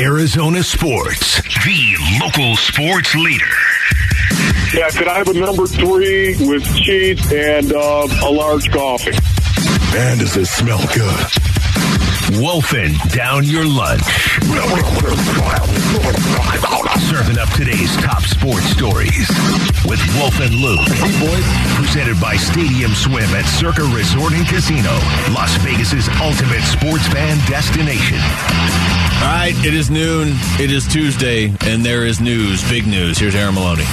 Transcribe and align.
Arizona 0.00 0.62
Sports, 0.62 1.42
the 1.42 2.18
local 2.22 2.56
sports 2.56 3.14
leader. 3.14 3.44
Yeah, 4.72 4.88
could 4.88 5.06
I 5.06 5.18
have 5.18 5.28
a 5.28 5.34
number 5.34 5.66
three 5.66 6.34
with 6.48 6.64
cheese 6.74 7.20
and 7.30 7.70
uh, 7.74 8.08
a 8.24 8.30
large 8.30 8.70
coffee? 8.70 9.10
Man, 9.92 10.16
does 10.16 10.32
this 10.32 10.50
smell 10.50 10.80
good. 10.94 12.40
Wolfing 12.40 12.94
down 13.10 13.44
your 13.44 13.66
lunch. 13.66 14.00
Serving 17.10 17.38
up 17.38 17.48
today's 17.50 17.96
top 17.96 18.22
sports 18.22 18.66
stories 18.66 19.28
with 19.84 19.98
Wolf 20.14 20.38
and 20.38 20.54
Luke. 20.54 20.78
Hey, 20.94 21.10
boys. 21.18 21.44
Presented 21.74 22.20
by 22.20 22.36
Stadium 22.36 22.92
Swim 22.92 23.28
at 23.34 23.44
Circa 23.46 23.82
Resort 23.82 24.32
and 24.32 24.46
Casino, 24.46 24.92
Las 25.34 25.52
Vegas's 25.56 26.08
ultimate 26.22 26.62
sports 26.62 27.08
fan 27.08 27.36
destination. 27.50 28.18
All 29.26 29.26
right, 29.26 29.54
it 29.66 29.74
is 29.74 29.90
noon. 29.90 30.28
It 30.60 30.70
is 30.70 30.86
Tuesday, 30.86 31.52
and 31.66 31.84
there 31.84 32.06
is 32.06 32.20
news. 32.20 32.62
Big 32.70 32.86
news. 32.86 33.18
Here's 33.18 33.34
Aaron 33.34 33.56
Maloney. 33.56 33.86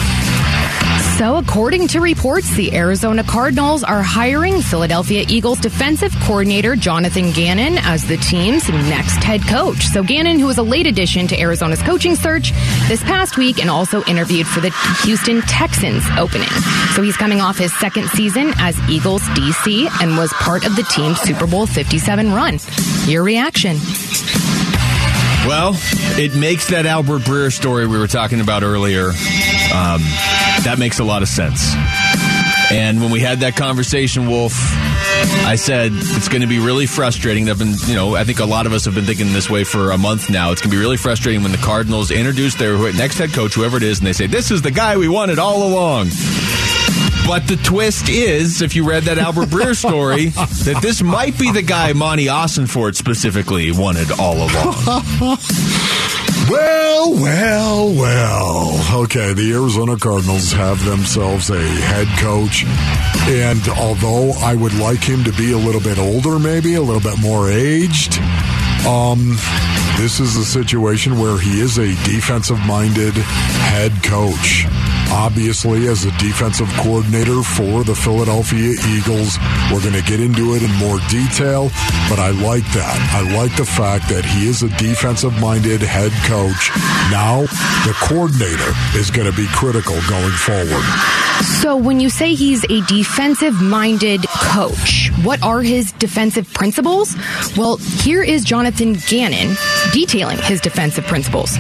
So, 1.17 1.37
according 1.37 1.87
to 1.89 1.99
reports, 1.99 2.55
the 2.55 2.75
Arizona 2.75 3.23
Cardinals 3.23 3.83
are 3.83 4.03
hiring 4.03 4.61
Philadelphia 4.61 5.25
Eagles 5.27 5.59
defensive 5.59 6.13
coordinator 6.21 6.75
Jonathan 6.75 7.31
Gannon 7.31 7.79
as 7.79 8.05
the 8.07 8.17
team's 8.17 8.69
next 8.69 9.23
head 9.23 9.41
coach. 9.41 9.87
So, 9.87 10.03
Gannon, 10.03 10.37
who 10.37 10.45
was 10.45 10.59
a 10.59 10.63
late 10.63 10.85
addition 10.85 11.27
to 11.29 11.39
Arizona's 11.39 11.81
coaching 11.81 12.15
search 12.15 12.51
this 12.87 13.01
past 13.01 13.35
week 13.35 13.57
and 13.57 13.67
also 13.67 14.03
interviewed 14.03 14.45
for 14.45 14.59
the 14.59 14.69
Houston 15.05 15.41
Texans 15.41 16.03
opening. 16.19 16.49
So, 16.93 17.01
he's 17.01 17.17
coming 17.17 17.41
off 17.41 17.57
his 17.57 17.75
second 17.79 18.09
season 18.09 18.53
as 18.59 18.77
Eagles 18.87 19.23
DC 19.29 19.89
and 20.03 20.17
was 20.17 20.31
part 20.33 20.67
of 20.67 20.75
the 20.75 20.83
team's 20.83 21.19
Super 21.21 21.47
Bowl 21.47 21.65
57 21.65 22.31
run. 22.31 22.59
Your 23.07 23.23
reaction? 23.23 23.77
Well, 25.47 25.73
it 26.19 26.35
makes 26.35 26.67
that 26.71 26.85
Albert 26.85 27.21
Breer 27.21 27.51
story 27.51 27.87
we 27.87 27.97
were 27.97 28.07
talking 28.07 28.41
about 28.41 28.63
earlier. 28.63 29.13
Um, 29.73 30.01
that 30.63 30.77
makes 30.79 30.99
a 30.99 31.03
lot 31.03 31.21
of 31.21 31.27
sense. 31.27 31.73
And 32.69 32.99
when 32.99 33.11
we 33.11 33.21
had 33.21 33.39
that 33.39 33.55
conversation, 33.55 34.27
Wolf, 34.27 34.53
I 35.45 35.55
said 35.55 35.91
it's 35.93 36.27
going 36.27 36.41
to 36.41 36.47
be 36.47 36.59
really 36.59 36.85
frustrating. 36.85 37.49
I've 37.49 37.59
been, 37.59 37.75
you 37.85 37.95
know, 37.95 38.15
I 38.15 38.25
think 38.25 38.39
a 38.39 38.45
lot 38.45 38.65
of 38.65 38.73
us 38.73 38.83
have 38.85 38.93
been 38.93 39.05
thinking 39.05 39.31
this 39.31 39.49
way 39.49 39.63
for 39.63 39.91
a 39.91 39.97
month 39.97 40.29
now. 40.29 40.51
It's 40.51 40.61
going 40.61 40.71
to 40.71 40.75
be 40.75 40.81
really 40.81 40.97
frustrating 40.97 41.43
when 41.43 41.53
the 41.53 41.57
Cardinals 41.59 42.11
introduce 42.11 42.55
their 42.55 42.77
next 42.93 43.17
head 43.17 43.31
coach, 43.31 43.53
whoever 43.53 43.77
it 43.77 43.83
is, 43.83 43.99
and 43.99 44.07
they 44.07 44.13
say, 44.13 44.27
"This 44.27 44.51
is 44.51 44.61
the 44.61 44.71
guy 44.71 44.97
we 44.97 45.07
wanted 45.07 45.39
all 45.39 45.65
along." 45.65 46.09
But 47.25 47.47
the 47.47 47.57
twist 47.63 48.09
is, 48.09 48.61
if 48.61 48.75
you 48.75 48.87
read 48.87 49.03
that 49.03 49.17
Albert 49.17 49.47
Breer 49.47 49.75
story, 49.75 50.27
that 50.27 50.79
this 50.81 51.01
might 51.01 51.37
be 51.37 51.51
the 51.51 51.61
guy 51.61 51.91
Monti 51.93 52.27
Ossenfort 52.27 52.95
specifically 52.95 53.71
wanted 53.71 54.11
all 54.11 54.35
along. 54.35 55.37
Well, 56.49 57.13
well, 57.13 57.93
well. 57.93 59.03
Okay, 59.03 59.33
the 59.33 59.53
Arizona 59.53 59.97
Cardinals 59.97 60.51
have 60.53 60.83
themselves 60.85 61.49
a 61.49 61.59
head 61.59 62.07
coach. 62.19 62.63
And 63.27 63.67
although 63.77 64.31
I 64.39 64.55
would 64.55 64.73
like 64.75 65.03
him 65.03 65.23
to 65.25 65.33
be 65.33 65.51
a 65.51 65.57
little 65.57 65.81
bit 65.81 65.99
older, 65.99 66.39
maybe 66.39 66.75
a 66.75 66.81
little 66.81 67.01
bit 67.01 67.19
more 67.19 67.51
aged, 67.51 68.19
um, 68.87 69.35
this 69.97 70.19
is 70.19 70.37
a 70.37 70.45
situation 70.45 71.19
where 71.19 71.37
he 71.37 71.59
is 71.59 71.77
a 71.77 71.87
defensive 72.05 72.59
minded 72.65 73.13
head 73.13 73.91
coach 74.03 74.65
obviously 75.11 75.87
as 75.87 76.05
a 76.05 76.11
defensive 76.17 76.67
coordinator 76.77 77.41
for 77.43 77.83
the 77.83 77.95
Philadelphia 77.95 78.75
Eagles. 78.87 79.37
We're 79.71 79.81
going 79.81 79.93
to 79.93 80.03
get 80.03 80.19
into 80.19 80.55
it 80.55 80.63
in 80.63 80.71
more 80.75 80.99
detail, 81.09 81.69
but 82.09 82.19
I 82.19 82.31
like 82.31 82.65
that. 82.73 82.97
I 83.13 83.35
like 83.35 83.55
the 83.55 83.65
fact 83.65 84.09
that 84.09 84.25
he 84.25 84.47
is 84.47 84.63
a 84.63 84.69
defensive 84.77 85.39
minded 85.39 85.81
head 85.81 86.11
coach. 86.25 86.71
Now, 87.11 87.41
the 87.85 87.95
coordinator 88.01 88.73
is 88.97 89.11
going 89.11 89.29
to 89.29 89.35
be 89.35 89.47
critical 89.47 89.95
going 90.09 90.31
forward. 90.31 90.83
So, 91.61 91.77
when 91.77 91.99
you 91.99 92.09
say 92.09 92.33
he's 92.33 92.63
a 92.65 92.81
defensive 92.87 93.61
minded 93.61 94.25
coach, 94.27 95.11
what 95.23 95.41
are 95.43 95.61
his 95.61 95.91
defensive 95.93 96.51
principles? 96.53 97.15
Well, 97.55 97.77
here 97.77 98.23
is 98.23 98.43
Jonathan 98.43 98.97
Gannon 99.07 99.55
detailing 99.93 100.37
his 100.39 100.61
defensive 100.61 101.05
principles 101.05 101.57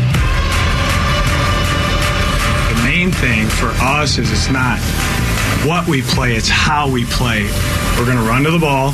main 3.07 3.19
thing 3.19 3.47
for 3.47 3.67
us 3.83 4.17
is 4.17 4.31
it's 4.31 4.49
not 4.49 4.79
what 5.65 5.87
we 5.87 6.01
play, 6.01 6.35
it's 6.35 6.49
how 6.49 6.89
we 6.89 7.05
play. 7.05 7.43
We're 7.97 8.05
going 8.05 8.17
to 8.17 8.23
run 8.23 8.43
to 8.43 8.51
the 8.51 8.59
ball, 8.59 8.93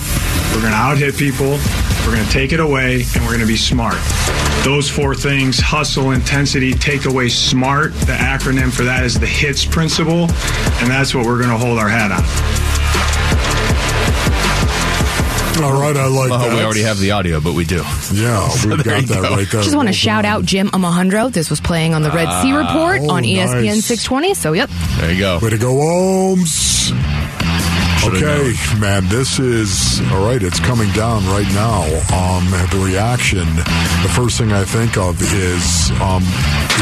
we're 0.53 0.62
going 0.62 0.74
to 0.74 0.78
out 0.78 0.97
hit 0.97 1.18
people, 1.18 1.57
we're 2.06 2.13
going 2.13 2.25
to 2.25 2.31
take 2.31 2.51
it 2.51 2.59
away, 2.59 3.06
and 3.16 3.24
we're 3.24 3.31
going 3.31 3.40
to 3.40 3.47
be 3.47 3.57
smart. 3.57 3.97
Those 4.63 4.90
four 4.90 5.16
things 5.16 5.59
hustle, 5.59 6.12
intensity, 6.12 6.74
take 6.74 7.06
away, 7.06 7.29
smart. 7.29 7.94
The 7.94 8.13
acronym 8.13 8.72
for 8.72 8.84
that 8.84 9.03
is 9.03 9.19
the 9.19 9.28
HITS 9.28 9.66
principle, 9.66 10.30
and 10.80 10.90
that's 10.90 11.16
what 11.16 11.25
we're 11.25 11.40
going 11.40 11.50
to 11.50 11.57
hold 11.57 11.80
our 11.80 11.90
hat 11.90 12.12
on. 12.12 13.23
All 15.62 15.80
right, 15.80 15.96
I 15.96 16.08
like 16.08 16.31
well, 16.31 16.40
that. 16.40 16.56
We 16.56 16.64
already 16.64 16.81
have 16.81 16.97
the 16.97 17.12
audio, 17.12 17.40
but 17.40 17.53
we 17.53 17.64
do. 17.64 17.84
Yeah, 18.14 18.47
so 18.50 18.69
we've 18.69 18.84
got 18.84 19.06
that 19.06 19.08
go. 19.08 19.22
right 19.22 19.47
there. 19.50 19.62
Just 19.62 19.75
want 19.75 19.88
to 19.88 19.94
shout 19.94 20.25
out 20.25 20.46
Jim 20.46 20.69
Amahundro. 20.69 21.31
This 21.31 21.50
was 21.50 21.62
playing 21.62 21.94
on 21.94 22.02
the 22.02 22.09
Red 22.09 22.41
Sea 22.41 22.53
Report 22.53 23.02
ah, 23.02 23.06
oh, 23.08 23.16
on 23.16 23.24
ESPN 23.24 23.66
nice. 23.66 23.86
620. 23.86 24.34
So, 24.34 24.53
yep. 24.53 24.69
There 24.97 25.12
you 25.12 25.19
go. 25.19 25.40
Way 25.40 25.52
to 25.52 25.58
go, 25.58 25.74
Ohms. 25.74 27.12
Okay, 28.06 28.53
man, 28.80 29.08
this 29.08 29.40
is 29.40 30.02
all 30.12 30.25
right. 30.25 30.41
It's 30.44 30.59
coming 30.59 30.91
down 30.91 31.25
right 31.28 31.47
now. 31.53 31.84
Um, 32.14 32.44
the 32.69 32.84
reaction. 32.86 33.46
The 33.56 34.12
first 34.14 34.38
thing 34.38 34.52
I 34.52 34.66
think 34.66 34.97
of 34.97 35.22
is 35.22 35.90
um, 36.02 36.22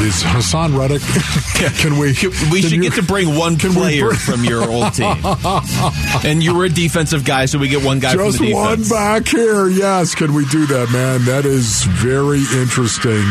is 0.01 0.23
Haason 0.23 0.75
Reddick. 0.75 1.01
can 1.77 1.99
we? 1.99 2.07
We 2.51 2.61
can 2.61 2.61
should 2.61 2.71
you- 2.71 2.81
get 2.81 2.93
to 2.93 3.03
bring 3.03 3.35
one 3.37 3.57
player 3.57 4.07
bring- 4.07 4.19
from 4.19 4.43
your 4.43 4.67
old 4.67 4.93
team. 4.93 5.15
and 6.25 6.41
you 6.41 6.55
were 6.55 6.65
a 6.65 6.69
defensive 6.69 7.23
guy, 7.23 7.45
so 7.45 7.59
we 7.59 7.67
get 7.69 7.83
one 7.85 7.99
guy 7.99 8.13
Just 8.15 8.37
from 8.37 8.45
the 8.47 8.53
one 8.53 8.83
back 8.89 9.27
here. 9.27 9.67
Yes, 9.69 10.15
can 10.15 10.33
we 10.33 10.45
do 10.45 10.65
that, 10.67 10.89
man? 10.91 11.25
That 11.25 11.45
is 11.45 11.83
very 11.83 12.41
interesting. 12.59 13.23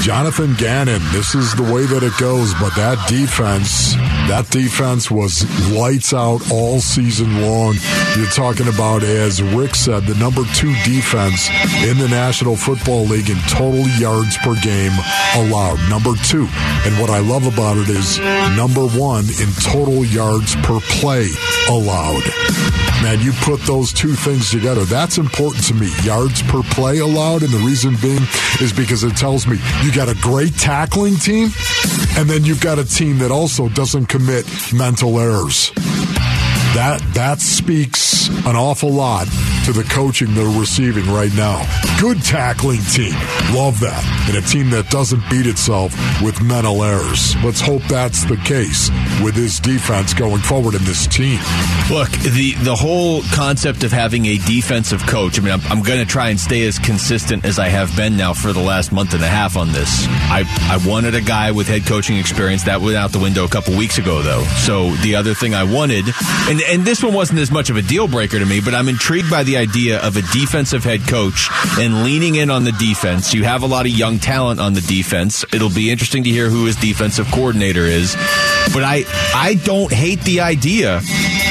Jonathan 0.00 0.54
Gannon, 0.54 1.02
this 1.12 1.34
is 1.34 1.54
the 1.54 1.62
way 1.62 1.84
that 1.84 2.02
it 2.02 2.16
goes, 2.18 2.54
but 2.54 2.74
that 2.74 2.96
defense, 3.06 3.94
that 4.32 4.48
defense 4.48 5.10
was 5.10 5.44
lights 5.70 6.14
out 6.14 6.40
all 6.50 6.80
season 6.80 7.42
long. 7.42 7.76
You're 8.16 8.32
talking 8.32 8.66
about, 8.68 9.02
as 9.02 9.42
Rick 9.42 9.74
said, 9.74 10.04
the 10.04 10.14
number 10.14 10.42
two 10.54 10.72
defense 10.84 11.50
in 11.84 11.98
the 11.98 12.08
National 12.08 12.56
Football 12.56 13.04
League 13.04 13.28
in 13.28 13.36
total 13.48 13.86
yards 14.00 14.38
per 14.38 14.56
game 14.62 14.92
allowed. 15.36 15.78
Number 15.90 16.14
two. 16.24 16.48
And 16.88 16.98
what 16.98 17.10
I 17.10 17.18
love 17.18 17.46
about 17.46 17.76
it 17.76 17.90
is 17.90 18.18
number 18.56 18.88
one 18.96 19.24
in 19.28 19.52
total 19.60 20.02
yards 20.04 20.56
per 20.64 20.80
play 20.80 21.28
allowed. 21.68 22.24
Man, 23.02 23.20
you 23.20 23.32
put 23.32 23.60
those 23.62 23.92
two 23.92 24.14
things 24.14 24.50
together. 24.50 24.84
That's 24.84 25.16
important 25.16 25.64
to 25.64 25.74
me. 25.74 25.90
Yards 26.02 26.42
per 26.42 26.62
play 26.62 26.98
allowed. 26.98 27.42
And 27.42 27.50
the 27.50 27.58
reason 27.58 27.96
being 28.02 28.22
is 28.60 28.72
because 28.74 29.04
it 29.04 29.16
tells 29.16 29.46
me 29.46 29.58
you 29.82 29.92
got 29.92 30.08
a 30.08 30.14
great 30.20 30.54
tackling 30.58 31.16
team, 31.16 31.48
and 32.18 32.28
then 32.28 32.44
you've 32.44 32.60
got 32.60 32.78
a 32.78 32.84
team 32.84 33.18
that 33.18 33.30
also 33.30 33.68
doesn't 33.70 34.06
commit 34.06 34.44
mental 34.74 35.18
errors. 35.18 35.72
That 36.74 37.00
that 37.14 37.40
speaks 37.40 38.09
an 38.28 38.56
awful 38.56 38.90
lot 38.90 39.26
to 39.64 39.72
the 39.72 39.84
coaching 39.90 40.34
they're 40.34 40.58
receiving 40.58 41.06
right 41.06 41.32
now. 41.34 41.64
Good 42.00 42.22
tackling 42.22 42.80
team. 42.92 43.14
Love 43.52 43.78
that. 43.80 44.02
And 44.28 44.36
a 44.36 44.46
team 44.46 44.70
that 44.70 44.90
doesn't 44.90 45.22
beat 45.30 45.46
itself 45.46 45.92
with 46.22 46.42
mental 46.42 46.82
errors. 46.82 47.34
Let's 47.44 47.60
hope 47.60 47.82
that's 47.84 48.24
the 48.24 48.36
case 48.38 48.90
with 49.22 49.34
this 49.34 49.60
defense 49.60 50.14
going 50.14 50.40
forward 50.40 50.74
in 50.74 50.84
this 50.84 51.06
team. 51.06 51.38
Look, 51.90 52.10
the 52.10 52.54
the 52.62 52.76
whole 52.76 53.22
concept 53.32 53.84
of 53.84 53.92
having 53.92 54.26
a 54.26 54.38
defensive 54.38 55.06
coach. 55.06 55.38
I 55.38 55.42
mean, 55.42 55.52
I'm, 55.52 55.60
I'm 55.70 55.82
going 55.82 56.00
to 56.00 56.06
try 56.06 56.30
and 56.30 56.38
stay 56.38 56.66
as 56.66 56.78
consistent 56.78 57.44
as 57.44 57.58
I 57.58 57.68
have 57.68 57.94
been 57.96 58.16
now 58.16 58.32
for 58.32 58.52
the 58.52 58.60
last 58.60 58.92
month 58.92 59.14
and 59.14 59.22
a 59.22 59.28
half 59.28 59.56
on 59.56 59.72
this. 59.72 60.06
I 60.08 60.44
I 60.70 60.78
wanted 60.88 61.14
a 61.14 61.20
guy 61.20 61.50
with 61.50 61.68
head 61.68 61.86
coaching 61.86 62.16
experience 62.16 62.64
that 62.64 62.80
went 62.80 62.96
out 62.96 63.12
the 63.12 63.18
window 63.18 63.44
a 63.44 63.48
couple 63.48 63.76
weeks 63.76 63.98
ago, 63.98 64.22
though. 64.22 64.42
So 64.64 64.90
the 65.02 65.16
other 65.16 65.34
thing 65.34 65.54
I 65.54 65.64
wanted, 65.64 66.04
and 66.48 66.60
and 66.62 66.84
this 66.84 67.02
one 67.02 67.14
wasn't 67.14 67.40
as 67.40 67.50
much 67.50 67.70
of 67.70 67.76
a 67.76 67.82
deal 67.82 68.08
breaker 68.10 68.38
to 68.38 68.44
me, 68.44 68.60
but 68.60 68.74
I'm 68.74 68.88
intrigued 68.88 69.30
by 69.30 69.44
the 69.44 69.56
idea 69.56 70.00
of 70.00 70.16
a 70.16 70.22
defensive 70.32 70.84
head 70.84 71.06
coach 71.08 71.48
and 71.78 72.04
leaning 72.04 72.34
in 72.34 72.50
on 72.50 72.64
the 72.64 72.72
defense. 72.72 73.32
You 73.32 73.44
have 73.44 73.62
a 73.62 73.66
lot 73.66 73.86
of 73.86 73.92
young 73.92 74.18
talent 74.18 74.60
on 74.60 74.74
the 74.74 74.80
defense. 74.82 75.44
It'll 75.52 75.70
be 75.70 75.90
interesting 75.90 76.24
to 76.24 76.30
hear 76.30 76.48
who 76.48 76.66
his 76.66 76.76
defensive 76.76 77.26
coordinator 77.32 77.84
is. 77.84 78.16
But 78.72 78.84
I 78.84 79.04
I 79.34 79.54
don't 79.54 79.92
hate 79.92 80.22
the 80.22 80.40
idea 80.40 81.00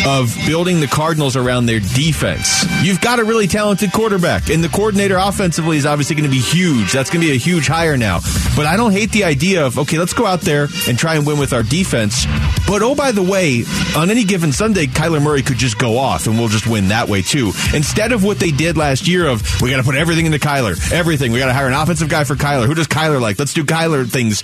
of 0.06 0.34
building 0.48 0.80
the 0.80 0.88
Cardinals 0.88 1.36
around 1.36 1.66
their 1.66 1.80
defense. 1.80 2.66
You've 2.84 3.02
got 3.02 3.20
a 3.20 3.24
really 3.24 3.48
talented 3.48 3.92
quarterback, 3.92 4.50
and 4.50 4.64
the 4.64 4.70
coordinator 4.70 5.18
offensively 5.18 5.78
is 5.78 5.86
obviously 5.86 6.16
going 6.16 6.30
to 6.30 6.36
be 6.36 6.42
huge. 6.42 6.94
That's 6.94 7.10
going 7.10 7.22
to 7.22 7.28
be 7.28 7.34
a 7.34 7.40
huge 7.40 7.68
hire 7.68 7.98
now. 7.98 8.20
But 8.56 8.66
I 8.66 8.78
don't 8.78 8.92
hate 8.92 9.12
the 9.12 9.26
idea 9.26 9.66
of, 9.66 9.78
okay, 9.80 9.98
let's 9.98 10.14
go 10.14 10.26
out 10.26 10.42
there 10.42 10.68
and 10.88 10.98
try 10.98 11.16
and 11.16 11.26
win 11.26 11.40
with 11.40 11.54
our 11.54 11.64
defense. 11.64 12.26
But 12.68 12.82
oh, 12.82 12.96
by 12.96 13.12
the 13.12 13.24
way, 13.24 13.64
on 13.98 14.10
any 14.10 14.24
given 14.24 14.52
Sunday, 14.52 14.86
Kyler 14.86 15.22
Murray 15.22 15.42
could 15.42 15.58
just 15.58 15.78
go 15.78 15.98
off 15.98 16.28
and 16.28 16.38
we'll 16.38 16.50
just 16.50 16.68
win 16.68 16.90
that 16.90 17.10
way 17.10 17.22
too. 17.22 17.52
Instead 17.74 18.12
of 18.12 18.24
what 18.24 18.40
they 18.40 18.52
did 18.52 18.78
last 18.78 19.08
year 19.08 19.28
of, 19.28 19.44
we 19.62 19.70
got 19.70 19.78
to 19.78 19.84
put 19.84 19.96
everything 19.96 20.26
into 20.26 20.40
Kyler, 20.40 20.78
everything. 20.92 21.32
We 21.32 21.40
got 21.40 21.48
to 21.48 21.54
hire 21.54 21.68
an 21.68 21.74
offensive 21.74 22.10
guy 22.10 22.24
for 22.24 22.36
Kyler. 22.36 22.68
Who 22.68 22.76
does 22.76 22.88
Kyler 22.88 23.20
like? 23.20 23.40
Let's 23.40 23.54
do 23.54 23.64
Kyler 23.64 24.08
things. 24.10 24.44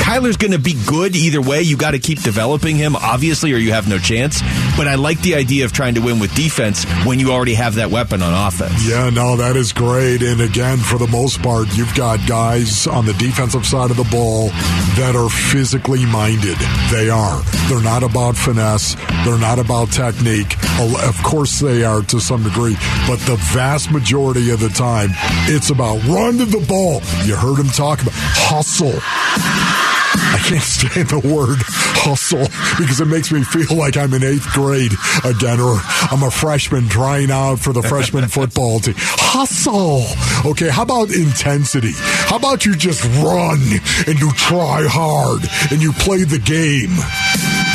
Kyler's 0.00 0.36
going 0.36 0.52
to 0.52 0.58
be 0.58 0.74
good 0.86 1.14
either 1.14 1.40
way. 1.40 1.62
You 1.62 1.76
got 1.76 1.92
to 1.92 1.98
keep 1.98 2.22
developing 2.22 2.76
him, 2.76 2.96
obviously, 2.96 3.52
or 3.52 3.58
you 3.58 3.72
have 3.72 3.88
no 3.88 3.98
chance. 3.98 4.40
But 4.76 4.88
I 4.88 4.96
like 4.96 5.20
the 5.20 5.34
idea 5.34 5.64
of 5.64 5.72
trying 5.72 5.94
to 5.94 6.00
win 6.00 6.18
with 6.18 6.34
defense 6.34 6.84
when 7.04 7.20
you 7.20 7.30
already 7.32 7.54
have 7.54 7.76
that 7.76 7.90
weapon 7.90 8.22
on 8.22 8.48
offense. 8.48 8.88
Yeah, 8.88 9.10
no, 9.10 9.36
that 9.36 9.56
is 9.56 9.72
great. 9.72 10.22
And 10.22 10.40
again, 10.40 10.78
for 10.78 10.98
the 10.98 11.06
most 11.06 11.42
part, 11.42 11.68
you've 11.76 11.94
got 11.94 12.26
guys 12.26 12.86
on 12.86 13.06
the 13.06 13.12
defensive 13.14 13.64
side 13.66 13.90
of 13.90 13.96
the 13.96 14.08
ball 14.10 14.48
that 14.96 15.14
are 15.14 15.28
physically 15.28 16.04
minded. 16.06 16.56
They 16.90 17.08
are. 17.10 17.42
They're 17.68 17.82
not 17.82 18.02
about 18.02 18.36
finesse. 18.36 18.96
They're 19.24 19.38
not 19.38 19.58
about 19.58 19.92
technique. 19.92 20.56
Of 20.80 21.22
course, 21.22 21.60
they 21.60 21.84
are 21.84 22.02
to 22.02 22.20
some 22.20 22.42
degree, 22.42 22.76
but 23.06 23.18
the 23.20 23.36
vast 23.52 23.92
majority 23.92 24.50
of 24.50 24.60
the 24.60 24.70
time, 24.70 25.10
it's 25.46 25.70
about 25.70 26.02
run 26.06 26.38
to 26.38 26.46
the 26.46 26.64
ball. 26.66 27.02
You 27.24 27.36
heard 27.36 27.58
him 27.58 27.68
talk 27.68 28.02
about 28.02 28.14
hustle. 28.14 29.89
I 30.12 30.42
can't 30.44 30.62
stand 30.62 31.08
the 31.08 31.20
word 31.20 31.58
hustle 32.02 32.46
because 32.78 33.00
it 33.00 33.06
makes 33.06 33.30
me 33.30 33.44
feel 33.44 33.76
like 33.76 33.96
I'm 33.96 34.12
in 34.14 34.24
eighth 34.24 34.48
grade 34.52 34.92
again, 35.24 35.60
or 35.60 35.78
I'm 36.10 36.22
a 36.22 36.30
freshman 36.30 36.88
trying 36.88 37.30
out 37.30 37.60
for 37.60 37.72
the 37.72 37.82
freshman 37.82 38.28
football 38.28 38.80
team. 38.80 38.94
Hustle. 38.98 40.04
Okay, 40.50 40.68
how 40.68 40.82
about 40.82 41.10
intensity? 41.10 41.92
How 41.94 42.36
about 42.36 42.66
you 42.66 42.74
just 42.74 43.04
run 43.22 43.60
and 44.06 44.18
you 44.18 44.32
try 44.32 44.86
hard 44.88 45.42
and 45.70 45.82
you 45.82 45.92
play 45.92 46.24
the 46.24 46.38
game? 46.38 46.96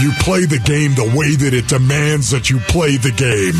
You 0.01 0.11
play 0.19 0.45
the 0.45 0.59
game 0.59 0.95
the 0.95 1.15
way 1.15 1.35
that 1.35 1.53
it 1.53 1.67
demands 1.67 2.31
that 2.31 2.49
you 2.49 2.59
play 2.59 2.97
the 2.97 3.11
game 3.11 3.55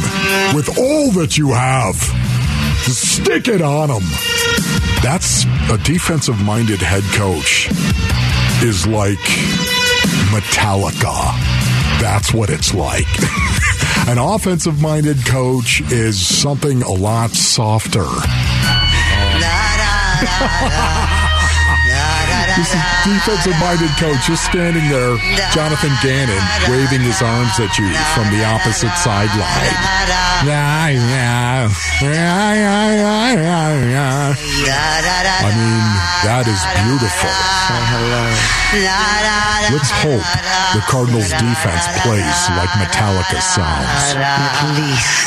with 0.55 0.77
all 0.77 1.11
that 1.11 1.37
you 1.37 1.53
have. 1.53 1.95
Just 2.83 3.23
stick 3.23 3.47
it 3.47 3.61
on 3.61 3.87
them. 3.87 4.03
That's 5.01 5.45
a 5.71 5.77
defensive 5.83 6.41
minded 6.43 6.81
head 6.81 7.03
coach 7.13 7.69
is 8.63 8.87
like 8.87 9.17
Metallica. 10.31 11.15
That's 11.99 12.33
what 12.33 12.49
it's 12.49 12.73
like. 12.73 13.07
An 14.07 14.17
offensive 14.17 14.81
minded 14.81 15.25
coach 15.25 15.81
is 15.91 16.25
something 16.25 16.81
a 16.81 16.91
lot 16.91 17.31
softer. 17.31 18.05
This 22.55 22.71
is 22.71 22.81
defensive 23.03 23.57
minded 23.59 23.91
coach 23.99 24.23
just 24.25 24.45
standing 24.45 24.87
there, 24.87 25.17
Jonathan 25.51 25.91
Gannon, 26.01 26.39
waving 26.71 27.01
his 27.01 27.21
arms 27.21 27.59
at 27.59 27.75
you 27.77 27.91
from 28.15 28.31
the 28.31 28.43
opposite 28.47 28.95
sideline. 28.95 29.75
I 35.43 35.51
mean, 35.51 35.83
that 36.23 36.47
is 36.47 36.61
beautiful. 36.87 37.33
Let's 39.71 39.91
hope 40.03 40.23
the 40.75 40.81
Cardinals 40.87 41.29
defense 41.31 41.85
plays 42.03 42.39
like 42.55 42.69
Metallica 42.79 43.39
sounds. 43.41 44.15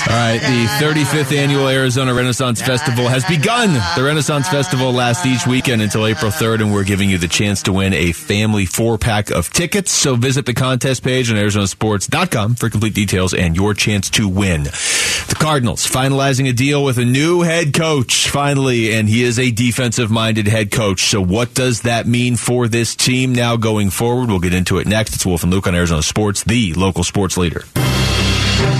All 0.08 0.14
right, 0.14 0.40
the 0.40 0.66
35th 0.84 1.36
annual 1.36 1.68
Arizona 1.68 2.14
Renaissance 2.14 2.60
Festival 2.62 3.08
has 3.08 3.24
begun. 3.24 3.74
The 3.96 4.02
Renaissance 4.04 4.48
Festival 4.48 4.92
lasts 4.92 5.26
each 5.26 5.46
weekend 5.46 5.82
until 5.82 6.06
April 6.06 6.30
3rd, 6.30 6.60
and 6.62 6.72
we're 6.72 6.84
giving 6.84 7.10
you 7.10 7.17
the 7.18 7.28
chance 7.28 7.62
to 7.64 7.72
win 7.72 7.92
a 7.92 8.12
family 8.12 8.66
four 8.66 8.98
pack 8.98 9.30
of 9.30 9.50
tickets. 9.52 9.90
So 9.90 10.16
visit 10.16 10.46
the 10.46 10.54
contest 10.54 11.02
page 11.02 11.30
on 11.30 11.36
ArizonaSports.com 11.36 12.54
for 12.54 12.70
complete 12.70 12.94
details 12.94 13.34
and 13.34 13.54
your 13.54 13.74
chance 13.74 14.08
to 14.10 14.28
win. 14.28 14.64
The 14.64 15.36
Cardinals 15.38 15.86
finalizing 15.86 16.48
a 16.48 16.52
deal 16.52 16.82
with 16.84 16.98
a 16.98 17.04
new 17.04 17.42
head 17.42 17.74
coach 17.74 18.28
finally, 18.28 18.94
and 18.94 19.08
he 19.08 19.22
is 19.22 19.38
a 19.38 19.50
defensive 19.50 20.10
minded 20.10 20.48
head 20.48 20.70
coach. 20.70 21.10
So 21.10 21.20
what 21.20 21.54
does 21.54 21.82
that 21.82 22.06
mean 22.06 22.36
for 22.36 22.68
this 22.68 22.94
team 22.94 23.34
now 23.34 23.56
going 23.56 23.90
forward? 23.90 24.28
We'll 24.28 24.40
get 24.40 24.54
into 24.54 24.78
it 24.78 24.86
next. 24.86 25.14
It's 25.14 25.26
Wolf 25.26 25.42
and 25.42 25.52
Luke 25.52 25.66
on 25.66 25.74
Arizona 25.74 26.02
Sports, 26.02 26.44
the 26.44 26.74
local 26.74 27.04
sports 27.04 27.36
leader. 27.36 27.64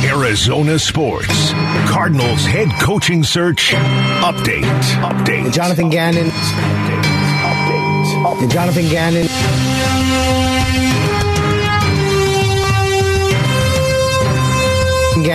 Arizona 0.05 0.79
Sports. 0.79 1.53
Cardinals 1.89 2.45
head 2.45 2.69
coaching 2.81 3.23
search 3.23 3.73
update. 3.73 4.65
Update. 5.03 5.53
Jonathan 5.53 5.91
Gannon. 5.91 7.18
Jonathan 8.49 8.89
Gannon. 8.89 9.88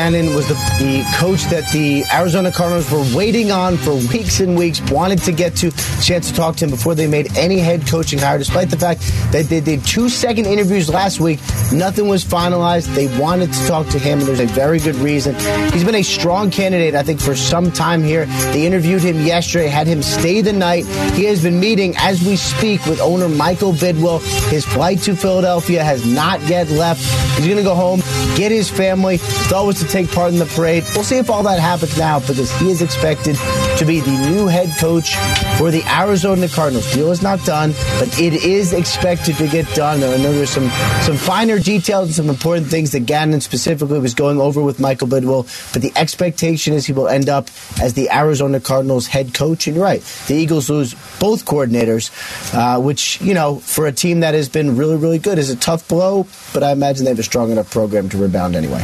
Gannon 0.04 0.36
was 0.36 0.46
the, 0.50 0.56
the 0.80 1.02
coach 1.16 1.44
that 1.46 1.64
the 1.72 2.04
Arizona 2.14 2.52
Cardinals 2.52 2.92
were 2.92 3.06
waiting 3.16 3.52
on 3.52 3.78
for 3.78 3.94
weeks 3.94 4.42
and 4.42 4.58
weeks, 4.58 4.82
wanted 4.92 5.20
to 5.20 5.32
get 5.32 5.56
to 5.56 5.72
chance 6.02 6.28
to 6.30 6.36
talk 6.36 6.58
to 6.58 6.66
him 6.66 6.72
before 6.72 6.94
they 6.94 7.08
made 7.08 7.38
any 7.38 7.58
head 7.58 7.88
coaching 7.88 8.20
hire, 8.20 8.38
despite 8.38 8.70
the 8.70 8.76
fact 8.76 9.00
that 9.32 9.46
they 9.46 9.62
did 9.62 9.86
two 9.86 10.10
second 10.10 10.46
interviews 10.46 10.90
last 10.90 11.22
week. 11.22 11.40
Nothing 11.72 12.10
was 12.10 12.26
finalized. 12.26 12.94
They 12.94 13.18
wanted 13.18 13.54
to 13.54 13.66
talk 13.66 13.88
to 13.92 13.98
him, 13.98 14.20
and 14.20 14.28
there's 14.28 14.42
a 14.42 14.46
very 14.48 14.78
good 14.78 14.96
reason. 14.96 15.36
He's 15.72 15.86
been 15.86 15.96
a 15.96 16.04
strong 16.04 16.52
candidate, 16.52 16.96
I 16.96 17.04
think, 17.04 17.22
for 17.22 17.34
some 17.34 17.72
time 17.72 18.04
here. 18.04 18.26
They 18.52 18.66
interviewed 18.66 19.02
him 19.02 19.26
yesterday, 19.26 19.70
had 19.70 19.88
him 19.88 20.02
stay 20.02 20.42
the 20.42 20.52
night. 20.52 20.86
He 21.14 21.24
has 21.26 21.44
been 21.44 21.62
meeting 21.62 21.96
as 21.98 22.22
we 22.22 22.36
speak 22.36 22.86
with 22.88 23.00
owner 23.00 23.30
Michael 23.30 23.72
Bidwill. 23.72 24.20
His 24.50 24.66
flight 24.66 25.00
to 25.04 25.16
Philadelphia 25.16 25.82
has 25.82 26.06
not 26.06 26.42
yet 26.42 26.70
left. 26.72 27.02
He's 27.38 27.46
going 27.46 27.56
to 27.56 27.64
go 27.64 27.74
home, 27.74 28.02
get 28.36 28.52
his 28.52 28.70
family. 28.70 29.18
Thought 29.18 29.66
was 29.66 29.80
to 29.80 29.93
take 29.94 30.12
part 30.12 30.34
in 30.34 30.40
the 30.40 30.48
parade. 30.48 30.84
We'll 30.96 31.04
see 31.04 31.18
if 31.18 31.30
all 31.30 31.44
that 31.44 31.60
happens 31.60 31.96
now 32.00 32.20
because 32.20 32.52
he 32.60 32.72
is 32.72 32.82
expected 32.82 33.36
to 33.78 33.86
be 33.86 34.00
the 34.00 34.18
new 34.28 34.48
head 34.48 34.76
coach 34.80 35.16
for 35.60 35.70
the 35.70 35.84
Arizona 35.86 36.48
Cardinals. 36.48 36.92
Deal 36.92 37.12
is 37.12 37.22
not 37.22 37.46
done, 37.46 37.74
but 38.00 38.20
it 38.20 38.34
is 38.34 38.74
expected 38.74 39.36
to 39.36 39.48
get 39.48 39.72
done. 39.76 39.98
I 39.98 40.18
know 40.18 40.34
there's 40.34 40.50
some 40.50 40.68
some 41.04 41.16
finer 41.16 41.60
details 41.60 42.08
and 42.08 42.16
some 42.16 42.30
important 42.30 42.68
things 42.68 42.92
that 42.94 43.02
Gannon 43.02 43.40
specifically 43.40 44.00
was 44.00 44.16
going 44.16 44.42
over 44.42 44.64
with 44.64 44.80
Michael 44.80 45.08
Bidwill, 45.08 45.44
but 45.74 45.84
the 45.84 45.92
expectation 45.96 46.74
is 46.74 46.88
he 46.88 46.94
will 46.94 47.08
end 47.08 47.30
up 47.30 47.50
as 47.80 47.94
the 47.94 48.10
Arizona 48.10 48.60
Cardinals 48.60 49.06
head 49.06 49.36
coach. 49.36 49.68
And 49.68 49.76
you're 49.76 49.86
right, 49.86 50.02
the 50.28 50.34
Eagles 50.34 50.72
lose 50.72 50.96
both 51.20 51.46
coordinators, 51.46 52.10
uh, 52.56 52.82
which 52.82 53.22
you 53.22 53.36
know 53.36 53.58
for 53.60 53.86
a 53.86 53.92
team 53.92 54.22
that 54.22 54.34
has 54.34 54.50
been 54.50 54.76
really 54.76 54.98
really 54.98 55.20
good 55.20 55.38
is 55.38 55.52
a 55.52 55.56
tough 55.56 55.88
blow. 55.88 56.26
But 56.52 56.64
I 56.64 56.72
imagine 56.72 57.06
they 57.06 57.12
have 57.12 57.20
a 57.20 57.24
strong 57.24 57.52
enough 57.52 57.70
program 57.70 58.10
to 58.10 58.18
rebound 58.18 58.56
anyway. 58.56 58.84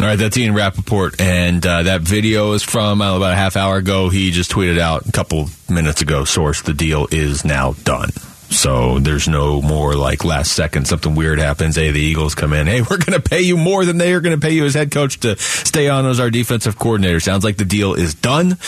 All 0.00 0.08
right, 0.08 0.16
that's 0.18 0.36
Ian 0.36 0.54
Rapoport, 0.54 1.20
and 1.20 1.64
uh, 1.64 1.84
that 1.84 2.00
video 2.00 2.52
is 2.52 2.64
from 2.64 3.00
uh, 3.00 3.16
about 3.16 3.32
a 3.32 3.36
half 3.36 3.56
hour 3.56 3.76
ago. 3.76 4.08
He 4.08 4.32
just 4.32 4.50
tweeted 4.50 4.78
out 4.78 5.06
a 5.08 5.12
couple 5.12 5.48
minutes 5.70 6.02
ago. 6.02 6.24
Source: 6.24 6.62
the 6.62 6.72
deal 6.72 7.06
is 7.12 7.44
now 7.44 7.74
done. 7.84 8.10
So 8.50 8.98
there's 8.98 9.28
no 9.28 9.62
more 9.62 9.94
like 9.94 10.24
last 10.24 10.52
second 10.52 10.88
something 10.88 11.14
weird 11.14 11.38
happens. 11.38 11.76
Hey, 11.76 11.92
the 11.92 12.00
Eagles 12.00 12.34
come 12.34 12.52
in. 12.52 12.66
Hey, 12.66 12.82
we're 12.82 12.98
going 12.98 13.20
to 13.20 13.20
pay 13.20 13.42
you 13.42 13.56
more 13.56 13.84
than 13.84 13.98
they 13.98 14.12
are 14.14 14.20
going 14.20 14.38
to 14.38 14.44
pay 14.44 14.52
you 14.52 14.64
as 14.64 14.74
head 14.74 14.90
coach 14.90 15.20
to 15.20 15.36
stay 15.38 15.88
on 15.88 16.06
as 16.06 16.18
our 16.18 16.30
defensive 16.30 16.76
coordinator. 16.76 17.20
Sounds 17.20 17.44
like 17.44 17.56
the 17.56 17.64
deal 17.64 17.94
is 17.94 18.14
done. 18.14 18.58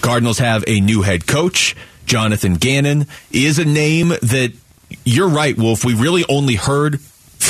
Cardinals 0.00 0.38
have 0.38 0.64
a 0.66 0.80
new 0.80 1.02
head 1.02 1.26
coach. 1.26 1.76
Jonathan 2.06 2.54
Gannon 2.54 3.06
is 3.30 3.58
a 3.58 3.66
name 3.66 4.08
that 4.08 4.52
you're 5.04 5.28
right, 5.28 5.56
Wolf. 5.56 5.84
We 5.84 5.94
really 5.94 6.24
only 6.28 6.54
heard 6.54 7.00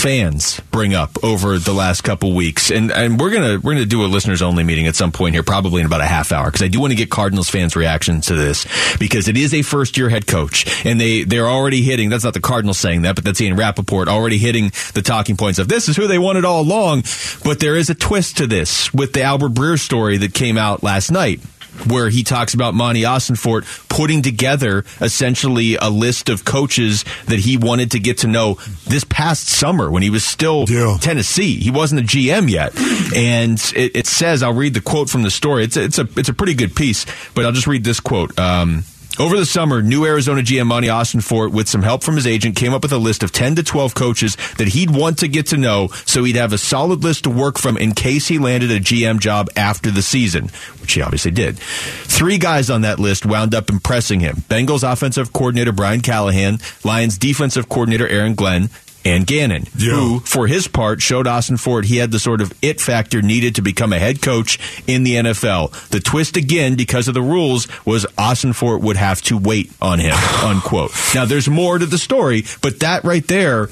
fans 0.00 0.58
bring 0.70 0.94
up 0.94 1.22
over 1.22 1.58
the 1.58 1.74
last 1.74 2.02
couple 2.02 2.34
weeks, 2.34 2.70
and 2.70 2.90
and 2.90 3.20
we're 3.20 3.30
gonna 3.30 3.60
we're 3.60 3.74
gonna 3.74 3.84
do 3.84 4.02
a 4.02 4.06
listeners 4.06 4.40
only 4.40 4.64
meeting 4.64 4.86
at 4.86 4.96
some 4.96 5.12
point 5.12 5.34
here, 5.34 5.42
probably 5.42 5.80
in 5.80 5.86
about 5.86 6.00
a 6.00 6.06
half 6.06 6.32
hour, 6.32 6.46
because 6.46 6.62
I 6.62 6.68
do 6.68 6.80
want 6.80 6.92
to 6.92 6.96
get 6.96 7.10
Cardinals 7.10 7.50
fans' 7.50 7.76
reaction 7.76 8.22
to 8.22 8.34
this 8.34 8.66
because 8.98 9.28
it 9.28 9.36
is 9.36 9.52
a 9.52 9.60
first 9.60 9.98
year 9.98 10.08
head 10.08 10.26
coach, 10.26 10.86
and 10.86 10.98
they 10.98 11.24
they're 11.24 11.48
already 11.48 11.82
hitting. 11.82 12.08
That's 12.08 12.24
not 12.24 12.32
the 12.32 12.40
Cardinals 12.40 12.78
saying 12.78 13.02
that, 13.02 13.14
but 13.14 13.24
that's 13.24 13.40
Ian 13.40 13.56
Rapoport 13.56 14.08
already 14.08 14.38
hitting 14.38 14.72
the 14.94 15.02
talking 15.02 15.36
points 15.36 15.58
of 15.58 15.68
this 15.68 15.88
is 15.88 15.96
who 15.96 16.06
they 16.06 16.18
wanted 16.18 16.46
all 16.46 16.62
along. 16.62 17.04
But 17.44 17.60
there 17.60 17.76
is 17.76 17.90
a 17.90 17.94
twist 17.94 18.38
to 18.38 18.46
this 18.46 18.92
with 18.94 19.12
the 19.12 19.22
Albert 19.22 19.52
Breer 19.52 19.78
story 19.78 20.16
that 20.18 20.32
came 20.32 20.56
out 20.56 20.82
last 20.82 21.10
night 21.10 21.40
where 21.86 22.08
he 22.10 22.22
talks 22.22 22.54
about 22.54 22.74
Monti 22.74 23.02
Ossenfort 23.02 23.64
putting 23.88 24.22
together 24.22 24.84
essentially 25.00 25.76
a 25.76 25.88
list 25.90 26.28
of 26.28 26.44
coaches 26.44 27.04
that 27.26 27.38
he 27.38 27.56
wanted 27.56 27.92
to 27.92 27.98
get 28.00 28.18
to 28.18 28.26
know 28.26 28.54
this 28.86 29.04
past 29.04 29.48
summer 29.48 29.90
when 29.90 30.02
he 30.02 30.10
was 30.10 30.24
still 30.24 30.64
Yeah. 30.68 30.96
Tennessee. 31.00 31.56
He 31.58 31.70
wasn't 31.70 32.00
a 32.00 32.04
GM 32.04 32.48
yet, 32.50 32.72
and 33.16 33.58
it, 33.76 33.96
it 33.96 34.06
says 34.06 34.42
I'll 34.42 34.52
read 34.54 34.74
the 34.74 34.80
quote 34.80 35.08
from 35.10 35.22
the 35.22 35.30
story. 35.30 35.64
It's 35.64 35.76
a, 35.76 35.84
it's 35.84 35.98
a 35.98 36.08
it's 36.16 36.28
a 36.28 36.34
pretty 36.34 36.54
good 36.54 36.74
piece, 36.74 37.06
but 37.34 37.44
I'll 37.44 37.52
just 37.52 37.66
read 37.66 37.84
this 37.84 38.00
quote. 38.00 38.38
Um, 38.38 38.84
Over 39.18 39.36
the 39.36 39.44
summer, 39.44 39.82
new 39.82 40.06
Arizona 40.06 40.40
GM 40.40 40.66
Monti 40.66 40.88
Ossenfort, 40.88 41.52
with 41.52 41.68
some 41.68 41.82
help 41.82 42.02
from 42.02 42.14
his 42.14 42.26
agent, 42.26 42.56
came 42.56 42.72
up 42.72 42.82
with 42.82 42.92
a 42.92 42.98
list 42.98 43.22
of 43.22 43.32
10 43.32 43.56
to 43.56 43.62
12 43.62 43.94
coaches 43.94 44.36
that 44.56 44.68
he'd 44.68 44.90
want 44.90 45.18
to 45.18 45.28
get 45.28 45.48
to 45.48 45.58
know 45.58 45.88
so 46.06 46.24
he'd 46.24 46.36
have 46.36 46.52
a 46.54 46.58
solid 46.58 47.02
list 47.04 47.24
to 47.24 47.30
work 47.30 47.58
from 47.58 47.76
in 47.76 47.92
case 47.92 48.28
he 48.28 48.38
landed 48.38 48.70
a 48.70 48.80
GM 48.80 49.18
job 49.20 49.48
after 49.56 49.90
the 49.90 50.00
season, 50.00 50.48
which 50.80 50.94
he 50.94 51.02
obviously 51.02 51.32
did. 51.32 51.58
Three 51.58 52.38
guys 52.38 52.70
on 52.70 52.82
that 52.82 52.98
list 52.98 53.26
wound 53.26 53.54
up 53.54 53.68
impressing 53.68 54.20
him. 54.20 54.36
Bengals 54.48 54.90
offensive 54.90 55.32
coordinator 55.34 55.72
Brian 55.72 56.00
Callahan, 56.00 56.58
Lions 56.84 57.18
defensive 57.18 57.68
coordinator 57.68 58.08
Aaron 58.08 58.34
Glenn, 58.34 58.70
and 59.04 59.26
Gannon, 59.26 59.66
Yeah. 59.76 59.92
who, 59.92 60.20
for 60.20 60.46
his 60.46 60.68
part, 60.68 61.00
showed 61.00 61.26
Ossenfort 61.26 61.84
he 61.84 61.96
had 61.96 62.10
the 62.10 62.18
sort 62.18 62.40
of 62.40 62.52
it 62.62 62.80
factor 62.80 63.22
needed 63.22 63.54
to 63.56 63.62
become 63.62 63.92
a 63.92 63.98
head 63.98 64.20
coach 64.22 64.58
in 64.86 65.02
the 65.04 65.16
NFL. 65.16 65.72
The 65.88 66.00
twist 66.00 66.36
again, 66.36 66.74
because 66.74 67.08
of 67.08 67.14
the 67.14 67.22
rules, 67.22 67.66
was 67.84 68.04
Ossenfort 68.18 68.80
would 68.80 68.96
have 68.96 69.22
to 69.22 69.36
wait 69.38 69.72
on 69.80 69.98
him, 69.98 70.14
unquote. 70.44 70.92
Now, 71.14 71.24
there's 71.24 71.48
more 71.48 71.78
to 71.78 71.86
the 71.86 71.98
story, 71.98 72.44
but 72.60 72.80
that 72.80 73.04
right 73.04 73.26
there, 73.26 73.68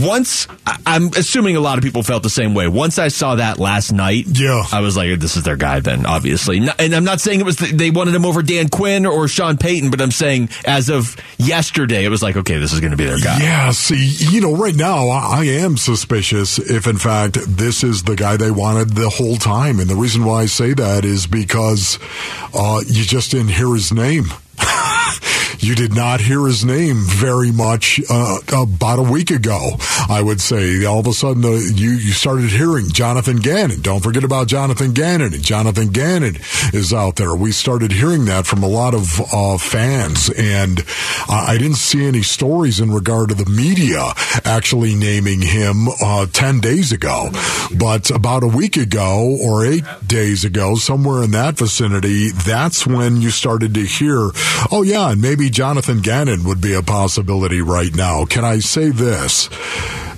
once, 0.00 0.48
I'm 0.86 1.08
assuming 1.08 1.56
a 1.56 1.60
lot 1.60 1.78
of 1.78 1.84
people 1.84 2.02
felt 2.02 2.22
the 2.22 2.30
same 2.30 2.54
way. 2.54 2.66
Once 2.68 2.98
I 2.98 3.08
saw 3.08 3.36
that 3.36 3.58
last 3.58 3.92
night, 3.92 4.24
Yeah. 4.28 4.62
I 4.72 4.80
was 4.80 4.96
like, 4.96 5.18
this 5.20 5.36
is 5.36 5.42
their 5.44 5.56
guy 5.56 5.80
then, 5.80 6.06
obviously. 6.06 6.58
And 6.78 6.94
I'm 6.94 7.04
not 7.04 7.20
saying 7.20 7.40
it 7.40 7.46
was, 7.46 7.56
they 7.56 7.90
wanted 7.90 8.14
him 8.14 8.24
over 8.24 8.42
Dan 8.42 8.68
Quinn 8.68 9.06
or 9.06 9.28
Sean 9.28 9.56
Payton, 9.56 9.90
but 9.90 10.00
I'm 10.00 10.10
saying 10.10 10.48
as 10.64 10.88
of 10.88 11.16
yesterday, 11.38 12.04
it 12.04 12.08
was 12.08 12.22
like, 12.22 12.36
okay, 12.36 12.58
this 12.58 12.72
is 12.72 12.80
going 12.80 12.90
to 12.90 12.96
be 12.96 13.04
their 13.06 13.20
guy. 13.20 13.38
Yeah, 13.40 13.70
see, 13.70 14.14
you 14.30 14.40
know, 14.40 14.56
right 14.56 14.74
now 14.74 15.08
I, 15.08 15.40
I 15.40 15.44
am 15.44 15.76
suspicious 15.76 16.58
if, 16.58 16.86
in 16.86 16.98
fact, 16.98 17.38
this 17.46 17.84
is 17.84 18.02
the 18.02 18.16
guy 18.16 18.36
they 18.36 18.50
wanted 18.50 18.90
the 18.90 19.08
whole 19.10 19.36
time. 19.36 19.78
And 19.80 19.88
the 19.88 19.96
reason 19.96 20.24
why 20.24 20.42
I 20.42 20.46
say 20.46 20.74
that 20.74 21.04
is 21.04 21.26
because 21.26 21.98
uh, 22.54 22.80
you 22.86 23.04
just 23.04 23.30
didn't 23.30 23.48
hear 23.48 23.72
his 23.74 23.92
name. 23.92 24.24
you 25.64 25.74
did 25.74 25.94
not 25.94 26.20
hear 26.20 26.46
his 26.46 26.62
name 26.62 26.96
very 26.98 27.50
much 27.50 27.98
uh, 28.10 28.38
about 28.52 28.98
a 28.98 29.02
week 29.02 29.30
ago. 29.30 29.70
I 30.10 30.20
would 30.20 30.40
say 30.40 30.84
all 30.84 31.00
of 31.00 31.06
a 31.06 31.14
sudden 31.14 31.42
uh, 31.42 31.52
you 31.52 31.92
you 31.92 32.12
started 32.12 32.50
hearing 32.50 32.88
Jonathan 32.90 33.38
Gannon. 33.38 33.80
Don't 33.80 34.02
forget 34.02 34.24
about 34.24 34.46
Jonathan 34.46 34.92
Gannon. 34.92 35.32
And 35.32 35.42
Jonathan 35.42 35.88
Gannon 35.88 36.36
is 36.74 36.92
out 36.92 37.16
there. 37.16 37.34
We 37.34 37.50
started 37.50 37.92
hearing 37.92 38.26
that 38.26 38.46
from 38.46 38.62
a 38.62 38.68
lot 38.68 38.92
of 38.94 39.20
uh, 39.32 39.56
fans, 39.56 40.28
and 40.36 40.80
uh, 41.28 41.46
I 41.48 41.56
didn't 41.56 41.76
see 41.76 42.04
any 42.04 42.22
stories 42.22 42.78
in 42.78 42.90
regard 42.92 43.30
to 43.30 43.34
the 43.34 43.48
media 43.48 44.12
actually 44.44 44.94
naming 44.94 45.40
him 45.40 45.88
uh, 46.02 46.26
ten 46.26 46.60
days 46.60 46.92
ago, 46.92 47.30
but 47.74 48.10
about 48.10 48.42
a 48.42 48.48
week 48.48 48.76
ago 48.76 49.38
or 49.40 49.64
eight 49.64 49.84
days 50.06 50.44
ago, 50.44 50.74
somewhere 50.74 51.22
in 51.22 51.30
that 51.30 51.56
vicinity, 51.56 52.32
that's 52.32 52.86
when 52.86 53.22
you 53.22 53.30
started 53.30 53.72
to 53.74 53.80
hear, 53.80 54.30
oh 54.70 54.82
yeah, 54.84 55.10
and 55.10 55.22
maybe 55.22 55.53
Jonathan 55.54 56.00
Gannon 56.00 56.42
would 56.42 56.60
be 56.60 56.74
a 56.74 56.82
possibility 56.82 57.62
right 57.62 57.94
now. 57.94 58.24
Can 58.24 58.44
I 58.44 58.58
say 58.58 58.90
this? 58.90 59.48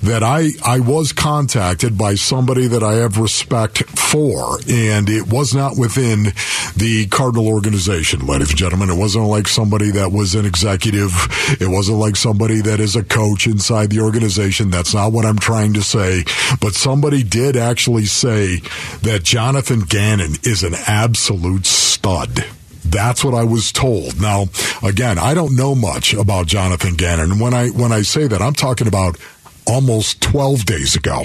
That 0.01 0.23
I, 0.23 0.49
I 0.65 0.79
was 0.79 1.13
contacted 1.13 1.95
by 1.95 2.15
somebody 2.15 2.65
that 2.65 2.81
I 2.81 2.93
have 2.93 3.19
respect 3.19 3.83
for, 3.99 4.57
and 4.67 5.07
it 5.07 5.27
was 5.27 5.53
not 5.53 5.77
within 5.77 6.33
the 6.75 7.07
Cardinal 7.11 7.47
organization, 7.47 8.25
ladies 8.25 8.49
and 8.49 8.57
gentlemen. 8.57 8.89
It 8.89 8.97
wasn't 8.97 9.25
like 9.25 9.47
somebody 9.47 9.91
that 9.91 10.11
was 10.11 10.33
an 10.33 10.45
executive. 10.45 11.11
It 11.59 11.67
wasn't 11.67 11.99
like 11.99 12.15
somebody 12.15 12.61
that 12.61 12.79
is 12.79 12.95
a 12.95 13.03
coach 13.03 13.45
inside 13.45 13.91
the 13.91 14.01
organization. 14.01 14.71
That's 14.71 14.95
not 14.95 15.11
what 15.11 15.25
I'm 15.25 15.39
trying 15.39 15.73
to 15.73 15.83
say. 15.83 16.23
But 16.61 16.73
somebody 16.73 17.21
did 17.21 17.55
actually 17.55 18.05
say 18.05 18.57
that 19.01 19.21
Jonathan 19.23 19.81
Gannon 19.81 20.33
is 20.43 20.63
an 20.63 20.73
absolute 20.87 21.67
stud. 21.67 22.45
That's 22.91 23.23
what 23.23 23.33
I 23.33 23.43
was 23.43 23.71
told. 23.71 24.19
Now, 24.21 24.45
again, 24.83 25.17
I 25.17 25.33
don't 25.33 25.55
know 25.55 25.75
much 25.75 26.13
about 26.13 26.47
Jonathan 26.47 26.95
Gannon. 26.95 27.39
When 27.39 27.53
I 27.53 27.69
when 27.69 27.91
I 27.91 28.01
say 28.01 28.27
that, 28.27 28.41
I'm 28.41 28.53
talking 28.53 28.87
about 28.87 29.17
almost 29.65 30.21
12 30.21 30.65
days 30.65 30.95
ago. 30.95 31.23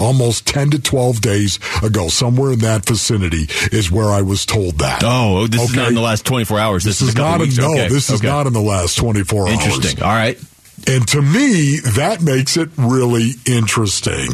Almost 0.00 0.46
10 0.48 0.70
to 0.70 0.80
12 0.80 1.20
days 1.20 1.60
ago, 1.80 2.08
somewhere 2.08 2.52
in 2.52 2.58
that 2.60 2.84
vicinity 2.84 3.46
is 3.70 3.92
where 3.92 4.08
I 4.08 4.22
was 4.22 4.44
told 4.44 4.78
that. 4.78 5.02
Oh, 5.04 5.46
this 5.46 5.70
is 5.70 5.76
not 5.76 5.86
in 5.88 5.94
the 5.94 6.00
last 6.00 6.26
24 6.26 6.58
hours. 6.58 6.82
This, 6.82 6.98
This 6.98 7.02
is 7.02 7.08
is 7.10 7.14
not 7.16 7.40
in, 7.40 7.54
no, 7.54 7.70
okay. 7.70 7.88
this 7.88 8.10
is 8.10 8.18
okay. 8.18 8.26
not 8.26 8.48
in 8.48 8.52
the 8.52 8.60
last 8.60 8.96
24 8.98 9.42
hours. 9.48 9.52
Interesting. 9.52 10.02
All 10.02 10.08
right. 10.10 10.36
And 10.86 11.06
to 11.08 11.22
me, 11.22 11.78
that 11.80 12.20
makes 12.22 12.56
it 12.56 12.70
really 12.76 13.32
interesting. 13.46 14.30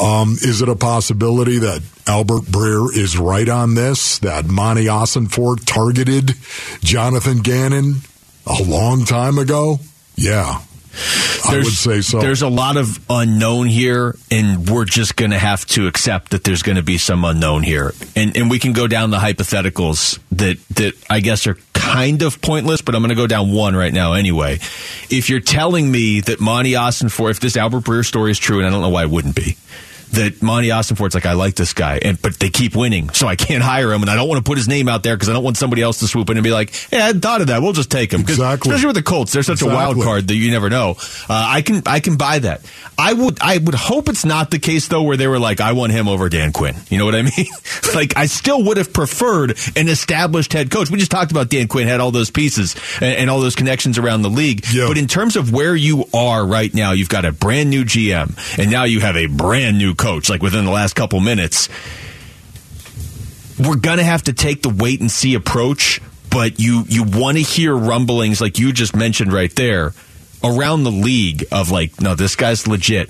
Um, 0.00 0.32
is 0.40 0.60
it 0.62 0.68
a 0.68 0.76
possibility 0.76 1.58
that 1.58 1.82
Albert 2.06 2.42
Breer 2.42 2.94
is 2.96 3.16
right 3.16 3.48
on 3.48 3.74
this? 3.74 4.18
That 4.18 4.46
Monti 4.46 4.86
Ossenfort 4.86 5.64
targeted 5.64 6.34
Jonathan 6.80 7.38
Gannon 7.40 8.02
a 8.46 8.62
long 8.62 9.04
time 9.04 9.38
ago? 9.38 9.80
Yeah. 10.16 10.60
I 11.46 11.56
would 11.56 11.66
say 11.66 12.00
so. 12.00 12.20
There's 12.20 12.42
a 12.42 12.48
lot 12.48 12.76
of 12.76 12.98
unknown 13.10 13.66
here, 13.66 14.16
and 14.30 14.68
we're 14.68 14.84
just 14.84 15.16
going 15.16 15.32
to 15.32 15.38
have 15.38 15.66
to 15.66 15.86
accept 15.86 16.30
that 16.30 16.44
there's 16.44 16.62
going 16.62 16.76
to 16.76 16.82
be 16.82 16.98
some 16.98 17.24
unknown 17.24 17.62
here, 17.62 17.92
and 18.14 18.36
and 18.36 18.48
we 18.48 18.58
can 18.58 18.72
go 18.72 18.86
down 18.86 19.10
the 19.10 19.18
hypotheticals 19.18 20.20
that 20.30 20.58
that 20.70 20.94
I 21.10 21.20
guess 21.20 21.46
are 21.46 21.56
kind 21.94 22.22
of 22.22 22.40
pointless, 22.40 22.82
but 22.82 22.96
I'm 22.96 23.02
going 23.02 23.10
to 23.10 23.14
go 23.14 23.28
down 23.28 23.52
one 23.52 23.76
right 23.76 23.92
now 23.92 24.14
anyway. 24.14 24.54
If 25.10 25.30
you're 25.30 25.38
telling 25.38 25.88
me 25.88 26.22
that 26.22 26.40
Monti 26.40 26.72
Ossenfort, 26.72 27.30
if 27.30 27.40
this 27.40 27.56
Albert 27.56 27.84
Breer 27.84 28.04
story 28.04 28.32
is 28.32 28.38
true, 28.38 28.58
and 28.58 28.66
I 28.66 28.70
don't 28.70 28.80
know 28.80 28.88
why 28.88 29.04
it 29.04 29.10
wouldn't 29.10 29.36
be. 29.36 29.56
That 30.14 30.42
Monti 30.42 30.68
Ossenfort's 30.68 31.14
like 31.14 31.26
I 31.26 31.32
like 31.32 31.54
this 31.54 31.72
guy, 31.72 31.98
and 32.00 32.20
but 32.20 32.38
they 32.38 32.50
keep 32.50 32.76
winning, 32.76 33.10
so 33.10 33.26
I 33.26 33.36
can't 33.36 33.62
hire 33.72 33.92
him, 33.92 34.02
and 34.02 34.10
I 34.10 34.16
don't 34.16 34.28
want 34.28 34.44
to 34.44 34.48
put 34.48 34.58
his 34.58 34.68
name 34.68 34.88
out 34.88 35.02
there 35.02 35.16
because 35.16 35.28
I 35.28 35.32
don't 35.32 35.44
want 35.44 35.56
somebody 35.56 35.82
else 35.82 35.98
to 36.00 36.06
swoop 36.08 36.30
in 36.30 36.36
and 36.36 36.44
be 36.44 36.52
like, 36.52 36.74
"Hey, 36.74 36.98
I 36.98 37.06
hadn't 37.06 37.20
thought 37.22 37.40
of 37.40 37.48
that. 37.48 37.62
We'll 37.62 37.72
just 37.72 37.90
take 37.90 38.12
him." 38.12 38.20
Exactly. 38.20 38.70
Especially 38.70 38.86
with 38.88 38.96
the 38.96 39.02
Colts, 39.02 39.32
they're 39.32 39.42
such 39.42 39.62
a 39.62 39.66
wild 39.66 40.00
card 40.02 40.28
that 40.28 40.34
you 40.36 40.50
never 40.50 40.70
know. 40.70 40.96
Uh, 41.28 41.44
I 41.48 41.62
can 41.62 41.82
I 41.86 42.00
can 42.00 42.16
buy 42.16 42.38
that. 42.40 42.62
I 42.96 43.12
would 43.12 43.38
I 43.40 43.58
would 43.58 43.74
hope 43.74 44.08
it's 44.08 44.24
not 44.24 44.50
the 44.50 44.58
case 44.58 44.88
though, 44.88 45.02
where 45.02 45.16
they 45.16 45.26
were 45.26 45.38
like, 45.38 45.60
I 45.60 45.72
want 45.72 45.92
him 45.92 46.06
over 46.08 46.28
Dan 46.28 46.52
Quinn. 46.52 46.76
You 46.90 46.98
know 46.98 47.04
what 47.06 47.14
I 47.14 47.22
mean? 47.36 47.46
like 47.94 48.16
I 48.16 48.26
still 48.26 48.62
would 48.64 48.76
have 48.76 48.92
preferred 48.92 49.58
an 49.76 49.88
established 49.88 50.52
head 50.52 50.70
coach. 50.70 50.90
We 50.90 50.98
just 50.98 51.10
talked 51.10 51.30
about 51.32 51.48
Dan 51.48 51.66
Quinn 51.68 51.88
had 51.88 52.00
all 52.00 52.10
those 52.12 52.30
pieces 52.30 52.76
and, 53.00 53.16
and 53.16 53.30
all 53.30 53.40
those 53.40 53.56
connections 53.56 53.98
around 53.98 54.22
the 54.22 54.30
league. 54.30 54.64
Yeah. 54.72 54.86
But 54.86 54.98
in 54.98 55.06
terms 55.08 55.36
of 55.36 55.52
where 55.52 55.74
you 55.74 56.04
are 56.14 56.46
right 56.46 56.72
now, 56.72 56.92
you've 56.92 57.08
got 57.08 57.24
a 57.24 57.32
brand 57.32 57.70
new 57.70 57.84
GM, 57.84 58.58
and 58.58 58.70
now 58.70 58.84
you 58.84 59.00
have 59.00 59.16
a 59.16 59.26
brand 59.26 59.78
new 59.78 59.94
coach. 59.94 60.03
Coach, 60.04 60.28
like 60.28 60.42
within 60.42 60.66
the 60.66 60.70
last 60.70 60.94
couple 60.94 61.18
minutes, 61.18 61.70
we're 63.58 63.76
gonna 63.76 64.04
have 64.04 64.24
to 64.24 64.34
take 64.34 64.60
the 64.60 64.68
wait 64.68 65.00
and 65.00 65.10
see 65.10 65.34
approach. 65.34 66.02
But 66.30 66.60
you 66.60 66.84
you 66.88 67.04
want 67.04 67.38
to 67.38 67.42
hear 67.42 67.74
rumblings 67.74 68.38
like 68.38 68.58
you 68.58 68.74
just 68.74 68.94
mentioned 68.94 69.32
right 69.32 69.54
there 69.56 69.94
around 70.42 70.84
the 70.84 70.90
league 70.90 71.46
of 71.50 71.70
like, 71.70 72.02
no, 72.02 72.14
this 72.14 72.36
guy's 72.36 72.68
legit. 72.68 73.08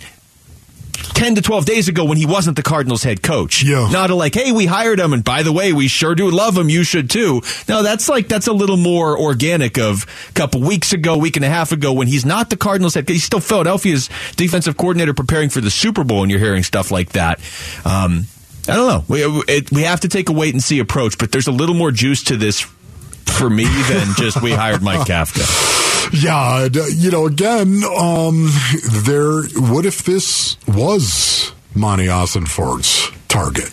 10 0.95 1.37
to 1.37 1.43
12 1.43 1.65
days 1.67 1.89
ago 1.89 2.05
when 2.05 2.19
he 2.19 2.27
wasn't 2.27 2.57
the 2.57 2.63
Cardinals 2.63 3.03
head 3.03 3.23
coach. 3.23 3.63
Yeah. 3.63 3.89
Not 3.91 4.11
a 4.11 4.15
like, 4.15 4.35
hey, 4.35 4.53
we 4.53 4.67
hired 4.67 4.99
him, 4.99 5.13
and 5.13 5.23
by 5.23 5.43
the 5.43 5.53
way, 5.53 5.73
we 5.73 5.89
sure 5.89 6.15
do 6.15 6.31
love 6.31 6.57
him. 6.57 6.69
You 6.69 6.85
should 6.85 7.11
too. 7.11 7.43
No, 7.69 7.83
that's 7.83 8.09
like, 8.09 8.29
that's 8.29 8.47
a 8.47 8.53
little 8.53 8.77
more 8.77 9.19
organic 9.19 9.79
of 9.79 10.07
a 10.29 10.33
couple 10.33 10.61
weeks 10.61 10.93
ago, 10.93 11.17
week 11.17 11.37
and 11.37 11.45
a 11.45 11.49
half 11.49 11.73
ago 11.73 11.93
when 11.93 12.07
he's 12.07 12.25
not 12.25 12.51
the 12.51 12.57
Cardinals 12.57 12.95
head 12.95 13.09
He's 13.09 13.25
still 13.25 13.41
Philadelphia's 13.41 14.09
defensive 14.37 14.77
coordinator 14.77 15.15
preparing 15.15 15.51
for 15.51 15.61
the 15.61 15.71
Super 15.71 16.05
Bowl, 16.05 16.23
and 16.23 16.31
you're 16.31 16.41
hearing 16.41 16.63
stuff 16.63 16.91
like 16.91 17.11
that. 17.11 17.39
Um, 17.85 18.27
I 18.67 18.75
don't 18.75 18.89
know. 18.89 19.05
We, 19.09 19.23
it, 19.47 19.71
we 19.71 19.83
have 19.83 20.01
to 20.01 20.09
take 20.09 20.31
a 20.31 20.33
wait 20.33 20.55
and 20.55 20.63
see 20.63 20.79
approach, 20.79 21.19
but 21.19 21.33
there's 21.33 21.47
a 21.47 21.53
little 21.53 21.75
more 21.75 21.91
juice 21.91 22.25
to 22.25 22.37
this 22.37 22.61
for 22.61 23.51
me 23.51 23.65
than 23.65 24.15
just 24.17 24.41
we 24.43 24.53
hired 24.53 24.83
Mike 24.83 25.01
Kafka. 25.07 25.84
Yeah, 26.13 26.69
you 26.93 27.11
know, 27.11 27.27
again, 27.27 27.83
um, 27.85 28.51
there. 29.05 29.43
What 29.71 29.87
if 29.87 30.05
this 30.05 30.57
was 30.67 31.53
Monti 31.75 32.07
Ossenfort's 32.07 33.11
target 33.29 33.73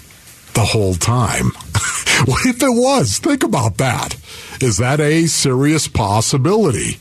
the 0.54 0.66
whole 0.66 0.96
time? 0.96 1.46
what 2.26 2.46
if 2.46 2.62
it 2.62 2.70
was? 2.70 3.20
Think 3.20 3.44
about 3.44 3.78
that. 3.78 4.16
Is 4.62 4.78
that 4.78 5.00
a 5.00 5.26
serious 5.28 5.88
possibility? 5.88 7.00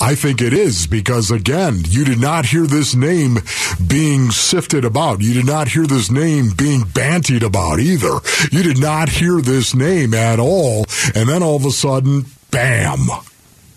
I 0.00 0.16
think 0.16 0.42
it 0.42 0.52
is 0.52 0.86
because 0.88 1.30
again, 1.30 1.82
you 1.86 2.04
did 2.04 2.20
not 2.20 2.46
hear 2.46 2.66
this 2.66 2.94
name 2.94 3.38
being 3.86 4.30
sifted 4.30 4.84
about. 4.84 5.20
You 5.20 5.32
did 5.34 5.46
not 5.46 5.68
hear 5.68 5.86
this 5.86 6.10
name 6.10 6.50
being 6.56 6.80
bantied 6.80 7.42
about 7.42 7.78
either. 7.78 8.18
You 8.50 8.64
did 8.64 8.80
not 8.80 9.08
hear 9.10 9.40
this 9.40 9.74
name 9.74 10.12
at 10.12 10.40
all. 10.40 10.86
And 11.14 11.28
then 11.28 11.42
all 11.42 11.54
of 11.56 11.64
a 11.64 11.70
sudden, 11.70 12.26
bam, 12.50 12.98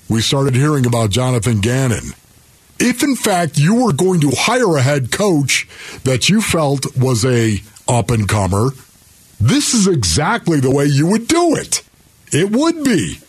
we 0.10 0.22
started 0.22 0.56
hearing 0.56 0.86
about 0.86 1.10
Jonathan 1.10 1.62
Gannon. 1.62 2.14
If 2.80 3.04
in 3.04 3.16
fact 3.16 3.58
you 3.58 3.84
were 3.84 3.94
going 3.94 4.22
to 4.22 4.32
hire 4.32 4.76
a 4.78 4.82
head 4.82 5.12
coach 5.12 5.68
that 6.04 6.30
you 6.30 6.42
felt 6.42 6.98
was 6.98 7.26
a 7.26 7.62
up 7.88 8.12
and 8.12 8.28
comer, 8.28 8.70
this 9.40 9.74
is 9.74 9.88
exactly 9.88 10.60
the 10.60 10.72
way 10.72 10.86
you 10.86 11.08
would 11.08 11.28
do 11.28 11.56
it. 11.56 11.84
It 12.32 12.52
would 12.52 12.84
be. 12.84 13.20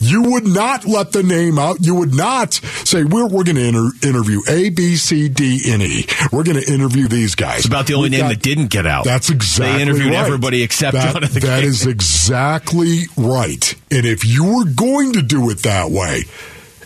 You 0.00 0.22
would 0.32 0.46
not 0.46 0.84
let 0.84 1.12
the 1.12 1.22
name 1.22 1.58
out. 1.58 1.78
You 1.80 1.94
would 1.96 2.14
not 2.14 2.54
say, 2.54 3.02
we're, 3.04 3.26
we're 3.26 3.44
going 3.44 3.56
to 3.56 3.64
inter- 3.68 3.90
interview 4.02 4.40
A, 4.48 4.70
B, 4.70 4.96
C, 4.96 5.28
D, 5.28 5.60
and 5.72 5.82
E. 5.82 6.06
We're 6.32 6.44
going 6.44 6.60
to 6.60 6.72
interview 6.72 7.08
these 7.08 7.34
guys. 7.34 7.58
It's 7.58 7.66
about 7.66 7.86
the 7.86 7.94
only 7.94 8.06
We've 8.10 8.12
name 8.12 8.20
got- 8.20 8.28
that 8.34 8.42
didn't 8.42 8.68
get 8.68 8.86
out. 8.86 9.04
That's 9.04 9.30
exactly 9.30 9.76
They 9.76 9.82
interviewed 9.82 10.12
right. 10.12 10.24
everybody 10.24 10.62
except 10.62 10.92
that, 10.94 11.12
Jonathan 11.14 11.42
That 11.42 11.64
is 11.64 11.86
exactly 11.86 13.02
right. 13.16 13.74
And 13.90 14.04
if 14.06 14.24
you 14.24 14.44
were 14.56 14.64
going 14.64 15.14
to 15.14 15.22
do 15.22 15.50
it 15.50 15.62
that 15.64 15.90
way, 15.90 16.22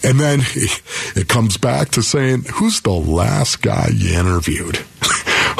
and 0.04 0.18
then 0.18 0.40
it 1.14 1.28
comes 1.28 1.56
back 1.58 1.90
to 1.90 2.02
saying, 2.02 2.44
who's 2.54 2.80
the 2.80 2.90
last 2.92 3.62
guy 3.62 3.88
you 3.94 4.18
interviewed? 4.18 4.76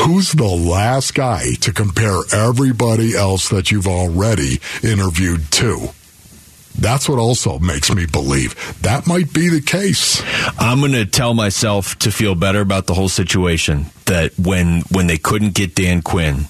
Who's 0.01 0.33
the 0.33 0.49
last 0.49 1.15
guy 1.15 1.53
to 1.61 1.73
compare 1.73 2.19
everybody 2.33 3.15
else 3.15 3.51
that 3.51 3.71
you've 3.71 3.87
already 3.87 4.59
interviewed 4.83 5.53
to? 5.53 5.91
That's 6.83 7.09
what 7.09 7.21
also 7.21 7.61
makes 7.61 7.95
me 7.95 8.07
believe 8.07 8.57
that 8.83 9.07
might 9.07 9.33
be 9.33 9.49
the 9.49 9.61
case. 9.61 10.21
I'm 10.59 10.81
going 10.81 10.93
to 10.93 11.07
tell 11.07 11.33
myself 11.33 11.97
to 12.01 12.11
feel 12.11 12.35
better 12.35 12.61
about 12.61 12.87
the 12.87 12.95
whole 12.95 13.09
situation 13.09 13.87
that 14.07 14.37
when 14.37 14.81
when 14.91 15.07
they 15.07 15.17
couldn't 15.17 15.55
get 15.55 15.77
Dan 15.77 16.03
Quinn, 16.03 16.49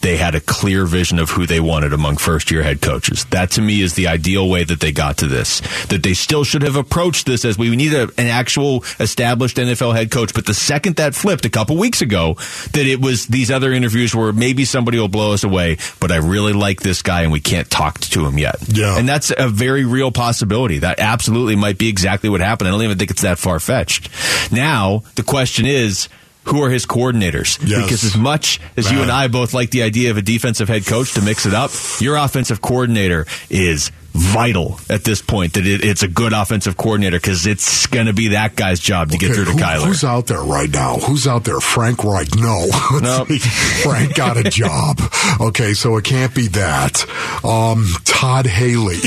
they 0.00 0.16
had 0.16 0.34
a 0.34 0.40
clear 0.40 0.86
vision 0.86 1.18
of 1.18 1.30
who 1.30 1.46
they 1.46 1.60
wanted 1.60 1.92
among 1.92 2.16
first 2.16 2.50
year 2.50 2.62
head 2.62 2.80
coaches. 2.80 3.24
That 3.26 3.52
to 3.52 3.62
me 3.62 3.82
is 3.82 3.94
the 3.94 4.06
ideal 4.06 4.48
way 4.48 4.64
that 4.64 4.80
they 4.80 4.92
got 4.92 5.18
to 5.18 5.26
this. 5.26 5.60
That 5.86 6.02
they 6.02 6.14
still 6.14 6.44
should 6.44 6.62
have 6.62 6.76
approached 6.76 7.26
this 7.26 7.44
as 7.44 7.58
we 7.58 7.74
need 7.76 7.92
a, 7.92 8.04
an 8.16 8.26
actual 8.26 8.84
established 8.98 9.56
NFL 9.56 9.94
head 9.94 10.10
coach. 10.10 10.34
But 10.34 10.46
the 10.46 10.54
second 10.54 10.96
that 10.96 11.14
flipped 11.14 11.44
a 11.44 11.50
couple 11.50 11.76
weeks 11.76 12.02
ago, 12.02 12.34
that 12.72 12.86
it 12.86 13.00
was 13.00 13.26
these 13.26 13.50
other 13.50 13.72
interviews 13.72 14.14
where 14.14 14.32
maybe 14.32 14.64
somebody 14.64 14.98
will 14.98 15.08
blow 15.08 15.32
us 15.32 15.44
away, 15.44 15.76
but 16.00 16.10
I 16.10 16.16
really 16.16 16.52
like 16.52 16.80
this 16.80 17.02
guy 17.02 17.22
and 17.22 17.32
we 17.32 17.40
can't 17.40 17.70
talk 17.70 18.00
to 18.00 18.26
him 18.26 18.38
yet. 18.38 18.56
Yeah. 18.68 18.98
And 18.98 19.08
that's 19.08 19.32
a 19.36 19.48
very 19.48 19.84
real 19.84 20.12
possibility. 20.12 20.78
That 20.78 20.98
absolutely 20.98 21.56
might 21.56 21.78
be 21.78 21.88
exactly 21.88 22.30
what 22.30 22.40
happened. 22.40 22.68
I 22.68 22.70
don't 22.72 22.82
even 22.82 22.98
think 22.98 23.10
it's 23.10 23.22
that 23.22 23.38
far 23.38 23.60
fetched. 23.60 24.08
Now, 24.52 25.02
the 25.14 25.22
question 25.22 25.66
is, 25.66 26.08
who 26.44 26.62
are 26.62 26.70
his 26.70 26.86
coordinators? 26.86 27.58
Yes. 27.66 27.82
Because 27.82 28.04
as 28.04 28.16
much 28.16 28.60
as 28.76 28.90
you 28.90 29.02
and 29.02 29.10
I 29.10 29.28
both 29.28 29.54
like 29.54 29.70
the 29.70 29.82
idea 29.82 30.10
of 30.10 30.16
a 30.16 30.22
defensive 30.22 30.68
head 30.68 30.86
coach 30.86 31.14
to 31.14 31.22
mix 31.22 31.46
it 31.46 31.54
up, 31.54 31.70
your 32.00 32.16
offensive 32.16 32.60
coordinator 32.60 33.26
is 33.48 33.90
vital 34.12 34.78
at 34.88 35.04
this 35.04 35.22
point 35.22 35.54
that 35.54 35.66
it, 35.66 35.84
it's 35.84 36.02
a 36.02 36.08
good 36.08 36.32
offensive 36.32 36.76
coordinator 36.76 37.16
because 37.18 37.46
it's 37.46 37.86
going 37.86 38.06
to 38.06 38.12
be 38.12 38.28
that 38.28 38.56
guy's 38.56 38.80
job 38.80 39.10
to 39.10 39.18
get 39.18 39.26
Okay, 39.30 39.34
through 39.36 39.44
to 39.46 39.52
who- 39.52 39.58
Kyler. 39.58 39.86
Who's 39.86 40.04
out 40.04 40.26
there 40.26 40.42
right 40.42 40.68
now? 40.70 40.96
Who's 40.98 41.26
out 41.26 41.44
there? 41.44 41.60
Frank 41.60 42.02
Reich? 42.04 42.34
No. 42.36 42.66
Nope. 43.00 43.28
Frank 43.28 44.14
got 44.14 44.36
a 44.36 44.44
job. 44.44 45.00
Okay, 45.40 45.72
so 45.74 45.96
it 45.96 46.04
can't 46.04 46.34
be 46.34 46.48
that. 46.48 47.04
Um, 47.44 47.86
Todd 48.04 48.46
Haley. 48.46 48.98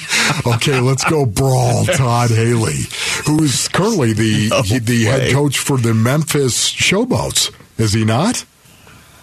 okay, 0.46 0.80
let's 0.80 1.04
go 1.04 1.26
brawl. 1.26 1.84
Todd 1.84 2.30
Haley, 2.30 2.78
who's 3.26 3.68
currently 3.68 4.12
the 4.12 4.48
No 4.50 4.62
he- 4.62 4.78
the 4.78 5.04
way. 5.06 5.10
head 5.10 5.32
coach 5.34 5.58
for 5.58 5.76
the 5.76 5.92
Memphis 5.92 6.70
Showboats. 6.72 7.52
Is 7.78 7.92
he 7.92 8.04
not? 8.04 8.44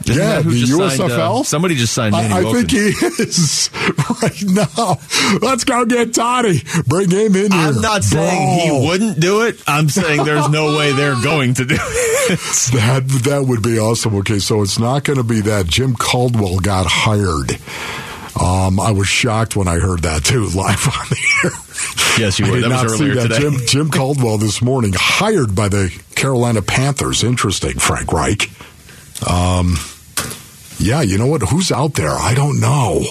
Isn't 0.06 0.16
yeah, 0.18 0.36
that 0.36 0.44
who 0.46 0.52
the 0.52 0.60
just 0.60 0.72
USFL. 0.72 0.98
signed, 0.98 1.12
uh, 1.12 1.44
somebody 1.44 1.76
just 1.76 1.94
signed 1.94 2.14
Manny 2.14 2.34
I, 2.34 2.40
I 2.50 2.54
think 2.54 2.72
he 2.72 2.78
is 2.78 3.70
right 4.22 4.44
now. 4.46 4.98
Let's 5.42 5.64
go 5.66 5.86
get 5.86 6.14
Toddy. 6.14 6.62
Bring 6.88 7.10
him 7.12 7.36
in 7.36 7.52
here. 7.52 7.62
I'm 7.62 7.82
not 7.82 8.04
saying 8.04 8.68
Brawl. 8.70 8.82
he 8.82 8.88
wouldn't 8.88 9.20
do 9.20 9.42
it. 9.42 9.62
I'm 9.68 9.90
saying 9.90 10.24
there's 10.24 10.50
no 10.50 10.78
way 10.78 10.94
they're 10.94 11.22
going 11.24 11.54
to 11.56 11.66
do 11.66 11.76
it. 11.78 12.40
That 12.74 13.04
that 13.26 13.46
would 13.46 13.62
be 13.62 13.78
awesome. 13.78 14.16
Okay, 14.16 14.40
so 14.40 14.62
it's 14.62 14.80
not 14.80 15.04
going 15.04 15.18
to 15.18 15.24
be 15.24 15.42
that 15.42 15.68
Jim 15.68 15.96
Caldwell 15.96 16.60
got 16.60 16.86
hired. 16.88 17.58
Um, 18.40 18.80
I 18.80 18.92
was 18.92 19.08
shocked 19.08 19.56
when 19.58 19.68
I 19.68 19.80
heard 19.80 20.04
that 20.04 20.24
too, 20.24 20.46
live 20.56 20.88
on 20.88 21.08
the 21.10 21.20
air. 21.44 21.52
Yes, 22.18 22.40
you 22.40 22.46
I 22.46 22.50
were. 22.52 22.56
did 22.62 22.72
That 22.72 22.84
was 22.84 22.92
not 22.92 22.98
see 22.98 23.04
earlier 23.10 23.16
that. 23.16 23.28
today. 23.36 23.40
Jim, 23.42 23.54
Jim 23.68 23.90
Caldwell 23.92 24.38
this 24.38 24.62
morning 24.62 24.94
hired 24.96 25.56
by 25.56 25.68
the 25.68 25.94
Carolina 26.16 26.62
Panthers. 26.62 27.24
Interesting, 27.24 27.80
Frank 27.80 28.14
Reich. 28.14 28.50
Um, 29.28 29.76
yeah, 30.78 31.02
you 31.02 31.18
know 31.18 31.28
what? 31.28 31.42
Who's 31.42 31.72
out 31.72 31.94
there? 31.96 32.12
I 32.12 32.34
don't 32.34 32.60
know. 32.60 33.04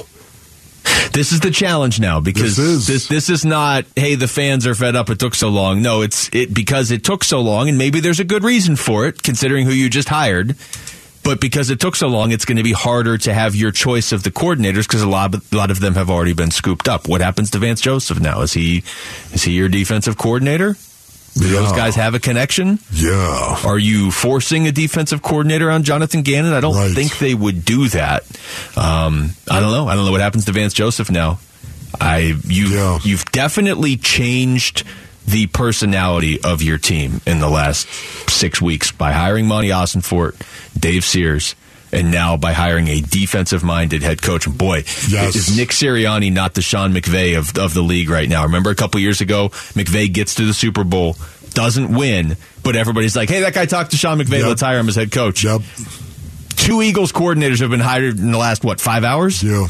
This 1.13 1.33
is 1.33 1.41
the 1.41 1.51
challenge 1.51 2.01
now 2.01 2.21
because 2.21 2.57
This 2.57 2.59
is. 2.59 2.87
this 2.87 3.09
this 3.09 3.31
is 3.31 3.45
not 3.45 3.85
hey 3.97 4.15
the 4.15 4.29
fans 4.29 4.67
are 4.67 4.75
fed 4.75 4.95
up 4.97 5.11
it 5.11 5.19
took 5.19 5.35
so 5.35 5.49
long. 5.49 5.83
No, 5.83 6.03
it's 6.03 6.31
it 6.33 6.55
because 6.55 6.91
it 6.91 7.05
took 7.05 7.25
so 7.25 7.41
long 7.41 7.69
and 7.69 7.77
maybe 7.77 8.01
there's 8.01 8.21
a 8.21 8.25
good 8.25 8.45
reason 8.45 8.77
for 8.77 9.07
it 9.07 9.23
considering 9.23 9.67
who 9.67 9.73
you 9.73 9.91
just 9.91 10.09
hired. 10.09 10.55
But 11.25 11.41
because 11.41 11.69
it 11.69 11.79
took 11.81 11.95
so 11.97 12.09
long, 12.09 12.33
it's 12.33 12.47
going 12.47 12.57
to 12.57 12.63
be 12.63 12.73
harder 12.73 13.19
to 13.19 13.35
have 13.35 13.55
your 13.55 13.71
choice 13.71 14.13
of 14.13 14.23
the 14.23 14.31
coordinators 14.31 14.85
because 14.87 15.03
a 15.03 15.09
lot 15.09 15.35
of, 15.35 15.53
a 15.53 15.57
lot 15.57 15.71
of 15.71 15.79
them 15.81 15.95
have 15.95 16.09
already 16.09 16.33
been 16.33 16.51
scooped 16.51 16.89
up. 16.89 17.07
What 17.07 17.21
happens 17.21 17.51
to 17.51 17.59
Vance 17.59 17.83
Joseph 17.83 18.21
now? 18.21 18.41
Is 18.41 18.55
he 18.55 18.79
is 19.33 19.43
he 19.43 19.53
your 19.53 19.69
defensive 19.69 20.17
coordinator? 20.17 20.77
Do 21.39 21.49
those 21.49 21.71
guys 21.73 21.95
have 21.95 22.15
a 22.15 22.19
connection? 22.19 22.79
Yeah. 22.93 23.61
Are 23.65 23.79
you 23.79 24.11
forcing 24.11 24.67
a 24.67 24.73
defensive 24.73 25.23
coordinator 25.23 25.71
on 25.71 25.85
Jonathan 25.85 26.23
Gannon? 26.23 26.53
I 26.53 26.61
don't 26.61 26.75
Right. 26.75 26.93
think 26.95 27.19
they 27.19 27.35
would 27.35 27.65
do 27.65 27.89
that. 27.91 28.25
Um, 28.77 29.35
I 29.51 29.61
don't 29.61 29.71
know. 29.73 29.87
I 29.89 29.95
don't 29.95 30.05
know 30.05 30.11
what 30.11 30.21
happens 30.21 30.45
to 30.47 30.53
Vance 30.53 30.73
Joseph 30.75 31.11
now. 31.11 31.39
I 32.01 32.35
you 32.45 32.67
Yeah. 32.69 32.99
you've 33.05 33.25
definitely 33.33 33.97
changed 33.97 34.83
the 35.27 35.47
personality 35.47 36.41
of 36.43 36.63
your 36.63 36.79
team 36.79 37.21
in 37.27 37.39
the 37.39 37.49
last 37.51 37.87
six 38.29 38.61
weeks 38.61 38.91
by 38.91 39.13
hiring 39.13 39.47
Monti 39.47 39.69
Ossenfort, 39.69 40.35
Dave 40.79 41.05
Sears, 41.05 41.55
and 41.93 42.11
now 42.11 42.37
by 42.37 42.53
hiring 42.53 42.89
a 42.89 43.01
defensive-minded 43.01 44.03
head 44.03 44.21
coach. 44.23 44.47
And 44.47 44.57
boy, 44.59 44.79
Yes. 45.09 45.35
is 45.37 45.57
Nick 45.57 45.71
Sirianni 45.71 46.33
not 46.33 46.55
the 46.55 46.63
Sean 46.63 46.93
McVay 46.93 47.39
of 47.39 47.57
of 47.59 47.75
the 47.75 47.83
league 47.83 48.11
right 48.11 48.29
now? 48.29 48.45
Remember 48.45 48.71
a 48.71 48.75
couple 48.75 49.01
years 49.01 49.21
ago, 49.21 49.49
McVay 49.75 50.13
gets 50.13 50.35
to 50.37 50.45
the 50.47 50.55
Super 50.55 50.85
Bowl, 50.85 51.17
doesn't 51.55 51.95
win, 51.95 52.37
but 52.63 52.77
everybody's 52.77 53.17
like, 53.17 53.29
"Hey, 53.29 53.41
that 53.41 53.55
guy 53.55 53.67
talked 53.67 53.91
to 53.93 53.97
Sean 53.97 54.19
McVay. 54.19 54.39
Yep. 54.41 54.47
Let's 54.49 54.63
hire 54.63 54.79
him 54.79 54.89
as 54.89 54.97
head 54.97 55.11
coach." 55.13 55.45
Yep. 55.45 55.63
Two 56.57 56.83
Eagles 56.83 57.13
coordinators 57.13 57.61
have 57.61 57.71
been 57.71 57.81
hired 57.81 58.19
in 58.19 58.31
the 58.33 58.39
last 58.39 58.63
what 58.65 58.81
five 58.81 59.05
hours? 59.05 59.43
Yeah. 59.43 59.67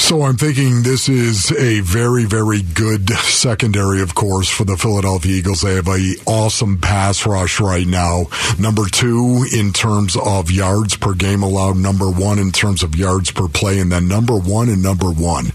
So 0.00 0.22
I'm 0.22 0.36
thinking 0.36 0.82
this 0.82 1.08
is 1.08 1.52
a 1.52 1.80
very, 1.80 2.24
very 2.24 2.62
good 2.62 3.10
secondary, 3.10 4.00
of 4.00 4.16
course, 4.16 4.48
for 4.48 4.64
the 4.64 4.76
Philadelphia 4.76 5.36
Eagles. 5.36 5.60
They 5.60 5.76
have 5.76 5.86
a 5.86 6.14
awesome 6.26 6.78
pass 6.78 7.24
rush 7.26 7.60
right 7.60 7.86
now. 7.86 8.24
Number 8.58 8.86
two 8.86 9.44
in 9.54 9.72
terms 9.72 10.16
of 10.16 10.50
yards 10.50 10.96
per 10.96 11.14
game 11.14 11.44
allowed. 11.44 11.76
Number 11.76 12.10
one 12.10 12.40
in 12.40 12.50
terms 12.50 12.82
of 12.82 12.96
yards 12.96 13.30
per 13.30 13.46
play, 13.46 13.78
and 13.78 13.92
then 13.92 14.08
number 14.08 14.36
one 14.36 14.68
and 14.68 14.82
number 14.82 15.10
one 15.12 15.52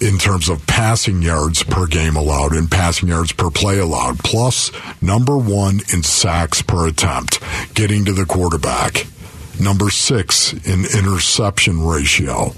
in 0.00 0.16
terms 0.16 0.48
of 0.48 0.66
passing 0.66 1.20
yards 1.20 1.62
per 1.62 1.86
game 1.86 2.16
allowed 2.16 2.52
and 2.52 2.70
passing 2.70 3.10
yards 3.10 3.32
per 3.32 3.50
play 3.50 3.78
allowed. 3.78 4.18
Plus 4.20 4.70
number 5.02 5.36
one 5.36 5.80
in 5.92 6.02
sacks 6.02 6.62
per 6.62 6.86
attempt, 6.86 7.40
getting 7.74 8.06
to 8.06 8.14
the 8.14 8.24
quarterback. 8.24 9.06
Number 9.60 9.90
six 9.90 10.54
in 10.66 10.86
interception 10.96 11.84
ratio. 11.84 12.54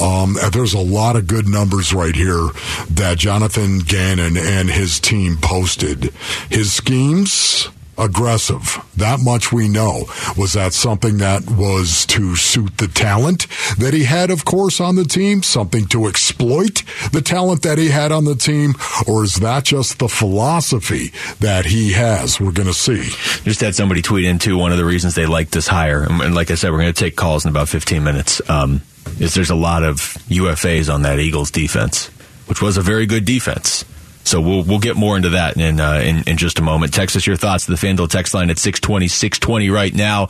Um, 0.00 0.36
there's 0.52 0.74
a 0.74 0.78
lot 0.78 1.16
of 1.16 1.26
good 1.26 1.46
numbers 1.48 1.92
right 1.92 2.14
here 2.14 2.48
that 2.90 3.16
Jonathan 3.18 3.78
Gannon 3.78 4.36
and 4.36 4.70
his 4.70 4.98
team 5.00 5.36
posted. 5.40 6.12
His 6.50 6.72
schemes, 6.72 7.68
aggressive. 7.98 8.84
That 8.96 9.20
much 9.20 9.52
we 9.52 9.68
know. 9.68 10.04
Was 10.36 10.54
that 10.54 10.72
something 10.72 11.18
that 11.18 11.48
was 11.48 12.06
to 12.06 12.36
suit 12.36 12.78
the 12.78 12.88
talent 12.88 13.46
that 13.78 13.94
he 13.94 14.04
had, 14.04 14.30
of 14.30 14.44
course, 14.44 14.80
on 14.80 14.96
the 14.96 15.04
team? 15.04 15.42
Something 15.42 15.86
to 15.88 16.06
exploit 16.06 16.82
the 17.12 17.22
talent 17.22 17.62
that 17.62 17.78
he 17.78 17.88
had 17.88 18.12
on 18.12 18.24
the 18.24 18.34
team? 18.34 18.74
Or 19.06 19.24
is 19.24 19.36
that 19.36 19.64
just 19.64 19.98
the 19.98 20.08
philosophy 20.08 21.12
that 21.40 21.66
he 21.66 21.92
has? 21.92 22.40
We're 22.40 22.52
going 22.52 22.68
to 22.68 22.74
see. 22.74 23.10
Just 23.44 23.60
had 23.60 23.74
somebody 23.74 24.02
tweet 24.02 24.24
into 24.24 24.56
one 24.56 24.72
of 24.72 24.78
the 24.78 24.84
reasons 24.84 25.14
they 25.14 25.26
like 25.26 25.50
this 25.50 25.68
hire, 25.68 26.02
and, 26.02 26.20
and 26.20 26.34
like 26.34 26.50
I 26.50 26.54
said, 26.54 26.70
we're 26.70 26.80
going 26.80 26.92
to 26.92 27.00
take 27.00 27.16
calls 27.16 27.44
in 27.44 27.50
about 27.50 27.68
15 27.68 28.02
minutes. 28.02 28.40
Um, 28.48 28.82
is 29.20 29.34
there's 29.34 29.50
a 29.50 29.54
lot 29.54 29.82
of 29.82 29.98
UFAs 30.28 30.92
on 30.92 31.02
that 31.02 31.18
Eagles 31.18 31.50
defense, 31.50 32.08
which 32.46 32.60
was 32.60 32.76
a 32.76 32.82
very 32.82 33.06
good 33.06 33.24
defense. 33.24 33.84
So 34.24 34.40
we'll 34.40 34.62
we'll 34.62 34.78
get 34.78 34.96
more 34.96 35.16
into 35.16 35.30
that 35.30 35.56
in 35.56 35.80
uh, 35.80 36.00
in, 36.04 36.22
in 36.26 36.36
just 36.36 36.58
a 36.58 36.62
moment. 36.62 36.94
Text 36.94 37.14
us 37.16 37.26
your 37.26 37.36
thoughts 37.36 37.66
to 37.66 37.72
the 37.72 37.76
FanDuel 37.76 38.08
text 38.08 38.32
line 38.34 38.50
at 38.50 38.58
620, 38.58 39.08
620 39.08 39.70
right 39.70 39.94
now. 39.94 40.28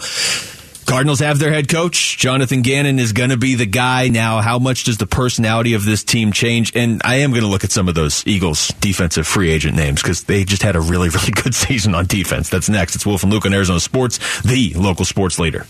Cardinals 0.86 1.20
have 1.20 1.38
their 1.38 1.50
head 1.50 1.68
coach. 1.68 2.18
Jonathan 2.18 2.62
Gannon 2.62 2.98
is 2.98 3.12
going 3.12 3.30
to 3.30 3.36
be 3.36 3.54
the 3.54 3.66
guy 3.66 4.08
now. 4.08 4.40
How 4.40 4.58
much 4.58 4.84
does 4.84 4.98
the 4.98 5.06
personality 5.06 5.74
of 5.74 5.84
this 5.84 6.04
team 6.04 6.30
change? 6.30 6.76
And 6.76 7.00
I 7.04 7.16
am 7.16 7.30
going 7.30 7.42
to 7.42 7.48
look 7.48 7.64
at 7.64 7.72
some 7.72 7.88
of 7.88 7.94
those 7.94 8.26
Eagles 8.26 8.68
defensive 8.80 9.26
free 9.26 9.50
agent 9.50 9.76
names 9.76 10.02
because 10.02 10.24
they 10.24 10.44
just 10.44 10.62
had 10.62 10.76
a 10.76 10.80
really, 10.80 11.08
really 11.14 11.32
good 11.32 11.54
season 11.54 11.94
on 11.94 12.06
defense. 12.06 12.50
That's 12.50 12.68
next. 12.68 12.96
It's 12.96 13.06
Wolf 13.06 13.22
and 13.22 13.32
Luke 13.32 13.46
on 13.46 13.54
Arizona 13.54 13.80
Sports, 13.80 14.42
the 14.42 14.74
local 14.74 15.04
sports 15.04 15.38
leader. 15.38 15.66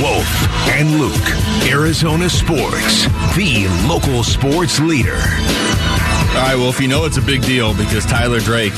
Wolf 0.00 0.26
and 0.68 0.98
Luke, 0.98 1.26
Arizona 1.70 2.28
Sports, 2.28 3.04
the 3.36 3.68
local 3.88 4.22
sports 4.24 4.80
leader. 4.80 5.20
All 6.34 6.40
right, 6.40 6.56
well, 6.56 6.68
if 6.68 6.80
you 6.80 6.88
know 6.88 7.04
it's 7.04 7.16
a 7.16 7.22
big 7.22 7.42
deal 7.42 7.74
because 7.76 8.04
Tyler 8.04 8.40
Drake 8.40 8.72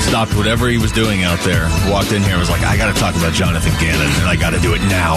stopped 0.00 0.34
whatever 0.36 0.68
he 0.68 0.76
was 0.76 0.90
doing 0.90 1.22
out 1.22 1.38
there, 1.40 1.68
walked 1.88 2.10
in 2.10 2.20
here 2.22 2.32
and 2.32 2.40
was 2.40 2.50
like, 2.50 2.62
I 2.62 2.76
got 2.76 2.92
to 2.92 3.00
talk 3.00 3.14
about 3.14 3.32
Jonathan 3.32 3.72
Gannon 3.80 4.10
and 4.20 4.28
I 4.28 4.34
got 4.34 4.50
to 4.50 4.60
do 4.60 4.74
it 4.74 4.80
now. 4.82 5.14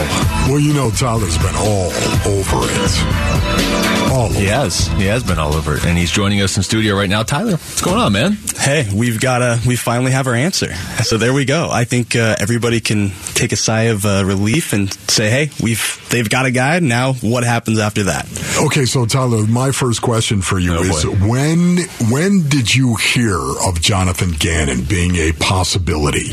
Well, 0.48 0.60
you 0.60 0.74
know, 0.74 0.92
Tyler's 0.92 1.38
been 1.40 1.56
all 1.56 1.90
over 2.30 2.62
it. 2.70 4.09
All 4.20 4.26
over. 4.26 4.40
He 4.40 4.46
has. 4.48 4.88
He 4.88 5.06
has 5.06 5.24
been 5.24 5.40
all 5.40 5.54
over 5.54 5.76
it. 5.76 5.86
And 5.86 5.98
he's 5.98 6.12
joining 6.12 6.42
us 6.42 6.58
in 6.58 6.64
studio 6.64 6.96
right 6.96 7.10
now. 7.10 7.24
Tyler, 7.24 7.52
what's 7.54 7.82
going 7.82 7.98
on, 7.98 8.12
man? 8.14 8.38
Hey, 8.58 8.88
we've 8.94 9.20
got 9.20 9.42
a, 9.42 9.60
we 9.66 9.76
finally 9.76 10.12
have 10.12 10.28
our 10.28 10.36
answer. 10.36 10.74
So 11.04 11.18
there 11.18 11.34
we 11.34 11.46
go. 11.46 11.70
I 11.72 11.86
think 11.86 12.16
uh, 12.16 12.36
everybody 12.40 12.82
can 12.82 13.12
take 13.34 13.52
a 13.52 13.56
sigh 13.56 13.84
of 13.84 14.06
uh, 14.06 14.24
relief 14.26 14.74
and 14.74 14.92
say, 15.10 15.30
hey, 15.30 15.50
we've, 15.64 16.06
they've 16.10 16.30
got 16.30 16.46
a 16.46 16.52
guy. 16.52 16.80
Now 16.80 17.14
what 17.14 17.44
happens 17.44 17.80
after 17.80 18.04
that? 18.04 18.26
Okay, 18.66 18.86
so 18.86 19.06
Tyler, 19.06 19.46
my 19.48 19.72
first 19.72 20.02
question 20.02 20.42
for 20.42 20.60
you 20.60 20.74
Oh, 20.76 20.82
is 20.84 21.06
boy. 21.06 21.12
when 21.28 21.78
when 22.12 22.48
did 22.50 22.74
you 22.74 22.96
hear 22.96 23.38
of 23.66 23.80
Jonathan 23.82 24.32
Gannon 24.32 24.84
being 24.84 25.16
a 25.16 25.32
possibility? 25.34 26.32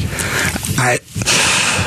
I, 0.79 0.99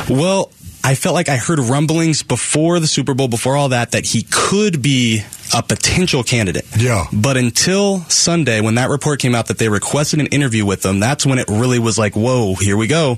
well, 0.08 0.50
I 0.82 0.94
felt 0.94 1.14
like 1.14 1.28
I 1.28 1.36
heard 1.36 1.58
rumblings 1.58 2.22
before 2.22 2.80
the 2.80 2.86
Super 2.86 3.12
Bowl, 3.14 3.28
before 3.28 3.56
all 3.56 3.68
that, 3.70 3.90
that 3.92 4.06
he 4.06 4.26
could 4.30 4.80
be 4.80 5.22
a 5.54 5.62
potential 5.62 6.22
candidate. 6.22 6.66
Yeah. 6.76 7.06
But 7.12 7.36
until 7.36 8.00
Sunday, 8.02 8.60
when 8.60 8.76
that 8.76 8.88
report 8.90 9.20
came 9.20 9.34
out 9.34 9.46
that 9.46 9.58
they 9.58 9.68
requested 9.68 10.20
an 10.20 10.26
interview 10.26 10.64
with 10.64 10.82
them, 10.82 11.00
that's 11.00 11.26
when 11.26 11.38
it 11.38 11.48
really 11.48 11.78
was 11.78 11.98
like, 11.98 12.14
whoa, 12.14 12.54
here 12.54 12.76
we 12.76 12.86
go. 12.86 13.16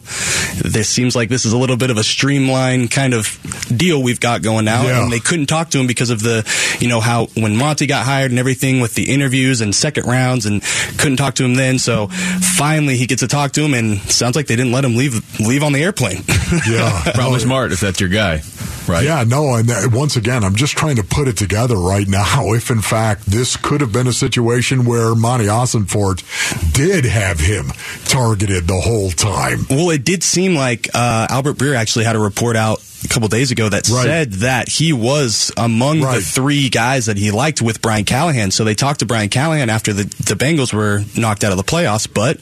This 0.62 0.88
seems 0.88 1.14
like 1.16 1.28
this 1.28 1.44
is 1.44 1.52
a 1.52 1.58
little 1.58 1.76
bit 1.76 1.90
of 1.90 1.96
a 1.96 2.04
streamlined 2.04 2.90
kind 2.90 3.14
of 3.14 3.38
deal 3.74 4.02
we've 4.02 4.20
got 4.20 4.42
going 4.42 4.64
now. 4.64 4.82
Yeah. 4.82 5.02
And 5.02 5.12
they 5.12 5.20
couldn't 5.20 5.46
talk 5.46 5.70
to 5.70 5.78
him 5.78 5.86
because 5.86 6.10
of 6.10 6.22
the, 6.22 6.46
you 6.80 6.88
know, 6.88 7.00
how 7.00 7.26
when 7.36 7.56
Monti 7.56 7.86
got 7.86 8.04
hired 8.04 8.30
and 8.30 8.38
everything 8.38 8.80
with 8.80 8.94
the 8.94 9.12
interviews 9.12 9.60
and 9.60 9.74
second 9.74 10.06
rounds 10.06 10.46
and 10.46 10.62
couldn't 10.98 11.16
talk 11.16 11.34
to 11.34 11.44
him 11.44 11.54
then. 11.54 11.78
So 11.78 12.08
finally 12.56 12.96
he 12.96 13.06
gets 13.06 13.20
to 13.20 13.28
talk 13.28 13.52
to 13.52 13.62
him 13.62 13.74
and 13.74 13.98
sounds 14.00 14.36
like 14.36 14.46
they 14.46 14.56
didn't 14.56 14.72
let 14.72 14.84
him 14.84 14.96
leave, 14.96 15.40
leave 15.40 15.62
on 15.62 15.72
the 15.72 15.82
airplane. 15.82 16.22
Yeah, 16.68 17.10
Probably 17.14 17.38
No, 17.38 17.44
smart 17.44 17.72
if 17.72 17.80
that's 17.80 17.98
your 17.98 18.10
guy, 18.10 18.42
right? 18.88 19.04
Yeah, 19.04 19.24
no, 19.24 19.54
and 19.54 19.70
uh, 19.70 19.88
once 19.92 20.16
again, 20.16 20.44
I'm 20.44 20.54
just 20.54 20.76
trying 20.76 20.96
to 20.96 21.04
put 21.04 21.28
it 21.28 21.36
together 21.36 21.76
right 21.76 22.06
now. 22.08 22.52
If 22.52 22.70
in 22.70 22.82
fact 22.82 23.26
this 23.26 23.56
could 23.56 23.80
have 23.80 23.92
been 23.92 24.06
a 24.06 24.12
situation 24.12 24.84
where 24.84 25.14
Monti 25.14 25.46
Ossenfort 25.46 26.22
did 26.72 27.04
have 27.04 27.40
him 27.40 27.66
targeted 28.04 28.66
the 28.66 28.80
whole 28.80 29.10
time. 29.10 29.66
Well, 29.70 29.90
it 29.90 30.04
did 30.04 30.22
seem 30.22 30.54
like 30.54 30.88
uh, 30.94 31.26
Albert 31.30 31.54
Breer 31.54 31.74
actually 31.74 32.04
had 32.04 32.16
a 32.16 32.20
report 32.20 32.56
out 32.56 32.80
a 33.04 33.08
couple 33.08 33.28
days 33.28 33.50
ago 33.50 33.68
that 33.68 33.88
Right. 33.88 34.04
said 34.04 34.32
that 34.34 34.68
he 34.68 34.92
was 34.92 35.50
among 35.56 36.00
the 36.00 36.20
three 36.20 36.68
guys 36.68 37.06
that 37.06 37.16
he 37.16 37.30
liked 37.30 37.60
with 37.62 37.82
Brian 37.82 38.04
Callahan. 38.04 38.50
So 38.50 38.64
they 38.64 38.74
talked 38.74 39.00
to 39.00 39.06
Brian 39.06 39.28
Callahan 39.28 39.70
after 39.70 39.92
the, 39.92 40.04
the 40.04 40.34
Bengals 40.34 40.72
were 40.72 41.02
knocked 41.16 41.44
out 41.44 41.50
of 41.52 41.58
the 41.58 41.64
playoffs, 41.64 42.08
but 42.12 42.38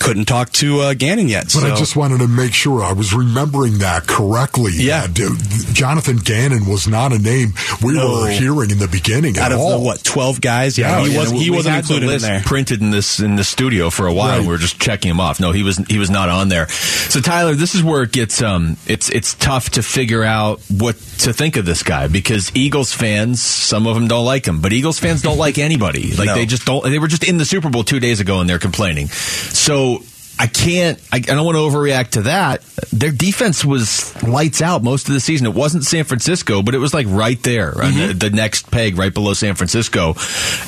couldn't 0.00 0.26
talk 0.26 0.52
to 0.52 0.80
uh, 0.80 0.94
Gannon 0.94 1.28
yet. 1.28 1.44
But 1.44 1.50
so. 1.50 1.72
I 1.72 1.76
just 1.76 1.96
wanted 1.96 2.18
to 2.18 2.28
make 2.28 2.52
sure 2.52 2.82
I 2.82 2.92
was 2.92 3.14
remembering 3.14 3.78
that 3.78 4.06
correctly. 4.06 4.72
Yeah. 4.74 5.06
that, 5.06 5.20
uh, 5.68 5.72
Jonathan 5.72 6.18
Gannon 6.18 6.66
was 6.66 6.86
not 6.86 7.12
a 7.12 7.18
name 7.18 7.54
we 7.82 7.94
No. 7.94 8.22
were 8.22 8.28
hearing 8.30 8.70
in 8.70 8.78
the 8.78 8.88
beginning 8.88 9.38
out 9.38 9.46
at 9.46 9.52
of 9.52 9.58
all. 9.60 9.78
the 9.78 9.84
what 9.84 10.04
twelve 10.04 10.40
guys, 10.40 10.76
yeah, 10.78 10.98
Yeah, 11.00 11.06
he 11.06 11.12
yeah, 11.14 11.20
was. 11.20 11.30
He 11.30 11.50
wasn't 11.50 11.74
had 11.76 11.84
the 11.84 11.94
included 11.94 12.14
in 12.16 12.22
there. 12.22 12.40
Printed 12.44 12.80
in 12.82 12.90
this 12.90 13.20
in 13.20 13.36
the 13.36 13.44
studio 13.44 13.90
for 13.90 14.06
a 14.06 14.12
while. 14.12 14.38
Right. 14.38 14.40
We 14.42 14.48
were 14.48 14.58
just 14.58 14.78
checking 14.80 15.10
him 15.10 15.20
off. 15.20 15.40
No, 15.40 15.52
he 15.52 15.62
was 15.62 15.78
he 15.88 15.98
was 15.98 16.10
not 16.10 16.28
on 16.28 16.48
there. 16.48 16.68
So 16.68 17.20
Tyler, 17.20 17.54
this 17.54 17.74
is 17.74 17.82
where 17.82 18.02
it 18.02 18.12
gets 18.12 18.42
um 18.42 18.76
it's 18.86 19.08
it's 19.10 19.34
tough 19.34 19.70
to 19.70 19.82
figure 19.94 20.24
out 20.24 20.60
what 20.68 20.96
to 21.20 21.32
think 21.32 21.56
of 21.56 21.64
this 21.64 21.82
guy 21.84 22.08
because 22.08 22.50
Eagles 22.56 22.92
fans, 22.92 23.40
some 23.40 23.86
of 23.86 23.94
them 23.94 24.08
don't 24.08 24.24
like 24.24 24.44
him, 24.46 24.60
but 24.60 24.72
Eagles 24.72 24.98
fans 24.98 25.22
don't 25.22 25.38
like 25.38 25.56
anybody. 25.70 26.12
Like 26.14 26.26
No. 26.26 26.34
they 26.34 26.46
just 26.46 26.64
don't. 26.66 26.84
They 26.84 26.98
were 26.98 27.06
just 27.08 27.22
in 27.22 27.38
the 27.38 27.44
Super 27.44 27.70
Bowl 27.70 27.84
two 27.84 28.00
days 28.00 28.18
ago 28.20 28.40
and 28.40 28.50
they're 28.50 28.58
complaining. 28.58 29.06
So. 29.08 30.02
I 30.38 30.46
can't. 30.48 31.00
I, 31.12 31.18
I 31.18 31.20
don't 31.20 31.44
want 31.44 31.56
to 31.56 31.60
overreact 31.60 32.10
to 32.10 32.22
that. 32.22 32.62
Their 32.92 33.12
defense 33.12 33.64
was 33.64 34.20
lights 34.22 34.62
out 34.62 34.82
most 34.82 35.08
of 35.08 35.14
the 35.14 35.20
season. 35.20 35.46
It 35.46 35.54
wasn't 35.54 35.84
San 35.84 36.04
Francisco, 36.04 36.62
but 36.62 36.74
it 36.74 36.78
was 36.78 36.92
like 36.92 37.06
right 37.08 37.40
there, 37.42 37.70
on 37.70 37.92
mm-hmm. 37.92 38.18
the, 38.18 38.28
the 38.28 38.30
next 38.30 38.70
peg, 38.70 38.98
right 38.98 39.14
below 39.14 39.32
San 39.34 39.54
Francisco. 39.54 40.14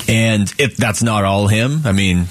And 0.07 0.51
if 0.57 0.77
that's 0.77 1.03
not 1.03 1.25
all 1.25 1.47
him, 1.47 1.81
I 1.85 1.91
mean, 1.91 2.27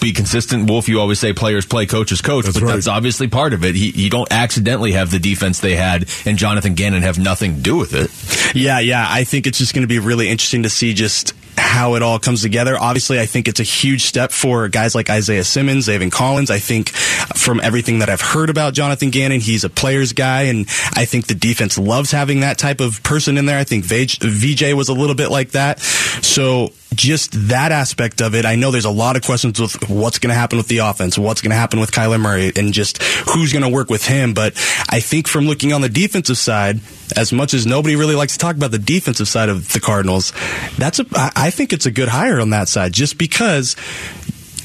be 0.00 0.12
consistent. 0.12 0.68
Wolf, 0.68 0.88
you 0.88 1.00
always 1.00 1.20
say 1.20 1.32
players 1.32 1.64
play, 1.64 1.86
coaches 1.86 2.20
coach, 2.20 2.44
That's 2.44 2.58
but 2.58 2.66
right. 2.66 2.74
that's 2.74 2.88
obviously 2.88 3.28
part 3.28 3.52
of 3.52 3.64
it. 3.64 3.76
He, 3.76 3.90
you 3.90 4.10
don't 4.10 4.30
accidentally 4.32 4.92
have 4.92 5.10
the 5.10 5.20
defense 5.20 5.60
they 5.60 5.76
had, 5.76 6.08
and 6.26 6.38
Jonathan 6.38 6.74
Gannon 6.74 7.02
have 7.02 7.18
nothing 7.18 7.56
to 7.56 7.60
do 7.60 7.76
with 7.76 7.94
it. 7.94 8.10
Yeah, 8.54 8.80
yeah. 8.80 9.06
I 9.08 9.24
think 9.24 9.46
it's 9.46 9.58
just 9.58 9.74
going 9.74 9.82
to 9.82 9.88
be 9.88 10.00
really 10.00 10.28
interesting 10.28 10.64
to 10.64 10.70
see 10.70 10.92
just 10.92 11.34
how 11.60 11.94
it 11.94 12.02
all 12.02 12.18
comes 12.18 12.42
together. 12.42 12.76
Obviously, 12.78 13.20
I 13.20 13.26
think 13.26 13.46
it's 13.46 13.60
a 13.60 13.64
huge 13.64 14.04
step 14.04 14.32
for 14.32 14.68
guys 14.68 14.94
like 14.94 15.10
Isaiah 15.10 15.44
Simmons, 15.44 15.86
Zaven 15.86 16.10
Collins. 16.10 16.50
I 16.50 16.58
think 16.58 16.88
from 16.88 17.60
everything 17.60 18.00
that 18.00 18.08
I've 18.08 18.20
heard 18.20 18.50
about 18.50 18.74
Jonathan 18.74 19.10
Gannon, 19.10 19.40
he's 19.40 19.62
a 19.62 19.70
player's 19.70 20.12
guy, 20.12 20.42
and 20.42 20.66
I 20.94 21.04
think 21.04 21.26
the 21.26 21.34
defense 21.34 21.78
loves 21.78 22.10
having 22.10 22.40
that 22.40 22.58
type 22.58 22.80
of 22.80 23.02
person 23.02 23.38
in 23.38 23.46
there. 23.46 23.58
I 23.58 23.64
think 23.64 23.84
VJ, 23.84 24.72
was 24.74 24.88
a 24.88 24.94
little 24.94 25.14
bit 25.14 25.30
like 25.30 25.50
that. 25.50 25.80
So 25.80 26.72
just 26.94 27.48
that 27.48 27.72
aspect 27.72 28.20
of 28.20 28.34
it, 28.34 28.44
I 28.44 28.56
know 28.56 28.70
there's 28.70 28.84
a 28.84 28.90
lot 28.90 29.16
of 29.16 29.22
questions 29.22 29.60
with 29.60 29.88
what's 29.88 30.18
going 30.18 30.32
to 30.32 30.38
happen 30.38 30.58
with 30.58 30.68
the 30.68 30.78
offense, 30.78 31.18
what's 31.18 31.40
going 31.40 31.50
to 31.50 31.56
happen 31.56 31.80
with 31.80 31.92
Kyler 31.92 32.20
Murray, 32.20 32.52
and 32.56 32.72
just 32.72 33.02
who's 33.02 33.52
going 33.52 33.62
to 33.62 33.68
work 33.68 33.90
with 33.90 34.06
him. 34.06 34.34
But 34.34 34.54
I 34.88 35.00
think 35.00 35.28
from 35.28 35.46
looking 35.46 35.72
on 35.72 35.80
the 35.80 35.88
defensive 35.88 36.38
side, 36.38 36.80
as 37.16 37.32
much 37.32 37.54
as 37.54 37.66
nobody 37.66 37.96
really 37.96 38.14
likes 38.14 38.32
to 38.34 38.38
talk 38.38 38.56
about 38.56 38.70
the 38.70 38.78
defensive 38.78 39.28
side 39.28 39.48
of 39.48 39.72
the 39.72 39.80
Cardinals, 39.80 40.32
that's 40.78 40.98
a, 40.98 41.06
I 41.14 41.32
I 41.36 41.50
think 41.50 41.72
it's 41.72 41.86
a 41.86 41.90
good 41.90 42.08
hire 42.08 42.40
on 42.40 42.50
that 42.50 42.68
side, 42.68 42.92
just 42.92 43.18
because 43.18 43.74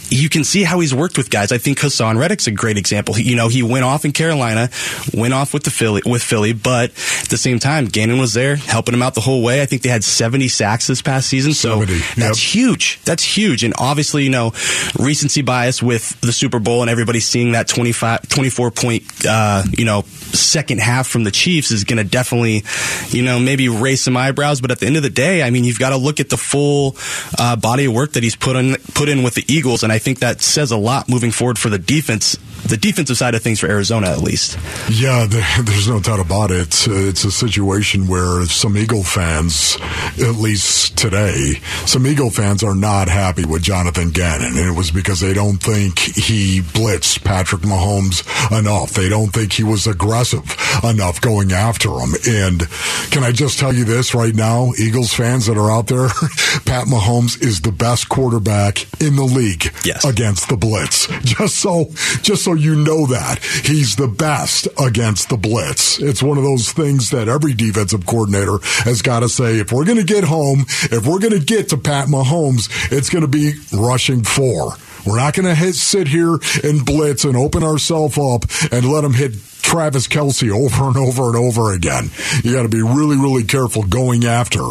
you 0.10 0.30
can 0.30 0.44
see 0.44 0.64
how 0.64 0.80
he's 0.80 0.94
worked 0.94 1.18
with 1.18 1.30
guys. 1.30 1.52
I 1.52 1.58
think 1.58 1.80
Haason 1.80 2.18
Reddick's 2.18 2.48
a 2.48 2.52
great 2.52 2.78
example. 2.78 3.14
He, 3.14 3.24
you 3.24 3.36
know, 3.36 3.48
he 3.48 3.64
went 3.64 3.86
off 3.86 4.06
in 4.06 4.12
Carolina, 4.12 4.70
went 5.14 5.34
off 5.34 5.54
with 5.54 5.64
the 5.64 5.72
Philly 5.72 6.02
with 6.06 6.22
Philly, 6.22 6.54
but 6.54 6.92
at 6.92 7.30
the 7.30 7.38
same 7.38 7.60
time, 7.60 7.86
Gannon 7.86 8.20
was 8.20 8.34
there 8.34 8.56
helping 8.56 8.94
him 8.94 9.02
out 9.02 9.16
the 9.16 9.22
whole 9.22 9.44
way. 9.44 9.62
I 9.62 9.66
think 9.66 9.82
they 9.82 9.90
had 9.90 10.04
70 10.04 10.48
sacks 10.48 10.88
this 10.88 11.02
past 11.02 11.28
season, 11.28 11.54
so 11.54 11.80
70, 11.80 11.94
that's 12.18 12.56
yep. 12.56 12.56
huge. 12.56 13.02
That's 13.04 13.24
huge, 13.24 13.64
and 13.64 13.74
obviously, 13.78 14.24
you 14.24 14.30
know, 14.30 14.54
recency 14.98 15.42
bias 15.42 15.82
with 15.82 16.20
the 16.22 16.32
Super 16.32 16.60
Bowl 16.60 16.82
and 16.82 16.90
everybody 16.90 17.20
seeing 17.20 17.54
that 17.54 17.68
25, 17.68 18.28
24 18.28 18.72
point, 18.72 19.04
uh, 19.28 19.64
you 19.72 19.86
know, 19.86 20.02
second 20.02 20.80
half 20.80 21.08
from 21.08 21.24
the 21.24 21.32
Chiefs 21.32 21.72
is 21.72 21.84
going 21.84 21.98
to 21.98 22.04
definitely, 22.04 22.64
you 23.10 23.24
know, 23.24 23.40
maybe 23.40 23.70
raise 23.70 24.02
some 24.02 24.18
eyebrows. 24.18 24.62
But 24.62 24.72
at 24.72 24.80
the 24.80 24.86
end 24.86 24.98
of 24.98 25.04
the 25.04 25.10
day, 25.10 25.44
I 25.44 25.50
mean, 25.50 25.64
you've 25.64 25.80
got 25.80 25.90
to 25.90 25.98
look 25.98 26.20
at 26.20 26.30
the 26.30 26.38
full 26.38 26.96
uh, 27.38 27.56
body 27.56 27.86
of 27.86 27.94
work 27.94 28.14
that 28.14 28.24
he's 28.24 28.36
put 28.36 28.56
on 28.56 28.76
put 28.94 29.10
in 29.10 29.24
with 29.24 29.36
the 29.36 29.46
Eagles, 29.48 29.84
and 29.84 29.92
I 29.92 29.95
think 30.00 30.20
that 30.20 30.42
says 30.42 30.72
a 30.72 30.78
lot 30.78 31.10
moving 31.10 31.32
forward 31.32 31.58
for 31.58 31.70
the 31.70 31.78
defense, 31.78 32.38
the 32.68 32.78
defensive 32.78 33.18
side 33.18 33.36
of 33.36 33.42
things 33.42 33.60
for 33.60 33.68
Arizona 33.68 34.08
at 34.08 34.20
least. 34.20 34.58
Yeah, 34.90 35.26
there, 35.26 35.46
there's 35.64 35.88
no 35.88 36.00
doubt 36.00 36.20
about 36.20 36.52
it. 36.52 36.88
Uh, 36.88 36.94
it's 36.94 37.24
a 37.24 37.32
situation 37.32 38.08
where 38.08 38.46
some 38.46 38.78
Eagle 38.78 39.04
fans, 39.04 39.78
at 40.20 40.36
least 40.36 40.98
today, 40.98 41.56
some 41.86 42.08
Eagle 42.08 42.30
fans 42.30 42.64
are 42.64 42.76
not 42.76 43.08
happy 43.08 43.46
with 43.46 43.62
Jonathan 43.64 44.10
Gannon, 44.12 44.58
and 44.58 44.68
it 44.68 44.76
was 44.76 44.92
because 44.92 45.20
they 45.20 45.34
don't 45.34 45.58
think 45.58 46.00
he 46.00 46.62
blitzed 46.62 47.24
Patrick 47.24 47.62
Mahomes 47.62 48.24
enough. 48.58 48.92
They 48.92 49.10
don't 49.10 49.32
think 49.32 49.54
he 49.54 49.64
was 49.64 49.88
aggressive 49.88 50.44
enough 50.84 51.22
going 51.22 51.52
after 51.52 51.90
him. 51.90 52.14
And 52.28 52.68
can 53.12 53.24
I 53.24 53.32
just 53.32 53.60
tell 53.60 53.74
you 53.74 53.86
this 53.86 54.16
right 54.16 54.34
now, 54.34 54.72
Eagles 54.80 55.14
fans 55.14 55.46
that 55.48 55.58
are 55.58 55.72
out 55.72 55.88
there, 55.88 56.08
Pat 56.66 56.88
Mahomes 56.88 57.42
is 57.42 57.62
the 57.62 57.72
best 57.72 58.10
quarterback 58.10 58.84
in 59.02 59.16
the 59.16 59.24
league 59.24 59.74
Yes. 59.86 60.04
against 60.06 60.50
the 60.50 60.58
blitz. 60.58 61.08
Just 61.24 61.58
so, 61.60 61.86
just 62.22 62.44
so 62.44 62.54
you 62.54 62.76
know 62.76 63.06
that 63.08 63.40
he's 63.64 63.96
the 63.96 64.08
best 64.08 64.68
against 64.80 65.30
the 65.30 65.38
blitz. 65.38 66.00
It's 66.00 66.22
one 66.24 66.38
of 66.38 66.44
those 66.44 66.72
things 66.72 67.10
that 67.10 67.28
every 67.28 67.54
defensive 67.54 68.06
coordinator 68.06 68.58
has 68.84 69.02
got 69.02 69.20
to 69.22 69.30
say. 69.30 69.60
If 69.60 69.72
we're 69.72 69.86
going 69.86 69.98
to 69.98 70.04
get 70.04 70.24
home, 70.24 70.66
if 70.92 71.06
we're 71.06 71.20
going 71.20 71.38
to 71.38 71.44
get 71.44 71.70
to 71.70 71.78
Pat 71.78 72.08
Mahomes, 72.08 72.70
it's 72.92 73.10
going 73.10 73.24
to 73.24 73.28
be 73.28 73.54
rushing 73.74 74.24
four. 74.24 74.74
We're 75.06 75.18
not 75.18 75.34
going 75.36 75.54
to 75.56 75.74
sit 75.74 76.08
here 76.08 76.40
and 76.64 76.84
blitz 76.86 77.26
and 77.26 77.36
open 77.36 77.64
ourselves 77.64 78.18
up 78.18 78.46
and 78.72 78.90
let 78.92 79.04
him 79.04 79.14
hit 79.14 79.34
Travis 79.66 80.08
Kelce 80.08 80.52
over 80.52 80.88
and 80.88 80.96
over 80.96 81.28
and 81.28 81.36
over 81.36 81.74
again. 81.74 82.12
You 82.44 82.54
got 82.54 82.62
to 82.64 82.70
be 82.70 82.84
really, 82.84 83.18
really 83.18 83.44
careful 83.44 83.82
going 83.82 84.24
after 84.24 84.62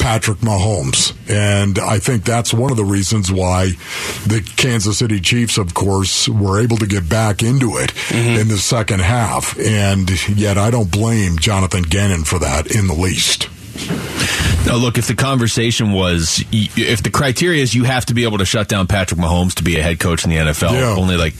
Patrick 0.00 0.38
Mahomes. 0.38 1.14
And 1.30 1.78
I 1.78 2.00
think 2.00 2.24
that's 2.24 2.52
one 2.52 2.72
of 2.72 2.76
the 2.76 2.84
reasons 2.84 3.30
why 3.30 3.68
the 4.26 4.42
Kansas 4.56 4.98
City 4.98 5.20
Chiefs, 5.20 5.56
of 5.56 5.72
course, 5.72 6.28
were 6.28 6.60
able 6.60 6.78
to 6.78 6.86
get 6.86 7.08
back 7.08 7.44
into 7.44 7.76
it 7.76 7.90
mm-hmm. 8.08 8.40
in 8.40 8.48
the 8.48 8.58
second 8.58 9.02
half. 9.02 9.56
And 9.56 10.10
yet 10.36 10.58
I 10.58 10.72
don't 10.72 10.90
blame 10.90 11.38
Jonathan 11.38 11.84
Gannon 11.84 12.24
for 12.24 12.40
that 12.40 12.74
in 12.74 12.88
the 12.88 12.94
least. 12.94 13.48
Now, 14.66 14.76
look, 14.76 14.98
if 14.98 15.06
the 15.06 15.14
conversation 15.14 15.92
was, 15.92 16.44
if 16.50 17.02
the 17.02 17.10
criteria 17.10 17.62
is 17.62 17.72
you 17.74 17.84
have 17.84 18.04
to 18.06 18.14
be 18.14 18.24
able 18.24 18.38
to 18.38 18.44
shut 18.44 18.68
down 18.68 18.88
Patrick 18.88 19.20
Mahomes 19.20 19.54
to 19.54 19.62
be 19.62 19.78
a 19.78 19.82
head 19.82 20.00
coach 20.00 20.24
in 20.24 20.30
the 20.30 20.36
NFL, 20.36 20.72
Yeah. 20.72 20.96
only 20.96 21.16
like 21.16 21.34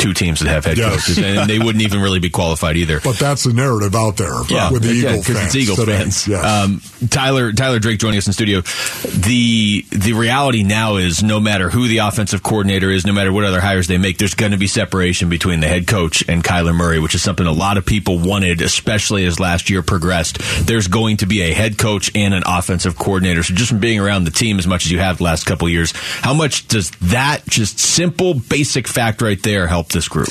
two 0.00 0.14
teams 0.14 0.40
that 0.40 0.48
have 0.48 0.64
head 0.64 0.78
Yes. 0.78 1.06
coaches, 1.06 1.18
and 1.18 1.48
they 1.48 1.58
wouldn't 1.58 1.82
even 1.84 2.00
really 2.00 2.18
be 2.18 2.30
qualified 2.30 2.76
either. 2.76 3.00
But 3.00 3.18
that's 3.18 3.44
the 3.44 3.52
narrative 3.52 3.94
out 3.94 4.16
there 4.16 4.34
with 4.72 4.82
the 4.82 4.94
yeah, 4.94 5.10
Eagle 5.12 5.22
fans. 5.22 5.46
it's 5.46 5.54
Eagle 5.56 5.76
today. 5.76 5.98
fans. 5.98 6.26
Yes. 6.26 6.44
Um, 6.44 6.80
Tyler 7.08 7.52
Tyler 7.52 7.78
Drake 7.78 7.98
joining 8.00 8.18
us 8.18 8.26
in 8.26 8.32
studio. 8.32 8.62
The 9.04 9.84
the 9.90 10.12
reality 10.14 10.62
now 10.62 10.96
is 10.96 11.22
no 11.22 11.40
matter 11.40 11.68
who 11.70 11.86
the 11.88 11.98
offensive 11.98 12.42
coordinator 12.42 12.90
is, 12.90 13.04
no 13.06 13.12
matter 13.12 13.32
what 13.32 13.44
other 13.44 13.60
hires 13.60 13.86
they 13.86 13.98
make, 13.98 14.18
there's 14.18 14.34
going 14.34 14.52
to 14.52 14.58
be 14.58 14.66
separation 14.66 15.28
between 15.28 15.60
the 15.60 15.68
head 15.68 15.86
coach 15.86 16.24
and 16.28 16.42
Kyler 16.42 16.74
Murray, 16.74 16.98
which 16.98 17.14
is 17.14 17.22
something 17.22 17.46
a 17.46 17.52
lot 17.52 17.76
of 17.76 17.84
people 17.86 18.18
wanted, 18.18 18.62
especially 18.62 19.24
as 19.26 19.38
last 19.38 19.68
year 19.70 19.82
progressed. 19.82 20.38
There's 20.66 20.88
going 20.88 21.18
to 21.18 21.26
be 21.26 21.42
a 21.42 21.52
head 21.52 21.76
coach 21.78 22.10
and 22.14 22.32
an 22.34 22.42
offensive 22.46 22.96
coordinator. 22.98 23.42
So 23.42 23.54
just 23.54 23.70
from 23.70 23.80
being 23.80 24.00
around 24.00 24.24
the 24.24 24.30
team 24.30 24.58
as 24.58 24.66
much 24.66 24.86
as 24.86 24.90
you 24.92 24.98
have 25.00 25.18
the 25.18 25.24
last 25.24 25.44
couple 25.44 25.66
of 25.66 25.72
years, 25.72 25.92
how 25.94 26.34
much 26.34 26.68
does 26.68 26.90
that 27.02 27.44
just 27.46 27.78
simple 27.78 28.34
basic 28.34 28.86
fact 28.88 29.20
right 29.22 29.42
there 29.42 29.66
help 29.66 29.89
this 29.92 30.08
group? 30.08 30.28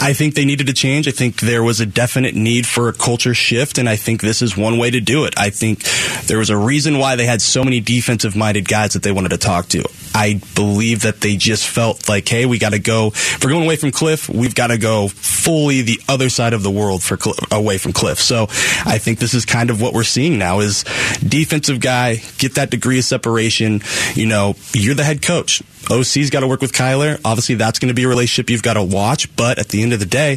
I 0.00 0.12
think 0.12 0.34
they 0.34 0.44
needed 0.44 0.68
to 0.68 0.72
change. 0.72 1.08
I 1.08 1.10
think 1.10 1.40
there 1.40 1.62
was 1.62 1.80
a 1.80 1.86
definite 1.86 2.34
need 2.34 2.66
for 2.66 2.88
a 2.88 2.92
culture 2.92 3.34
shift, 3.34 3.78
and 3.78 3.88
I 3.88 3.96
think 3.96 4.20
this 4.20 4.42
is 4.42 4.56
one 4.56 4.78
way 4.78 4.90
to 4.90 5.00
do 5.00 5.24
it. 5.24 5.34
I 5.36 5.50
think 5.50 5.82
there 6.26 6.38
was 6.38 6.50
a 6.50 6.56
reason 6.56 6.98
why 6.98 7.16
they 7.16 7.26
had 7.26 7.42
so 7.42 7.64
many 7.64 7.80
defensive 7.80 8.36
minded 8.36 8.68
guys 8.68 8.92
that 8.92 9.02
they 9.02 9.10
wanted 9.10 9.30
to 9.30 9.38
talk 9.38 9.68
to. 9.70 9.82
I 10.14 10.40
believe 10.54 11.02
that 11.02 11.20
they 11.20 11.36
just 11.36 11.66
felt 11.66 12.08
like, 12.08 12.28
hey, 12.28 12.46
we 12.46 12.58
got 12.58 12.70
to 12.70 12.78
go. 12.78 13.08
If 13.08 13.42
we're 13.42 13.50
going 13.50 13.64
away 13.64 13.76
from 13.76 13.90
Cliff, 13.90 14.28
we've 14.28 14.54
got 14.54 14.68
to 14.68 14.78
go 14.78 15.08
fully 15.08 15.82
the 15.82 16.00
other 16.08 16.28
side 16.28 16.52
of 16.52 16.62
the 16.62 16.70
world 16.70 17.02
for 17.02 17.16
Cl- 17.16 17.36
away 17.50 17.78
from 17.78 17.92
Cliff. 17.92 18.18
So 18.18 18.44
I 18.84 18.98
think 18.98 19.18
this 19.18 19.34
is 19.34 19.44
kind 19.44 19.70
of 19.70 19.80
what 19.80 19.94
we're 19.94 20.04
seeing 20.04 20.38
now: 20.38 20.60
is 20.60 20.84
defensive 21.26 21.80
guy 21.80 22.16
get 22.38 22.54
that 22.54 22.70
degree 22.70 22.98
of 22.98 23.04
separation. 23.04 23.82
You 24.14 24.26
know, 24.26 24.54
you're 24.72 24.94
the 24.94 25.04
head 25.04 25.22
coach. 25.22 25.62
OC's 25.90 26.30
got 26.30 26.40
to 26.40 26.48
work 26.48 26.60
with 26.60 26.72
Kyler. 26.72 27.20
Obviously, 27.24 27.54
that's 27.54 27.78
going 27.78 27.88
to 27.88 27.94
be 27.94 28.04
a 28.04 28.08
relationship 28.08 28.50
you've 28.50 28.62
got 28.62 28.74
to 28.74 28.82
watch. 28.82 29.34
But 29.36 29.58
at 29.58 29.68
the 29.68 29.82
end 29.82 29.92
of 29.92 30.00
the 30.00 30.06
day, 30.06 30.36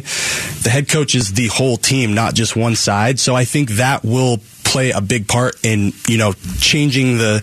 the 0.62 0.70
head 0.70 0.88
coach 0.88 1.14
is 1.14 1.32
the 1.32 1.48
whole 1.48 1.76
team, 1.76 2.14
not 2.14 2.34
just 2.34 2.56
one 2.56 2.76
side. 2.76 3.20
So 3.20 3.34
I 3.34 3.44
think 3.44 3.70
that 3.72 4.04
will 4.04 4.38
play 4.64 4.90
a 4.90 5.00
big 5.00 5.28
part 5.28 5.56
in 5.64 5.92
you 6.08 6.16
know 6.16 6.32
changing 6.58 7.18
the 7.18 7.42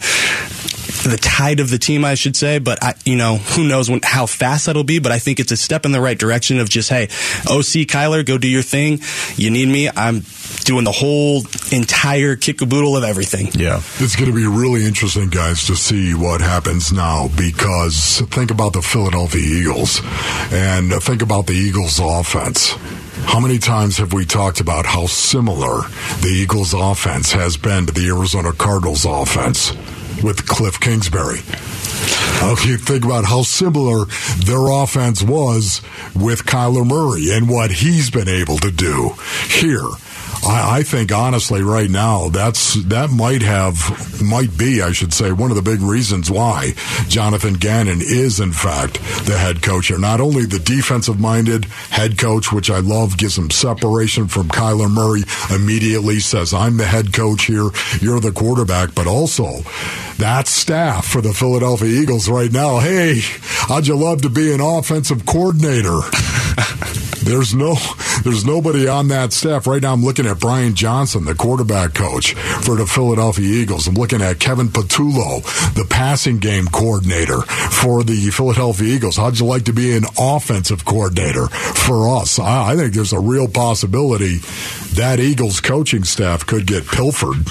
the 1.04 1.18
tide 1.18 1.60
of 1.60 1.70
the 1.70 1.78
team, 1.78 2.04
I 2.04 2.16
should 2.16 2.36
say. 2.36 2.60
But 2.60 2.84
I, 2.84 2.96
you 3.06 3.16
know, 3.16 3.38
who 3.38 3.68
knows 3.68 3.90
when, 3.90 4.02
how 4.04 4.26
fast 4.26 4.66
that'll 4.66 4.84
be? 4.84 5.00
But 5.00 5.12
I 5.12 5.20
think 5.20 5.40
it's 5.40 5.52
a 5.52 5.58
step 5.58 5.86
in 5.86 5.92
the 5.92 6.02
right 6.02 6.18
direction 6.18 6.60
of 6.60 6.70
just, 6.70 6.90
hey, 6.90 7.04
OC 7.50 7.88
Kyler, 7.88 8.26
go 8.26 8.38
do 8.38 8.48
your 8.48 8.62
thing. 8.62 9.00
You 9.36 9.50
need 9.50 9.68
me. 9.68 9.90
I'm 9.90 10.24
doing 10.64 10.84
the 10.84 10.92
whole 10.92 11.40
entire 11.72 12.36
kickaboodle 12.36 12.98
of 12.98 13.04
everything. 13.04 13.48
Yeah. 13.54 13.78
It's 13.98 14.16
going 14.16 14.30
to 14.30 14.36
be 14.36 14.48
really 14.48 14.86
interesting, 14.86 15.30
guys, 15.30 15.66
to 15.68 15.76
see 15.76 16.14
what 16.14 16.42
happens 16.42 16.92
now 16.92 17.30
because 17.36 18.22
think 18.30 18.52
about 18.52 18.74
the 18.74 18.82
Philadelphia 18.82 19.42
Eagles 19.42 20.02
and 20.52 20.92
think 21.04 21.22
about 21.22 21.48
the 21.48 21.54
Eagles' 21.54 22.00
offense. 22.00 22.76
How 23.26 23.40
many 23.40 23.58
times 23.58 23.98
have 23.98 24.14
we 24.14 24.26
talked 24.26 24.60
about 24.60 24.86
how 24.86 25.06
similar 25.06 25.82
the 26.22 26.30
Eagles' 26.30 26.74
offense 26.74 27.34
has 27.34 27.58
been 27.58 27.86
to 27.86 27.94
the 27.94 28.08
Arizona 28.08 28.54
Cardinals' 28.54 29.06
offense 29.06 29.74
with 30.24 30.48
Cliff 30.48 30.80
Kingsbury? 30.80 31.40
Okay, 32.42 32.78
think 32.78 33.04
about 33.04 33.26
how 33.26 33.44
similar 33.44 34.06
their 34.38 34.68
offense 34.68 35.22
was 35.22 35.82
with 36.16 36.46
Kyler 36.46 36.88
Murray 36.88 37.32
and 37.32 37.50
what 37.50 37.72
he's 37.72 38.10
been 38.10 38.30
able 38.30 38.58
to 38.60 38.72
do 38.72 39.12
here. 39.50 39.88
I, 40.44 40.80
I 40.80 40.84
think 40.84 41.12
honestly, 41.12 41.62
right 41.62 41.90
now, 41.90 42.30
that's 42.30 42.76
that 42.86 43.10
might 43.10 43.42
have 43.42 44.22
might 44.24 44.58
be, 44.58 44.82
I 44.82 44.92
should 44.92 45.14
say, 45.14 45.32
one 45.32 45.52
of 45.52 45.58
the 45.58 45.62
big 45.62 45.82
reasons 45.82 46.32
why 46.32 46.74
Jonathan 47.08 47.56
Gannon 47.56 48.00
is 48.02 48.40
in 48.40 48.54
fact 48.54 48.94
the 49.26 49.38
head 49.38 49.62
coach 49.62 49.88
here. 49.88 50.00
Not 50.00 50.22
only 50.22 50.46
the 50.46 50.60
defensive-minded 50.60 51.66
head 51.66 52.18
coach, 52.18 52.52
which 52.52 52.70
I 52.70 52.80
love, 52.80 53.18
gives 53.18 53.38
him 53.38 53.50
separation 53.50 54.28
from 54.28 54.48
Kyler 54.48 54.90
Murray 54.90 55.24
immediately, 55.54 56.20
says 56.20 56.54
I'm 56.54 56.78
the 56.78 56.86
head 56.86 57.14
coach 57.14 57.46
here, 57.46 57.70
you're 58.00 58.20
the 58.20 58.32
quarterback, 58.32 58.96
but 58.96 59.08
also 59.08 59.64
that 60.20 60.48
staff 60.48 61.06
for 61.06 61.22
the 61.22 61.34
Philadelphia 61.34 61.88
Eagles 61.88 62.30
right 62.30 62.52
now. 62.52 62.80
Hey, 62.80 63.20
how'd 63.22 63.88
you 63.88 63.96
love 63.96 64.22
to 64.24 64.30
be 64.30 64.54
an 64.54 64.60
offensive 64.60 65.26
coordinator? 65.26 66.00
There's 67.24 67.54
no, 67.54 67.76
there's 68.24 68.44
nobody 68.44 68.88
on 68.88 69.10
that 69.10 69.34
staff 69.34 69.68
right 69.68 69.82
now. 69.82 69.94
I'm 69.94 70.04
looking 70.04 70.26
at 70.26 70.40
Brian 70.40 70.74
Johnson, 70.74 71.26
the 71.26 71.36
quarterback 71.36 71.94
coach 71.94 72.34
for 72.34 72.76
the 72.76 72.88
Philadelphia 72.88 73.46
Eagles. 73.46 73.88
I'm 73.88 73.94
looking 73.94 74.22
at 74.22 74.40
Kevin 74.40 74.70
Patullo, 74.70 75.44
the 75.76 75.86
passing 75.88 76.40
game 76.40 76.66
coordinator 76.66 77.42
for 77.42 78.04
the 78.04 78.32
Philadelphia 78.32 78.96
Eagles. 78.96 79.18
How'd 79.18 79.38
you 79.38 79.46
like 79.46 79.66
to 79.66 79.74
be 79.74 79.96
an 79.96 80.06
offensive 80.18 80.86
coordinator 80.86 81.48
for 81.50 82.18
us? 82.18 82.40
I, 82.40 82.72
I 82.72 82.76
think 82.76 82.94
there's 82.94 83.14
a 83.14 83.20
real 83.20 83.48
possibility 83.48 84.38
that 84.96 85.20
Eagles 85.20 85.60
coaching 85.60 86.06
staff 86.06 86.48
could 86.48 86.66
get 86.66 86.88
pilfered. 86.88 87.46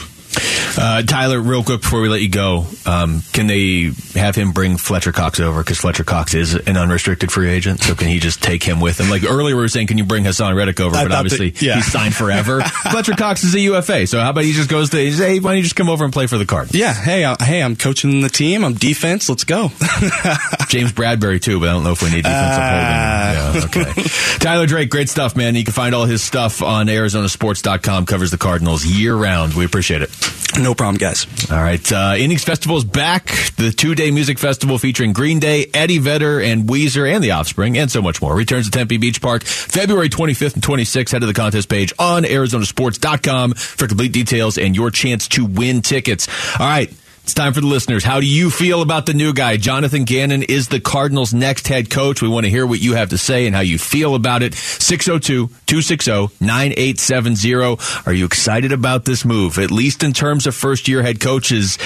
Uh, 0.76 1.02
Tyler, 1.02 1.40
real 1.40 1.62
quick 1.62 1.80
before 1.80 2.00
we 2.00 2.08
let 2.08 2.20
you 2.20 2.28
go, 2.28 2.66
um, 2.86 3.22
can 3.32 3.46
they 3.46 3.90
have 4.14 4.34
him 4.36 4.52
bring 4.52 4.76
Fletcher 4.76 5.12
Cox 5.12 5.40
over? 5.40 5.60
Because 5.62 5.78
Fletcher 5.78 6.04
Cox 6.04 6.34
is 6.34 6.54
an 6.54 6.76
unrestricted 6.76 7.32
free 7.32 7.48
agent, 7.50 7.80
so 7.82 7.94
can 7.94 8.08
he 8.08 8.18
just 8.18 8.42
take 8.42 8.62
him 8.62 8.80
with 8.80 9.00
him? 9.00 9.08
Like 9.10 9.24
earlier, 9.24 9.56
we 9.56 9.62
were 9.62 9.68
saying, 9.68 9.86
can 9.86 9.98
you 9.98 10.04
bring 10.04 10.24
Haason 10.24 10.54
Reddick 10.54 10.80
over? 10.80 10.94
I 10.96 11.04
But 11.04 11.12
obviously, 11.12 11.50
that- 11.50 11.62
yeah. 11.62 11.74
he's 11.76 11.90
signed 11.90 12.14
forever. 12.14 12.60
Fletcher 12.90 13.14
Cox 13.14 13.44
is 13.44 13.54
a 13.54 13.60
UFA, 13.60 14.06
so 14.06 14.20
how 14.20 14.30
about 14.30 14.44
he 14.44 14.52
just 14.52 14.68
goes 14.68 14.90
to, 14.90 14.98
he 14.98 15.10
says, 15.10 15.20
hey, 15.20 15.40
why 15.40 15.50
don't 15.50 15.56
you 15.58 15.62
just 15.64 15.76
come 15.76 15.88
over 15.88 16.04
and 16.04 16.12
play 16.12 16.26
for 16.26 16.38
the 16.38 16.46
card? 16.46 16.74
Yeah, 16.74 16.92
hey, 16.94 17.24
I, 17.24 17.36
hey, 17.42 17.62
I'm 17.62 17.76
coaching 17.76 18.20
the 18.20 18.28
team. 18.28 18.64
I'm 18.64 18.74
defense. 18.74 19.28
Let's 19.28 19.44
go. 19.44 19.68
James 20.68 20.92
Bradberry 20.92 21.40
too, 21.40 21.60
but 21.60 21.68
I 21.68 21.72
don't 21.72 21.84
know 21.84 21.92
if 21.92 22.02
we 22.02 22.10
need 22.10 22.22
defensive 22.24 22.62
Uh. 22.62 23.52
holding. 23.52 23.80
Yeah, 23.80 23.92
okay. 23.92 24.02
Tyler 24.38 24.66
Drake, 24.66 24.90
great 24.90 25.08
stuff, 25.08 25.36
man. 25.36 25.54
You 25.54 25.64
can 25.64 25.72
find 25.72 25.94
all 25.94 26.04
his 26.04 26.22
stuff 26.22 26.62
on 26.62 26.86
ArizonaSports.com. 26.86 28.06
Covers 28.06 28.30
the 28.30 28.38
Cardinals 28.38 28.84
year 28.84 29.14
round. 29.14 29.54
We 29.54 29.64
appreciate 29.64 30.02
it. 30.02 30.10
no 30.58 30.67
problem, 30.74 30.96
guys. 30.96 31.26
All 31.50 31.58
right, 31.62 31.92
uh, 31.92 32.14
Innings 32.18 32.44
Festival 32.44 32.76
is 32.76 32.84
back. 32.84 33.26
The 33.56 33.72
two-day 33.76 34.10
music 34.10 34.38
festival 34.38 34.78
featuring 34.78 35.12
Green 35.12 35.38
Day, 35.38 35.66
Eddie 35.74 35.98
Vedder, 35.98 36.40
and 36.40 36.64
Weezer, 36.68 37.12
and 37.12 37.22
The 37.22 37.32
Offspring, 37.32 37.76
and 37.78 37.90
so 37.90 38.02
much 38.02 38.20
more. 38.22 38.34
Returns 38.34 38.66
to 38.66 38.70
Tempe 38.70 38.96
Beach 38.98 39.20
Park 39.20 39.44
February 39.44 40.08
25th 40.08 40.54
and 40.54 40.62
26th. 40.62 41.12
Head 41.12 41.20
to 41.20 41.26
the 41.26 41.34
contest 41.34 41.68
page 41.68 41.92
on 41.98 42.24
ArizonaSports.com 42.24 43.54
for 43.54 43.86
complete 43.86 44.12
details 44.12 44.58
and 44.58 44.74
your 44.74 44.90
chance 44.90 45.28
to 45.28 45.44
win 45.44 45.82
tickets. 45.82 46.28
All 46.58 46.66
right. 46.66 46.92
It's 47.28 47.34
time 47.34 47.52
for 47.52 47.60
the 47.60 47.66
listeners. 47.66 48.04
How 48.04 48.20
do 48.20 48.26
you 48.26 48.48
feel 48.48 48.80
about 48.80 49.04
the 49.04 49.12
new 49.12 49.34
guy? 49.34 49.58
Jonathan 49.58 50.04
Gannon 50.04 50.42
is 50.42 50.68
the 50.68 50.80
Cardinals' 50.80 51.34
next 51.34 51.68
head 51.68 51.90
coach. 51.90 52.22
We 52.22 52.28
want 52.28 52.46
to 52.46 52.50
hear 52.50 52.66
what 52.66 52.80
you 52.80 52.94
have 52.94 53.10
to 53.10 53.18
say 53.18 53.46
and 53.46 53.54
how 53.54 53.60
you 53.60 53.76
feel 53.76 54.14
about 54.14 54.42
it. 54.42 54.54
602 54.54 55.48
260 55.66 56.10
9870. 56.42 57.76
Are 58.06 58.14
you 58.14 58.24
excited 58.24 58.72
about 58.72 59.04
this 59.04 59.26
move? 59.26 59.58
At 59.58 59.70
least 59.70 60.04
in 60.04 60.14
terms 60.14 60.46
of 60.46 60.54
first 60.54 60.88
year 60.88 61.02
head 61.02 61.20
coaches, 61.20 61.76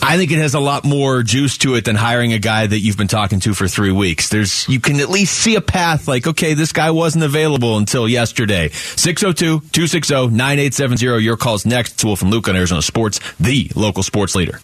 I 0.00 0.16
think 0.16 0.30
it 0.30 0.38
has 0.38 0.54
a 0.54 0.60
lot 0.60 0.84
more 0.84 1.24
juice 1.24 1.58
to 1.58 1.74
it 1.74 1.84
than 1.84 1.96
hiring 1.96 2.32
a 2.32 2.38
guy 2.38 2.64
that 2.64 2.78
you've 2.78 2.96
been 2.96 3.08
talking 3.08 3.40
to 3.40 3.54
for 3.54 3.66
three 3.66 3.90
weeks. 3.90 4.28
There's, 4.28 4.68
you 4.68 4.78
can 4.78 5.00
at 5.00 5.10
least 5.10 5.36
see 5.36 5.56
a 5.56 5.60
path 5.60 6.06
like, 6.06 6.28
okay, 6.28 6.54
this 6.54 6.72
guy 6.72 6.92
wasn't 6.92 7.24
available 7.24 7.76
until 7.76 8.08
yesterday. 8.08 8.68
602 8.68 9.68
260 9.72 10.28
9870. 10.28 11.24
Your 11.24 11.36
call's 11.36 11.66
next. 11.66 11.94
It's 11.94 12.04
Wolf 12.04 12.22
and 12.22 12.30
Luke 12.30 12.48
on 12.48 12.54
Arizona 12.54 12.82
Sports, 12.82 13.18
the 13.40 13.68
local 13.74 14.04
sports 14.04 14.36
leader. 14.36 14.59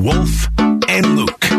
Wolf 0.00 0.48
and 0.88 1.16
Luke. 1.16 1.55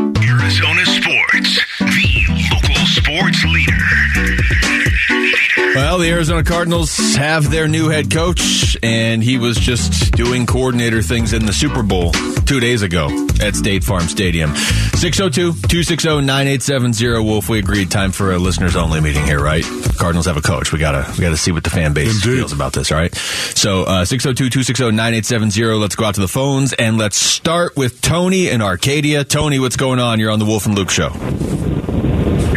Well, 5.77 5.99
the 5.99 6.09
Arizona 6.09 6.43
Cardinals 6.43 6.97
have 7.17 7.51
their 7.51 7.67
new 7.67 7.89
head 7.89 8.09
coach, 8.09 8.75
and 8.81 9.23
he 9.23 9.37
was 9.37 9.57
just 9.57 10.11
doing 10.13 10.47
coordinator 10.47 11.03
things 11.03 11.33
in 11.33 11.45
the 11.45 11.53
Super 11.53 11.83
Bowl 11.83 12.13
two 12.47 12.59
days 12.59 12.81
ago 12.81 13.27
at 13.43 13.55
State 13.55 13.83
Farm 13.83 14.07
Stadium. 14.07 14.55
602 14.55 15.51
260 15.67 16.21
9870. 16.21 17.23
Wolf, 17.23 17.47
we 17.47 17.59
agreed 17.59 17.91
time 17.91 18.11
for 18.11 18.33
a 18.33 18.39
listeners 18.39 18.75
only 18.75 19.01
meeting 19.01 19.23
here, 19.23 19.39
right? 19.39 19.63
Cardinals 19.99 20.25
have 20.25 20.35
a 20.35 20.41
coach. 20.41 20.73
We 20.73 20.79
gotta 20.79 21.05
we 21.11 21.21
gotta 21.21 21.37
see 21.37 21.51
what 21.51 21.63
the 21.63 21.69
fan 21.69 21.93
base 21.93 22.25
Indeed. 22.25 22.39
feels 22.39 22.53
about 22.53 22.73
this, 22.73 22.91
all 22.91 22.97
right? 22.97 23.13
So 23.13 23.83
uh 23.83 24.03
602 24.03 24.49
260 24.49 24.83
9870. 24.85 25.79
Let's 25.79 25.95
go 25.95 26.05
out 26.05 26.15
to 26.15 26.21
the 26.21 26.27
phones 26.27 26.73
and 26.73 26.97
let's 26.97 27.17
start 27.17 27.77
with 27.77 28.01
Tony 28.01 28.49
in 28.49 28.63
Arcadia. 28.63 29.23
Tony, 29.23 29.59
what's 29.59 29.77
going 29.77 29.99
on? 29.99 30.19
You're 30.19 30.31
on 30.31 30.39
the 30.39 30.45
Wolf 30.45 30.65
and 30.65 30.73
Luke 30.73 30.89
show. 30.89 31.09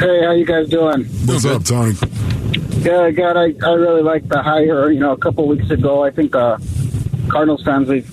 Hey, 0.00 0.24
how 0.24 0.32
you 0.32 0.46
guys 0.46 0.66
doing? 0.70 1.04
What's 1.26 1.44
up, 1.44 1.64
Tony? 1.64 1.92
Yeah, 2.80 3.10
God, 3.10 3.36
I, 3.36 3.54
I 3.62 3.74
really 3.74 4.00
like 4.00 4.26
the 4.26 4.42
hire. 4.42 4.90
You 4.90 5.00
know, 5.00 5.12
a 5.12 5.16
couple 5.18 5.46
weeks 5.46 5.70
ago, 5.70 6.02
I 6.02 6.10
think 6.10 6.34
uh, 6.34 6.56
Cardinals 7.28 7.62
fans, 7.62 7.88
we 7.88 8.06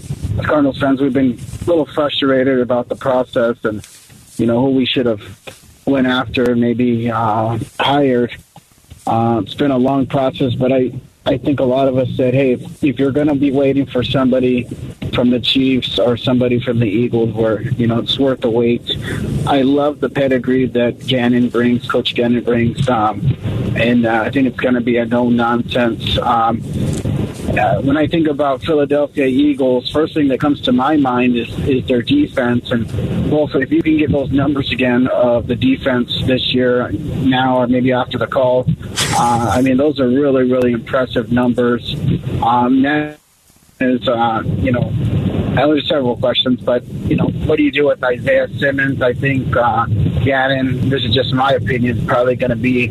Cardinals 0.44 0.78
fans, 0.78 1.00
we've 1.00 1.14
been 1.14 1.40
a 1.40 1.66
little 1.66 1.86
frustrated 1.86 2.60
about 2.60 2.90
the 2.90 2.98
process 2.98 3.64
and 3.64 3.88
you 4.36 4.46
know 4.46 4.60
who 4.60 4.72
we 4.72 4.86
should 4.86 5.06
have 5.06 5.22
went 5.86 6.06
after, 6.06 6.54
maybe 6.54 7.10
uh, 7.10 7.58
hired. 7.80 8.36
Uh, 9.08 9.42
it's 9.42 9.54
been 9.54 9.72
a 9.72 9.78
long 9.78 10.06
process, 10.06 10.54
but 10.54 10.74
I 10.74 10.92
I 11.28 11.38
think 11.38 11.60
a 11.60 11.66
lot 11.66 11.90
of 11.90 11.98
us 11.98 12.08
said, 12.16 12.34
hey, 12.34 12.54
if, 12.54 12.82
if 12.82 12.98
you're 12.98 13.12
going 13.12 13.28
to 13.28 13.36
be 13.36 13.52
waiting 13.52 13.86
for 13.86 14.02
somebody 14.02 14.64
from 15.14 15.30
the 15.30 15.42
Chiefs 15.42 16.00
or 16.00 16.16
somebody 16.16 16.58
from 16.58 16.80
the 16.80 16.88
Eagles, 16.88 17.34
where 17.34 17.64
you 17.64 17.86
know 17.86 18.00
it's 18.00 18.18
worth 18.18 18.40
the 18.40 18.50
wait. 18.50 18.96
I 19.46 19.62
love 19.62 20.00
the 20.00 20.10
pedigree 20.10 20.68
that 20.68 21.06
Gannon 21.06 21.50
brings, 21.50 21.86
Coach 21.86 22.16
Gannon 22.16 22.46
brings, 22.46 22.88
um, 22.88 23.36
and 23.76 24.06
uh, 24.06 24.22
I 24.22 24.30
think 24.30 24.48
it's 24.48 24.60
going 24.60 24.76
to 24.76 24.82
be 24.82 24.98
a 24.98 25.06
no 25.06 25.30
nonsense. 25.30 26.18
Um, 26.20 26.62
when 27.82 27.98
I 27.98 28.08
think 28.08 28.28
about 28.28 28.62
Philadelphia 28.62 29.26
Eagles, 29.26 29.90
first 29.90 30.14
thing 30.14 30.28
that 30.28 30.40
comes 30.40 30.62
to 30.62 30.72
my 30.72 30.98
mind 30.98 31.36
is, 31.36 31.50
is 31.68 31.86
their 31.88 32.02
defense. 32.02 32.72
And 32.72 33.32
Wolf, 33.32 33.56
if 33.56 33.72
you 33.72 33.82
can 33.82 33.98
get 33.98 34.12
those 34.12 34.32
numbers 34.32 34.72
again 34.72 35.08
of 35.08 35.48
the 35.48 35.56
defense 35.56 36.12
this 36.26 36.54
year, 36.54 36.92
now 36.92 37.58
or 37.58 37.68
maybe 37.68 37.92
after 37.92 38.18
the 38.18 38.28
call, 38.28 38.66
uh, 39.14 39.52
I 39.54 39.62
mean, 39.62 39.78
those 39.78 40.00
are 40.00 40.08
really, 40.08 40.50
really 40.50 40.72
impressive 40.72 41.32
numbers. 41.32 41.96
Um, 42.44 42.86
is, 43.80 44.08
uh, 44.08 44.44
you 44.58 44.72
know, 44.72 44.92
I 45.58 45.68
have 45.68 45.84
several 45.86 46.18
questions, 46.18 46.62
but 46.62 46.86
you 47.10 47.16
know, 47.16 47.28
what 47.46 47.58
do 47.58 47.64
you 47.64 47.72
do 47.72 47.88
with 47.88 48.04
Isaiah 48.04 48.48
Simmons? 48.60 49.02
I 49.02 49.14
think 49.14 49.56
uh, 49.56 49.86
Gannon. 50.24 50.90
This 50.90 51.04
is 51.04 51.14
just 51.14 51.34
my 51.34 51.54
opinion. 51.54 51.98
Is 51.98 52.06
probably 52.06 52.36
going 52.36 52.52
to 52.52 52.56
be, 52.56 52.90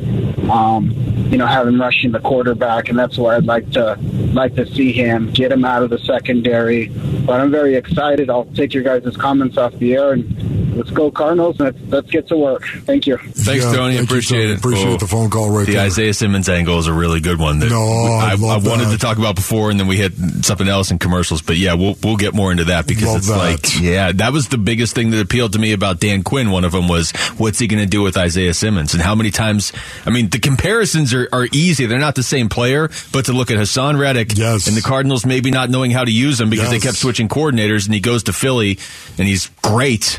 um, 0.51 0.91
you 1.17 1.39
know, 1.39 1.47
having 1.47 1.79
rushing 1.79 2.13
the 2.13 2.21
quarterback, 2.21 2.89
and 2.89 2.99
that's 2.99 3.17
where 3.17 3.37
I'd 3.37 3.47
like 3.47 3.71
to 3.73 3.99
like 4.33 4.55
to 4.57 4.67
see 4.67 4.93
him 4.93 5.33
get 5.33 5.51
him 5.51 5.65
out 5.65 5.83
of 5.83 5.91
the 5.91 5.99
secondary. 5.99 6.89
But 6.89 7.41
I'm 7.41 7.51
very 7.51 7.75
excited. 7.75 8.29
I'll 8.29 8.45
take 8.45 8.75
your 8.75 8.83
guys' 8.83 9.17
comments 9.17 9.57
off 9.57 9.73
the 9.75 9.95
air 9.95 10.13
and 10.13 10.36
let's 10.77 10.91
go 10.91 11.11
Cardinals. 11.11 11.59
Let's, 11.59 11.79
let's 11.89 12.11
get 12.11 12.29
to 12.29 12.37
work. 12.37 12.65
Thank 12.85 13.07
you. 13.07 13.17
Thanks, 13.19 13.65
Yeah, 13.65 13.73
Tony. 13.73 13.97
thank 13.97 13.99
you, 13.99 14.05
Appreciate 14.05 14.39
Tony. 14.43 14.53
it. 14.53 14.59
Appreciate 14.59 14.87
Oh, 14.95 14.97
the 14.99 15.07
phone 15.07 15.31
call 15.31 15.51
right 15.51 15.67
the 15.67 15.73
there. 15.73 15.83
Isaiah 15.87 16.15
Simmons 16.15 16.49
angle 16.49 16.79
is 16.79 16.87
a 16.87 16.93
really 16.93 17.21
good 17.21 17.39
one. 17.39 17.59
That 17.61 17.71
No, 17.71 17.83
I 18.21 18.35
love 18.35 18.67
wanted 18.67 18.87
that. 18.87 18.93
to 18.93 18.99
talk 18.99 19.19
about 19.19 19.35
before, 19.35 19.71
and 19.71 19.81
then 19.81 19.87
we 19.87 19.97
hit 19.97 20.13
something 20.43 20.69
else 20.69 20.91
in 20.91 20.99
commercials. 20.99 21.43
But 21.43 21.57
yeah, 21.57 21.75
we'll 21.75 21.97
we'll 22.03 22.17
get 22.17 22.35
more 22.35 22.51
into 22.53 22.65
that 22.65 22.87
because 22.87 23.05
Love 23.09 23.17
it's 23.19 23.29
that. 23.29 23.37
like 23.37 23.81
yeah, 23.81 24.13
that 24.13 24.33
was 24.33 24.49
the 24.49 24.59
biggest 24.59 24.95
thing 24.95 25.11
that 25.11 25.21
appealed 25.21 25.55
to 25.55 25.59
me 25.59 25.73
about 25.73 25.99
Dan 26.01 26.23
Quinn. 26.23 26.51
One 26.51 26.65
of 26.65 26.73
them 26.73 26.89
was 26.89 27.11
what's 27.39 27.59
he 27.59 27.67
going 27.67 27.81
to 27.83 27.87
do 27.89 28.03
with 28.03 28.17
Isaiah 28.17 28.55
Simmons, 28.55 28.93
and 28.95 29.03
how 29.03 29.15
many 29.15 29.31
times? 29.31 29.73
I 30.05 30.11
mean, 30.11 30.29
the 30.29 30.39
comparisons 30.39 31.13
are, 31.15 31.29
are 31.33 31.47
easy. 31.53 31.87
They're 31.87 31.99
not 31.99 32.15
the 32.15 32.23
same 32.23 32.49
player, 32.49 32.91
but 33.13 33.25
to 33.27 33.33
look 33.33 33.51
at 33.51 33.57
Haason 33.59 33.99
Reddick 33.99 34.37
Yes. 34.37 34.67
and 34.67 34.77
the 34.77 34.83
Cardinals 34.83 35.25
maybe 35.27 35.51
not 35.51 35.71
knowing 35.71 35.91
how 35.91 36.05
to 36.05 36.11
use 36.13 36.41
him 36.41 36.51
because 36.51 36.71
they 36.71 36.79
kept 36.81 36.97
switching 36.97 37.29
coordinators, 37.29 37.87
and 37.87 37.95
he 37.95 38.01
goes 38.01 38.23
to 38.25 38.33
Philly, 38.33 38.79
and 39.19 39.27
he's 39.27 39.47
great. 39.63 40.19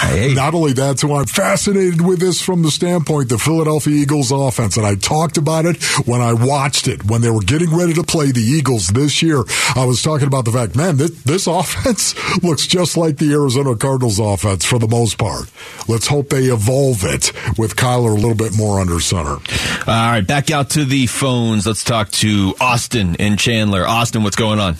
Hey, 0.00 0.34
Not 0.34 0.54
only 0.54 0.72
that, 0.74 0.98
too, 0.98 1.12
I'm 1.14 1.26
fascinated 1.26 2.00
with 2.00 2.20
this 2.20 2.40
from 2.40 2.62
the 2.62 2.70
standpoint 2.70 3.28
the 3.28 3.38
Philadelphia 3.38 3.94
Eagles 3.94 4.30
offense. 4.30 4.76
And 4.76 4.86
I 4.86 4.94
talked 4.94 5.36
about 5.36 5.64
it 5.64 5.82
when 6.06 6.20
I 6.20 6.32
watched 6.32 6.86
it. 6.88 7.04
When 7.04 7.22
they 7.22 7.30
were 7.30 7.40
getting 7.40 7.74
ready 7.74 7.94
to 7.94 8.02
play 8.02 8.30
the 8.30 8.40
Eagles 8.40 8.88
this 8.88 9.22
year, 9.22 9.42
I 9.74 9.84
was 9.84 10.02
talking 10.02 10.26
about 10.26 10.44
the 10.44 10.52
fact, 10.52 10.76
man, 10.76 10.96
this, 10.96 11.10
this 11.22 11.46
offense 11.46 12.14
looks 12.42 12.66
just 12.66 12.96
like 12.96 13.16
the 13.16 13.32
Arizona 13.32 13.74
Cardinals 13.76 14.18
offense 14.18 14.64
for 14.64 14.78
the 14.78 14.88
most 14.88 15.18
part. 15.18 15.50
Let's 15.88 16.06
hope 16.06 16.28
they 16.28 16.44
evolve 16.44 17.04
it 17.04 17.32
with 17.58 17.76
Kyler 17.76 18.12
a 18.12 18.20
little 18.20 18.34
bit 18.34 18.56
more 18.56 18.80
under 18.80 19.00
center. 19.00 19.30
All 19.30 19.40
right, 19.86 20.26
back 20.26 20.50
out 20.50 20.70
to 20.70 20.84
the 20.84 21.06
phones. 21.06 21.66
Let's 21.66 21.84
talk 21.84 22.10
to 22.12 22.54
Austin 22.60 23.16
and 23.18 23.38
Chandler. 23.38 23.86
Austin, 23.86 24.22
what's 24.22 24.36
going 24.36 24.60
on? 24.60 24.76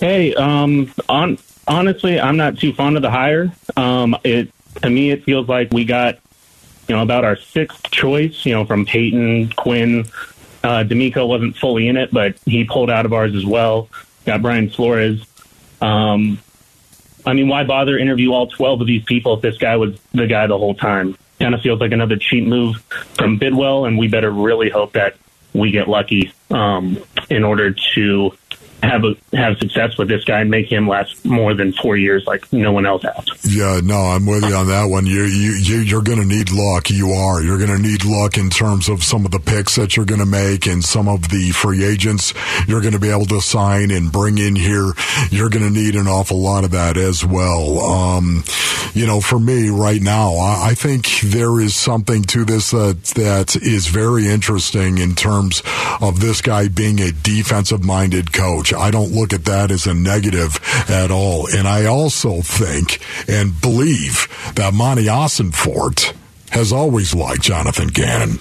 Hey, 0.00 0.34
um, 0.34 0.92
on 1.08 1.38
honestly, 1.66 2.20
I'm 2.20 2.36
not 2.36 2.58
too 2.58 2.72
fond 2.72 2.96
of 2.96 3.02
the 3.02 3.10
hire. 3.10 3.52
Um, 3.76 4.16
it 4.24 4.50
to 4.82 4.90
me, 4.90 5.10
it 5.10 5.24
feels 5.24 5.48
like 5.48 5.72
we 5.72 5.84
got 5.84 6.18
you 6.88 6.96
know 6.96 7.02
about 7.02 7.24
our 7.24 7.36
sixth 7.36 7.90
choice. 7.90 8.44
You 8.44 8.52
know, 8.54 8.64
from 8.64 8.86
Payton 8.86 9.52
Quinn. 9.52 10.06
Uh, 10.62 10.82
DeMeco 10.82 11.28
wasn't 11.28 11.56
fully 11.58 11.88
in 11.88 11.98
it, 11.98 12.10
but 12.10 12.38
he 12.46 12.64
pulled 12.64 12.88
out 12.88 13.04
of 13.04 13.12
ours 13.12 13.34
as 13.34 13.44
well. 13.44 13.90
Got 14.24 14.40
Brian 14.40 14.70
Flores. 14.70 15.22
Um, 15.82 16.38
I 17.26 17.34
mean, 17.34 17.48
why 17.48 17.64
bother 17.64 17.98
interview 17.98 18.32
all 18.32 18.46
12 18.46 18.80
of 18.80 18.86
these 18.86 19.02
people 19.04 19.34
if 19.34 19.42
this 19.42 19.58
guy 19.58 19.76
was 19.76 20.00
the 20.12 20.26
guy 20.26 20.46
the 20.46 20.56
whole 20.56 20.74
time? 20.74 21.18
Kind 21.38 21.54
of 21.54 21.60
feels 21.60 21.80
like 21.80 21.92
another 21.92 22.16
cheap 22.16 22.44
move 22.46 22.76
from 23.14 23.38
Bidwill, 23.38 23.86
and 23.86 23.98
we 23.98 24.08
better 24.08 24.30
really 24.30 24.70
hope 24.70 24.94
that 24.94 25.16
we 25.52 25.70
get 25.70 25.86
lucky 25.86 26.32
um, 26.50 26.98
in 27.28 27.44
order 27.44 27.72
to 27.94 28.32
have 28.90 29.04
a, 29.04 29.36
have 29.36 29.58
success 29.58 29.96
with 29.98 30.08
this 30.08 30.24
guy 30.24 30.40
and 30.40 30.50
make 30.50 30.70
him 30.70 30.88
last 30.88 31.24
more 31.24 31.54
than 31.54 31.72
four 31.72 31.96
years 31.96 32.24
like 32.26 32.50
no 32.52 32.72
one 32.72 32.86
else 32.86 33.02
has. 33.02 33.54
Yeah, 33.54 33.80
no, 33.82 33.96
I'm 33.96 34.26
with 34.26 34.44
you 34.44 34.54
on 34.54 34.68
that 34.68 34.86
one. 34.86 35.06
You, 35.06 35.24
you, 35.24 35.52
you 35.52 35.78
you're 35.78 36.02
going 36.02 36.20
to 36.20 36.24
need 36.24 36.50
luck. 36.50 36.90
You 36.90 37.12
are. 37.12 37.42
You're 37.42 37.58
going 37.58 37.76
to 37.76 37.82
need 37.82 38.04
luck 38.04 38.38
in 38.38 38.50
terms 38.50 38.88
of 38.88 39.02
some 39.02 39.24
of 39.24 39.30
the 39.30 39.40
picks 39.40 39.76
that 39.76 39.96
you're 39.96 40.06
going 40.06 40.20
to 40.20 40.26
make 40.26 40.66
and 40.66 40.84
some 40.84 41.08
of 41.08 41.28
the 41.30 41.50
free 41.50 41.84
agents 41.84 42.34
you're 42.66 42.80
going 42.80 42.92
to 42.92 42.98
be 42.98 43.10
able 43.10 43.26
to 43.26 43.40
sign 43.40 43.90
and 43.90 44.12
bring 44.12 44.38
in 44.38 44.56
here. 44.56 44.92
You're 45.30 45.50
going 45.50 45.64
to 45.64 45.70
need 45.70 45.94
an 45.94 46.06
awful 46.06 46.40
lot 46.40 46.64
of 46.64 46.70
that 46.72 46.96
as 46.96 47.24
well. 47.24 47.80
Um, 47.80 48.44
you 48.92 49.06
know, 49.06 49.20
for 49.20 49.38
me 49.38 49.70
right 49.70 50.00
now, 50.00 50.34
I, 50.34 50.70
I 50.70 50.74
think 50.74 51.20
there 51.20 51.60
is 51.60 51.74
something 51.74 52.22
to 52.24 52.44
this 52.44 52.70
that 52.70 53.02
that 53.16 53.56
is 53.56 53.86
very 53.86 54.26
interesting 54.28 54.98
in 54.98 55.14
terms 55.14 55.62
of 56.00 56.20
this 56.20 56.40
guy 56.40 56.68
being 56.68 57.00
a 57.00 57.12
defensive 57.12 57.84
minded 57.84 58.32
coach. 58.32 58.72
I 58.74 58.90
don't 58.90 59.12
look 59.12 59.32
at 59.32 59.44
that 59.46 59.70
as 59.70 59.86
a 59.86 59.94
negative 59.94 60.58
at 60.88 61.10
all. 61.10 61.48
And 61.48 61.66
I 61.66 61.86
also 61.86 62.42
think 62.42 63.00
and 63.28 63.60
believe 63.60 64.28
that 64.56 64.74
Monti 64.74 65.06
Ossenfort 65.06 66.14
has 66.54 66.72
always 66.72 67.14
liked 67.14 67.42
Jonathan 67.42 67.88
Gannon. 67.88 68.38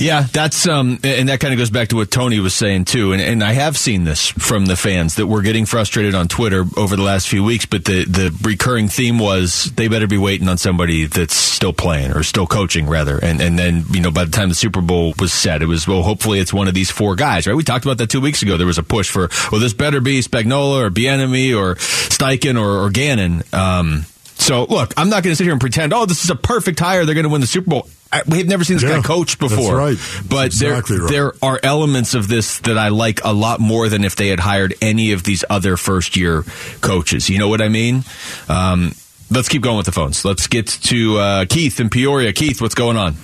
Yeah, 0.00 0.26
that's 0.32 0.66
um, 0.66 0.98
and 1.04 1.28
that 1.28 1.40
kind 1.40 1.52
of 1.52 1.58
goes 1.58 1.68
back 1.68 1.88
to 1.88 1.96
what 1.96 2.10
Tony 2.10 2.40
was 2.40 2.54
saying 2.54 2.86
too. 2.86 3.12
And, 3.12 3.20
and 3.20 3.44
I 3.44 3.52
have 3.52 3.76
seen 3.76 4.04
this 4.04 4.28
from 4.28 4.64
the 4.64 4.76
fans 4.76 5.16
that 5.16 5.26
were 5.26 5.42
getting 5.42 5.66
frustrated 5.66 6.14
on 6.14 6.26
Twitter 6.26 6.64
over 6.78 6.96
the 6.96 7.02
last 7.02 7.28
few 7.28 7.44
weeks. 7.44 7.66
But 7.66 7.84
the 7.84 8.06
the 8.06 8.34
recurring 8.42 8.88
theme 8.88 9.18
was 9.18 9.70
they 9.76 9.88
better 9.88 10.06
be 10.06 10.16
waiting 10.16 10.48
on 10.48 10.56
somebody 10.56 11.04
that's 11.04 11.34
still 11.34 11.74
playing 11.74 12.12
or 12.12 12.22
still 12.22 12.46
coaching 12.46 12.88
rather. 12.88 13.18
And 13.18 13.42
and 13.42 13.58
then 13.58 13.84
you 13.90 14.00
know 14.00 14.10
by 14.10 14.24
the 14.24 14.30
time 14.30 14.48
the 14.48 14.54
Super 14.54 14.80
Bowl 14.80 15.12
was 15.18 15.34
set, 15.34 15.60
it 15.60 15.66
was 15.66 15.86
well 15.86 16.02
hopefully 16.02 16.38
it's 16.38 16.52
one 16.52 16.66
of 16.66 16.72
these 16.72 16.90
four 16.90 17.14
guys. 17.14 17.46
Right? 17.46 17.54
We 17.54 17.62
talked 17.62 17.84
about 17.84 17.98
that 17.98 18.08
two 18.08 18.22
weeks 18.22 18.40
ago. 18.40 18.56
There 18.56 18.66
was 18.66 18.78
a 18.78 18.82
push 18.82 19.10
for 19.10 19.28
well 19.52 19.60
this 19.60 19.74
better 19.74 20.00
be 20.00 20.20
Spagnuolo 20.20 20.86
or 20.86 20.90
Bieniemy 20.90 21.54
or 21.54 21.74
Steichen 21.74 22.58
or, 22.58 22.86
or 22.86 22.90
Gannon. 22.90 23.42
Um, 23.52 24.06
so 24.40 24.64
look, 24.64 24.92
I'm 24.96 25.08
not 25.08 25.22
going 25.22 25.32
to 25.32 25.36
sit 25.36 25.44
here 25.44 25.52
and 25.52 25.60
pretend, 25.60 25.92
oh, 25.92 26.06
this 26.06 26.24
is 26.24 26.30
a 26.30 26.34
perfect 26.36 26.80
hire. 26.80 27.04
They're 27.04 27.14
going 27.14 27.24
to 27.24 27.30
win 27.30 27.40
the 27.40 27.46
Super 27.46 27.70
Bowl. 27.70 27.88
I, 28.12 28.22
we 28.26 28.38
have 28.38 28.48
never 28.48 28.64
seen 28.64 28.76
this 28.76 28.82
Yeah, 28.82 28.96
guy 28.96 29.02
coach 29.02 29.38
that's 29.38 29.54
before. 29.54 29.76
right. 29.76 29.96
But 30.28 30.46
Exactly 30.46 30.96
there, 30.96 31.04
right. 31.04 31.12
there 31.12 31.32
are 31.42 31.60
elements 31.62 32.14
of 32.14 32.26
this 32.26 32.58
that 32.60 32.76
I 32.76 32.88
like 32.88 33.20
a 33.24 33.32
lot 33.32 33.60
more 33.60 33.88
than 33.88 34.02
if 34.02 34.16
they 34.16 34.28
had 34.28 34.40
hired 34.40 34.74
any 34.82 35.12
of 35.12 35.22
these 35.22 35.44
other 35.48 35.76
first 35.76 36.16
year 36.16 36.42
coaches. 36.80 37.30
You 37.30 37.38
know 37.38 37.48
what 37.48 37.62
I 37.62 37.68
mean? 37.68 38.02
Um, 38.48 38.94
let's 39.30 39.48
keep 39.48 39.62
going 39.62 39.76
with 39.76 39.86
the 39.86 39.92
phones. 39.92 40.24
Let's 40.24 40.48
get 40.48 40.66
to 40.66 41.18
uh, 41.18 41.44
Keith 41.48 41.78
in 41.78 41.88
Peoria. 41.88 42.32
Keith, 42.32 42.60
what's 42.60 42.74
going 42.74 42.96
on? 42.96 43.14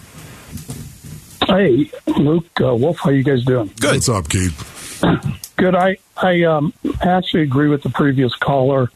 Hey, 1.46 1.90
Luke, 2.07 2.46
uh, 2.61 2.74
Wolf, 2.74 2.98
how 2.98 3.11
you 3.11 3.22
guys 3.22 3.44
doing? 3.44 3.70
Good. 3.81 3.94
What's 3.94 4.09
up, 4.09 4.29
Keith? 4.29 5.00
Good. 5.57 5.74
I 5.74 5.96
I 6.16 6.42
um, 6.44 6.72
actually 7.00 7.42
agree 7.42 7.68
with 7.68 7.83
the 7.83 7.90
previous 7.90 8.35
caller. 8.37 8.90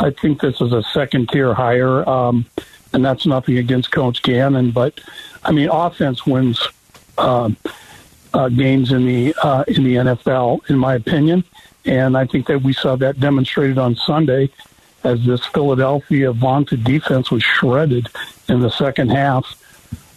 I 0.00 0.10
think 0.10 0.40
this 0.40 0.60
is 0.60 0.72
a 0.72 0.82
second 0.82 1.28
tier 1.30 1.54
hire, 1.54 2.08
um, 2.08 2.46
and 2.92 3.04
that's 3.04 3.26
nothing 3.26 3.58
against 3.58 3.90
Coach 3.90 4.22
Gannon, 4.22 4.70
but 4.70 5.00
I 5.44 5.52
mean, 5.52 5.68
offense 5.68 6.26
wins 6.26 6.60
um 7.16 7.56
uh, 8.34 8.48
games 8.48 8.92
in 8.92 9.06
the 9.06 9.34
uh, 9.42 9.64
in 9.68 9.84
the 9.84 9.96
NFL, 9.96 10.68
in 10.70 10.78
my 10.78 10.94
opinion, 10.94 11.44
and 11.84 12.16
I 12.16 12.26
think 12.26 12.46
that 12.46 12.62
we 12.62 12.72
saw 12.72 12.96
that 12.96 13.20
demonstrated 13.20 13.78
on 13.78 13.96
Sunday 13.96 14.50
as 15.04 15.24
this 15.24 15.44
Philadelphia 15.46 16.32
vaunted 16.32 16.84
defense 16.84 17.30
was 17.30 17.42
shredded 17.42 18.08
in 18.48 18.60
the 18.60 18.70
second 18.70 19.10
half. 19.10 19.56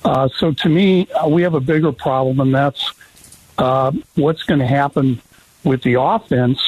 Uh, 0.04 0.28
so 0.36 0.52
to 0.52 0.70
me, 0.70 1.08
uh, 1.12 1.28
we 1.28 1.44
have 1.44 1.54
a 1.54 1.60
bigger 1.60 1.92
problem, 1.92 2.40
and 2.40 2.54
that's 2.54 2.92
uh, 3.58 3.92
what's 4.16 4.44
going 4.44 4.60
to 4.60 4.66
happen 4.66 5.22
with 5.64 5.84
the 5.84 6.00
offense 6.00 6.60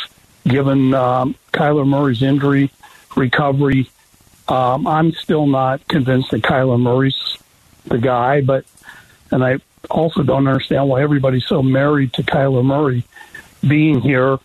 given 0.47 0.93
um, 0.93 1.35
Kyler 1.51 1.87
Murray's 1.87 2.21
injury 2.21 2.69
recovery. 3.15 3.89
Um, 4.47 4.87
I'm 4.87 5.13
still 5.13 5.47
not 5.47 5.87
convinced 5.87 6.31
that 6.31 6.41
Kyler 6.41 6.79
Murray's 6.79 7.37
the 7.85 7.97
guy, 7.97 8.41
but 8.41 8.65
and 9.31 9.43
I 9.43 9.59
also 9.89 10.23
don't 10.23 10.47
understand 10.47 10.87
why 10.89 11.01
everybody's 11.01 11.45
so 11.45 11.61
married 11.61 12.13
to 12.13 12.23
Kyler 12.23 12.63
Murray 12.63 13.03
being 13.67 14.01
here. 14.01 14.37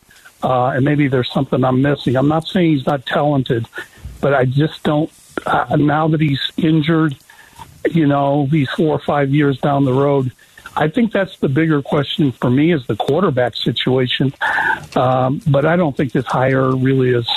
Uh, 0.42 0.68
and 0.68 0.85
maybe 0.85 1.09
there's 1.09 1.31
something 1.33 1.64
I'm 1.64 1.83
missing. 1.83 2.16
I'm 2.16 2.28
not 2.28 2.46
saying 2.46 2.72
he's 2.72 2.87
not 2.87 3.04
talented, 3.07 3.66
but 4.20 4.35
I 4.35 4.44
just 4.44 4.83
don't. 4.85 5.11
Uh, 5.44 5.76
now 5.76 6.09
that 6.09 6.20
he's 6.20 6.40
injured, 6.57 7.16
you 7.90 8.07
know, 8.07 8.46
these 8.50 8.68
four 8.70 8.94
or 8.94 9.00
five 9.00 9.35
years 9.35 9.59
down 9.59 9.85
the 9.85 9.92
road, 9.92 10.31
I 10.76 10.88
think 10.88 11.12
that's 11.12 11.38
the 11.38 11.48
bigger 11.48 11.83
question 11.83 12.31
for 12.31 12.50
me 12.50 12.72
is 12.72 12.87
the 12.87 12.94
quarterback 12.94 13.57
situation. 13.57 14.33
Um, 14.94 15.40
but 15.46 15.64
I 15.64 15.74
don't 15.74 15.96
think 15.96 16.12
this 16.12 16.26
hire 16.26 16.70
really 16.74 17.11
is 17.11 17.28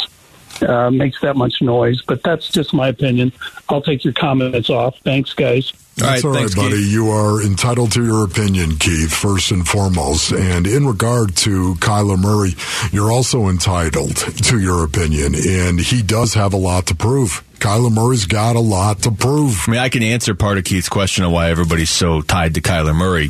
uh, 0.64 0.92
makes 0.92 1.20
that 1.22 1.36
much 1.36 1.62
noise. 1.62 2.02
But 2.02 2.24
that's 2.24 2.50
just 2.50 2.74
my 2.74 2.88
opinion. 2.88 3.32
I'll 3.70 3.82
take 3.82 4.04
your 4.04 4.14
comments 4.14 4.70
off. 4.70 4.98
Thanks, 5.00 5.34
guys. 5.34 5.74
That's 5.98 6.24
all 6.24 6.32
right, 6.32 6.40
thanks, 6.40 6.56
buddy. 6.56 6.78
Keith. 6.78 6.92
You 6.92 7.10
are 7.10 7.42
entitled 7.42 7.92
to 7.94 8.04
your 8.04 8.24
opinion, 8.26 8.78
Keith, 8.78 9.14
first 9.14 9.52
and 9.52 9.68
foremost. 9.68 10.32
And 10.32 10.66
in 10.66 10.88
regard 10.88 11.36
to 11.38 11.76
Kyler 11.76 12.18
Murray, 12.18 12.54
you're 12.92 13.12
also 13.12 13.50
entitled 13.50 14.16
to 14.16 14.60
your 14.60 14.84
opinion. 14.84 15.36
And 15.36 15.80
he 15.80 16.02
does 16.02 16.34
have 16.34 16.54
a 16.54 16.58
lot 16.58 16.88
to 16.88 16.96
prove. 16.96 17.44
Kyler 17.60 17.92
Murray's 17.92 18.26
got 18.26 18.56
a 18.56 18.60
lot 18.60 19.00
to 19.04 19.12
prove. 19.12 19.66
I 19.68 19.72
mean, 19.72 19.80
I 19.80 19.90
can 19.90 20.02
answer 20.02 20.34
part 20.34 20.58
of 20.58 20.64
Keith's 20.64 20.90
question 20.90 21.24
on 21.24 21.32
why 21.32 21.50
everybody's 21.50 21.92
so 21.92 22.22
tied 22.22 22.56
to 22.56 22.62
Kyler 22.62 22.96
Murray 22.96 23.30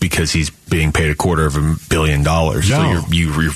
because 0.00 0.32
he's 0.32 0.48
being 0.50 0.92
paid 0.92 1.10
a 1.10 1.14
quarter 1.14 1.44
of 1.46 1.56
a 1.56 1.76
billion 1.90 2.22
dollars. 2.22 2.68
No. 2.70 2.76
So 2.76 2.82
you're, 2.90 3.02
you, 3.30 3.42
you're, 3.42 3.52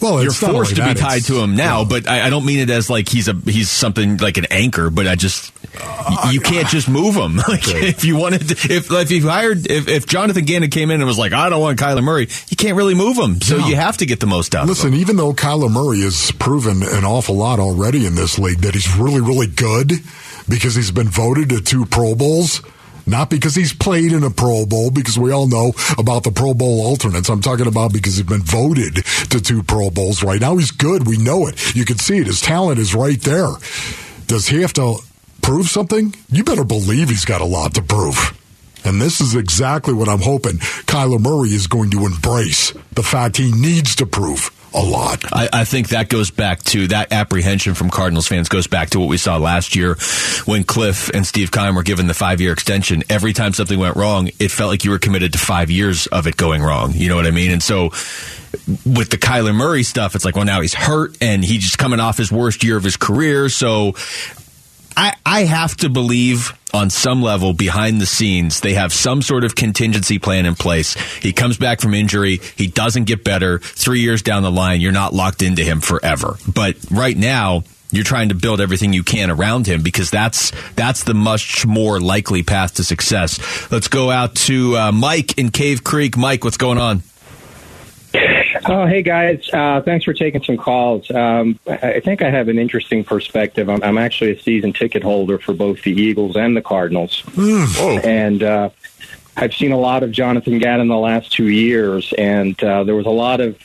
Well, 0.00 0.22
you're 0.22 0.32
forced 0.32 0.70
to 0.76 0.82
be 0.82 0.88
that, 0.94 0.96
tied 0.96 1.22
to 1.24 1.38
him 1.40 1.54
now. 1.54 1.84
But 1.84 2.08
I, 2.08 2.26
I 2.26 2.30
don't 2.30 2.44
mean 2.46 2.58
it 2.60 2.70
as 2.70 2.88
like 2.88 3.08
he's 3.08 3.28
a 3.28 3.34
he's 3.34 3.68
something 3.70 4.16
like 4.16 4.38
an 4.38 4.46
anchor. 4.50 4.88
But 4.90 5.06
I 5.06 5.16
just 5.16 5.52
y- 5.74 6.16
uh, 6.24 6.30
you 6.32 6.40
can't 6.40 6.66
just 6.68 6.88
move 6.88 7.14
him. 7.14 7.36
Like 7.50 7.66
if 7.68 8.04
you 8.04 8.16
wanted, 8.16 8.48
to, 8.48 8.54
if 8.72 8.90
if 8.90 9.10
you 9.10 9.28
hired, 9.28 9.70
if, 9.70 9.88
if 9.88 10.06
Jonathan 10.06 10.44
Gannon 10.44 10.70
came 10.70 10.90
in 10.90 11.00
and 11.00 11.06
was 11.06 11.18
like, 11.18 11.32
I 11.32 11.48
don't 11.50 11.60
want 11.60 11.78
Kyler 11.78 12.02
Murray, 12.02 12.28
you 12.48 12.56
can't 12.56 12.76
really 12.76 12.94
move 12.94 13.16
him. 13.18 13.40
So 13.40 13.58
No. 13.58 13.66
you 13.66 13.76
have 13.76 13.96
to 13.98 14.06
get 14.06 14.20
the 14.20 14.26
most 14.26 14.54
out 14.54 14.60
of 14.62 14.64
him. 14.64 14.68
Listen, 14.70 14.94
even 14.94 15.16
though 15.16 15.32
Kyler 15.32 15.70
Murray 15.70 16.00
has 16.00 16.30
proven 16.32 16.82
an 16.82 17.04
awful 17.04 17.34
lot 17.34 17.58
already 17.58 18.06
in 18.06 18.14
this 18.14 18.38
league 18.38 18.60
that 18.60 18.74
he's 18.74 18.96
really, 18.96 19.20
really 19.20 19.46
good 19.48 19.92
because 20.48 20.74
he's 20.74 20.90
been 20.90 21.08
voted 21.08 21.48
to 21.50 21.60
two 21.60 21.84
Pro 21.86 22.14
Bowls. 22.14 22.62
Not 23.10 23.28
because 23.28 23.56
he's 23.56 23.72
played 23.72 24.12
in 24.12 24.22
a 24.22 24.30
Pro 24.30 24.64
Bowl, 24.66 24.92
because 24.92 25.18
we 25.18 25.32
all 25.32 25.48
know 25.48 25.72
about 25.98 26.22
the 26.22 26.30
Pro 26.30 26.54
Bowl 26.54 26.86
alternates. 26.86 27.28
I'm 27.28 27.42
talking 27.42 27.66
about 27.66 27.92
because 27.92 28.16
he's 28.16 28.26
been 28.26 28.42
voted 28.42 29.04
to 29.30 29.40
two 29.40 29.64
Pro 29.64 29.90
Bowls 29.90 30.22
right 30.22 30.40
now. 30.40 30.56
He's 30.56 30.70
good. 30.70 31.08
We 31.08 31.18
know 31.18 31.48
it. 31.48 31.74
You 31.74 31.84
can 31.84 31.98
see 31.98 32.18
it. 32.18 32.28
His 32.28 32.40
talent 32.40 32.78
is 32.78 32.94
right 32.94 33.20
there. 33.20 33.48
Does 34.28 34.46
he 34.46 34.62
have 34.62 34.72
to 34.74 34.98
prove 35.42 35.66
something? 35.66 36.14
You 36.30 36.44
better 36.44 36.64
believe 36.64 37.08
he's 37.08 37.24
got 37.24 37.40
a 37.40 37.44
lot 37.44 37.74
to 37.74 37.82
prove. 37.82 38.36
And 38.84 39.00
this 39.00 39.20
is 39.20 39.34
exactly 39.34 39.92
what 39.92 40.08
I'm 40.08 40.22
hoping 40.22 40.58
Kyler 40.86 41.20
Murray 41.20 41.50
is 41.50 41.66
going 41.66 41.90
to 41.90 42.06
embrace 42.06 42.72
the 42.92 43.02
fact 43.02 43.36
he 43.36 43.50
needs 43.50 43.96
to 43.96 44.06
prove 44.06 44.52
a 44.74 44.82
lot. 44.82 45.24
I, 45.32 45.48
I 45.52 45.64
think 45.64 45.88
that 45.88 46.08
goes 46.08 46.30
back 46.30 46.62
to 46.64 46.88
that 46.88 47.12
apprehension 47.12 47.74
from 47.74 47.90
Cardinals 47.90 48.28
fans 48.28 48.48
goes 48.48 48.66
back 48.66 48.90
to 48.90 49.00
what 49.00 49.08
we 49.08 49.16
saw 49.16 49.36
last 49.36 49.74
year 49.74 49.94
when 50.44 50.64
Kliff 50.64 51.10
and 51.14 51.26
Steve 51.26 51.50
Keim 51.50 51.74
were 51.74 51.82
given 51.82 52.06
the 52.06 52.14
five 52.14 52.40
year 52.40 52.52
extension. 52.52 53.02
Every 53.08 53.32
time 53.32 53.52
something 53.52 53.78
went 53.78 53.96
wrong, 53.96 54.30
it 54.38 54.50
felt 54.50 54.70
like 54.70 54.84
you 54.84 54.90
were 54.90 54.98
committed 54.98 55.32
to 55.32 55.38
five 55.38 55.70
years 55.70 56.06
of 56.08 56.26
it 56.26 56.36
going 56.36 56.62
wrong. 56.62 56.92
You 56.94 57.08
know 57.08 57.16
what 57.16 57.26
I 57.26 57.30
mean? 57.30 57.50
And 57.50 57.62
so 57.62 57.90
with 58.84 59.10
the 59.10 59.18
Kyler 59.18 59.54
Murray 59.54 59.82
stuff, 59.82 60.14
it's 60.14 60.24
like, 60.24 60.36
well, 60.36 60.44
now 60.44 60.60
he's 60.60 60.74
hurt 60.74 61.16
and 61.20 61.44
he's 61.44 61.62
just 61.62 61.78
coming 61.78 62.00
off 62.00 62.16
his 62.16 62.32
worst 62.32 62.64
year 62.64 62.76
of 62.76 62.84
his 62.84 62.96
career. 62.96 63.48
So 63.48 63.94
I, 64.96 65.14
I 65.24 65.44
have 65.44 65.76
to 65.78 65.88
believe 65.88 66.52
on 66.72 66.90
some 66.90 67.22
level 67.22 67.52
behind 67.52 68.00
the 68.00 68.06
scenes 68.06 68.60
they 68.60 68.74
have 68.74 68.92
some 68.92 69.22
sort 69.22 69.44
of 69.44 69.54
contingency 69.54 70.18
plan 70.18 70.46
in 70.46 70.54
place. 70.54 70.94
He 71.18 71.32
comes 71.32 71.58
back 71.58 71.80
from 71.80 71.94
injury, 71.94 72.40
he 72.56 72.66
doesn't 72.66 73.04
get 73.04 73.24
better. 73.24 73.58
Three 73.58 74.00
years 74.00 74.22
down 74.22 74.42
the 74.42 74.50
line, 74.50 74.80
you're 74.80 74.92
not 74.92 75.12
locked 75.12 75.42
into 75.42 75.62
him 75.62 75.80
forever. 75.80 76.36
But 76.52 76.76
right 76.90 77.16
now, 77.16 77.64
you're 77.92 78.04
trying 78.04 78.28
to 78.28 78.34
build 78.34 78.60
everything 78.60 78.92
you 78.92 79.02
can 79.02 79.30
around 79.30 79.66
him 79.66 79.82
because 79.82 80.10
that's 80.10 80.52
that's 80.74 81.04
the 81.04 81.14
much 81.14 81.66
more 81.66 82.00
likely 82.00 82.42
path 82.42 82.74
to 82.74 82.84
success. 82.84 83.70
Let's 83.70 83.88
go 83.88 84.10
out 84.10 84.36
to 84.36 84.76
uh, 84.76 84.92
Mike 84.92 85.38
in 85.38 85.50
Cave 85.50 85.82
Creek. 85.82 86.16
Mike, 86.16 86.44
what's 86.44 86.56
going 86.56 86.78
on? 86.78 87.02
Oh, 88.72 88.86
hey 88.86 89.02
guys! 89.02 89.50
Uh, 89.52 89.82
thanks 89.84 90.04
for 90.04 90.12
taking 90.12 90.44
some 90.44 90.56
calls. 90.56 91.10
Um, 91.10 91.58
I 91.66 91.98
think 91.98 92.22
I 92.22 92.30
have 92.30 92.46
an 92.46 92.56
interesting 92.56 93.02
perspective. 93.02 93.68
I'm, 93.68 93.82
I'm 93.82 93.98
actually 93.98 94.30
a 94.30 94.40
season 94.40 94.72
ticket 94.72 95.02
holder 95.02 95.38
for 95.38 95.52
both 95.52 95.82
the 95.82 95.90
Eagles 95.90 96.36
and 96.36 96.56
the 96.56 96.62
Cardinals, 96.62 97.24
and 98.04 98.44
uh, 98.44 98.70
I've 99.36 99.54
seen 99.54 99.72
a 99.72 99.76
lot 99.76 100.04
of 100.04 100.12
Jonathan 100.12 100.58
Gannon 100.58 100.86
the 100.86 100.96
last 100.96 101.32
two 101.32 101.48
years. 101.48 102.12
And 102.16 102.62
uh, 102.62 102.84
there 102.84 102.94
was 102.94 103.06
a 103.06 103.10
lot 103.10 103.40
of 103.40 103.58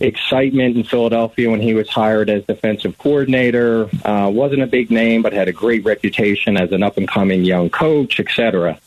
excitement 0.00 0.74
in 0.74 0.84
Philadelphia 0.84 1.50
when 1.50 1.60
he 1.60 1.74
was 1.74 1.90
hired 1.90 2.30
as 2.30 2.42
defensive 2.46 2.96
coordinator. 2.96 3.90
Uh, 4.06 4.30
wasn't 4.32 4.62
a 4.62 4.66
big 4.66 4.90
name, 4.90 5.20
but 5.20 5.34
had 5.34 5.48
a 5.48 5.52
great 5.52 5.84
reputation 5.84 6.56
as 6.56 6.72
an 6.72 6.82
up 6.82 6.96
and 6.96 7.06
coming 7.06 7.44
young 7.44 7.68
coach, 7.68 8.18
etc. 8.18 8.80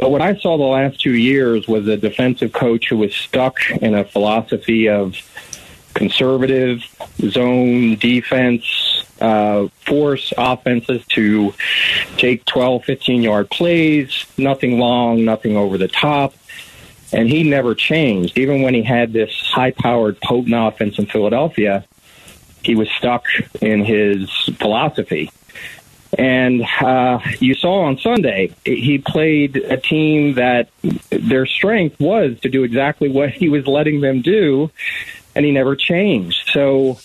But 0.00 0.10
what 0.10 0.22
I 0.22 0.34
saw 0.36 0.56
the 0.56 0.64
last 0.64 0.98
two 0.98 1.12
years 1.12 1.68
was 1.68 1.86
a 1.86 1.98
defensive 1.98 2.54
coach 2.54 2.88
who 2.88 2.96
was 2.96 3.14
stuck 3.14 3.58
in 3.70 3.94
a 3.94 4.02
philosophy 4.02 4.88
of 4.88 5.14
conservative 5.92 6.82
zone 7.18 7.96
defense, 7.96 8.64
uh, 9.20 9.68
force 9.84 10.32
offenses 10.38 11.04
to 11.08 11.52
take 12.16 12.46
12, 12.46 12.82
15 12.86 13.22
yard 13.22 13.50
plays, 13.50 14.24
nothing 14.38 14.78
long, 14.78 15.26
nothing 15.26 15.54
over 15.54 15.76
the 15.76 15.88
top. 15.88 16.32
And 17.12 17.28
he 17.28 17.42
never 17.42 17.74
changed. 17.74 18.38
Even 18.38 18.62
when 18.62 18.72
he 18.72 18.82
had 18.82 19.12
this 19.12 19.30
high 19.50 19.72
powered, 19.72 20.18
potent 20.22 20.54
offense 20.56 20.98
in 20.98 21.04
Philadelphia, 21.04 21.84
he 22.62 22.74
was 22.74 22.88
stuck 22.92 23.26
in 23.60 23.84
his 23.84 24.30
philosophy. 24.56 25.30
And 26.18 26.62
uh, 26.80 27.20
you 27.38 27.54
saw 27.54 27.82
on 27.82 27.98
Sunday, 27.98 28.54
he 28.64 28.98
played 28.98 29.56
a 29.56 29.76
team 29.76 30.34
that 30.34 30.68
their 31.10 31.46
strength 31.46 32.00
was 32.00 32.38
to 32.40 32.48
do 32.48 32.64
exactly 32.64 33.08
what 33.08 33.30
he 33.30 33.48
was 33.48 33.66
letting 33.66 34.00
them 34.00 34.20
do, 34.20 34.70
and 35.34 35.44
he 35.44 35.52
never 35.52 35.76
changed. 35.76 36.50
So 36.52 36.98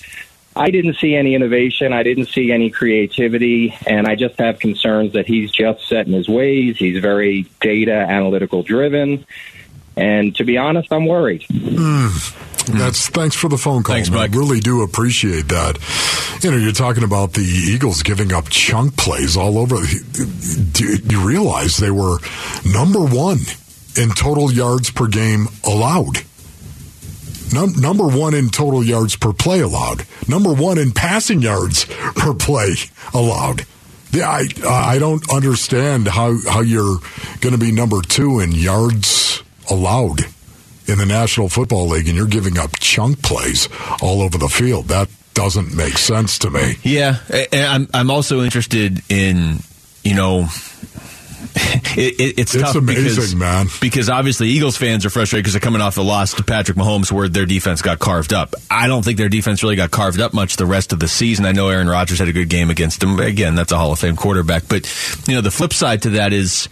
I 0.56 0.72
didn't 0.72 0.96
see 0.96 1.16
any 1.16 1.36
innovation. 1.36 1.94
I 1.94 2.04
didn't 2.04 2.28
see 2.28 2.52
any 2.52 2.70
creativity, 2.70 3.76
and 3.86 4.08
I 4.08 4.16
just 4.16 4.40
have 4.40 4.60
concerns 4.60 5.14
that 5.14 5.28
he's 5.28 5.52
just 5.52 5.88
set 5.88 6.08
in 6.08 6.14
his 6.14 6.28
ways. 6.28 6.78
He's 6.78 7.00
very 7.00 7.44
data 7.62 7.94
analytical 7.94 8.64
driven. 8.64 9.26
And 9.98 10.36
to 10.38 10.44
be 10.44 10.58
honest, 10.58 10.92
I'm 10.92 11.06
worried. 11.06 11.46
Mm-hmm. 12.66 12.80
That's 12.80 13.08
thanks 13.10 13.36
for 13.36 13.48
the 13.48 13.58
phone 13.58 13.84
call. 13.84 13.96
Thanks, 13.96 14.10
Mike. 14.10 14.34
I 14.34 14.38
really 14.38 14.60
do 14.60 14.82
appreciate 14.82 15.50
that. 15.50 15.78
You 16.44 16.52
know, 16.52 16.58
you're 16.58 16.72
talking 16.72 17.04
about 17.04 17.34
the 17.34 17.42
Eagles 17.44 18.02
giving 18.04 18.34
up 18.34 18.50
chunk 18.50 18.98
plays 18.98 19.38
all 19.38 19.58
over. 19.58 19.76
Do 19.76 20.98
you 21.10 21.22
realize 21.26 21.78
they 21.78 21.92
were 21.92 22.18
number 22.66 23.00
one 23.04 23.40
in 23.96 24.10
total 24.10 24.52
yards 24.52 24.90
per 24.90 25.08
game 25.08 25.48
allowed? 25.64 26.22
Num- 27.54 27.80
number 27.80 28.08
one 28.08 28.34
in 28.34 28.50
total 28.50 28.84
yards 28.84 29.16
per 29.16 29.32
play 29.32 29.60
allowed. 29.60 30.06
Number 30.28 30.52
one 30.54 30.78
in 30.78 30.92
passing 30.92 31.42
yards 31.42 31.86
per 32.16 32.34
play 32.34 32.74
allowed. 33.14 33.66
Yeah, 34.12 34.28
I 34.30 34.48
I 34.68 34.98
don't 35.00 35.32
understand 35.32 36.08
how 36.08 36.36
how 36.50 36.62
you're 36.62 36.98
going 37.42 37.54
to 37.54 37.60
be 37.60 37.72
number 37.72 38.02
two 38.02 38.40
in 38.40 38.52
yards 38.54 39.44
allowed 39.70 40.26
in 40.88 40.98
the 40.98 41.06
National 41.06 41.50
Football 41.50 41.88
League, 41.88 42.08
and 42.08 42.16
you're 42.16 42.28
giving 42.28 42.58
up 42.58 42.72
chunk 42.80 43.22
plays 43.22 43.68
all 44.02 44.22
over 44.22 44.38
the 44.38 44.50
field. 44.50 44.88
That 44.88 45.10
doesn't 45.34 45.76
make 45.76 45.98
sense 45.98 46.40
to 46.40 46.50
me. 46.50 46.76
Yeah, 46.84 47.18
and 47.52 47.66
I'm 47.66 47.88
I'm 47.94 48.12
also 48.12 48.42
interested 48.42 49.02
in 49.10 49.60
you 50.04 50.16
know. 50.16 50.48
It, 51.98 52.20
it, 52.20 52.40
it's, 52.40 52.54
It's 52.54 52.64
tough 52.64 52.76
amazing, 52.76 53.04
because, 53.04 53.36
man. 53.36 53.68
Because 53.80 54.10
obviously 54.10 54.50
Eagles 54.50 54.76
fans 54.76 55.06
are 55.06 55.10
frustrated 55.10 55.44
because 55.44 55.54
they're 55.54 55.62
coming 55.62 55.82
off 55.82 55.98
a 55.98 56.02
loss 56.02 56.34
to 56.34 56.44
Patrick 56.44 56.78
Mahomes, 56.78 57.10
where 57.10 57.30
their 57.30 57.46
defense 57.46 57.82
got 57.82 58.00
carved 58.00 58.34
up. 58.34 58.56
I 58.70 58.88
don't 58.88 59.06
think 59.06 59.18
their 59.18 59.30
defense 59.30 59.64
really 59.64 59.78
got 59.78 59.92
carved 59.92 60.20
up 60.20 60.34
much 60.34 60.58
the 60.58 60.66
rest 60.66 60.92
of 60.92 61.00
the 61.00 61.08
season. 61.08 61.46
I 61.46 61.54
know 61.54 61.70
Aaron 61.70 61.88
Rodgers 61.88 62.20
had 62.20 62.28
a 62.28 62.34
good 62.34 62.50
game 62.50 62.70
against 62.70 63.00
them. 63.00 63.18
Again, 63.20 63.56
that's 63.56 63.72
a 63.72 63.78
Hall 63.78 63.94
of 63.94 64.00
Fame 64.00 64.18
quarterback. 64.18 64.68
But 64.68 64.86
you 65.28 65.36
know, 65.36 65.42
the 65.42 65.52
flip 65.52 65.72
side 65.72 66.02
to 66.02 66.10
that 66.12 66.34
is 66.34 66.68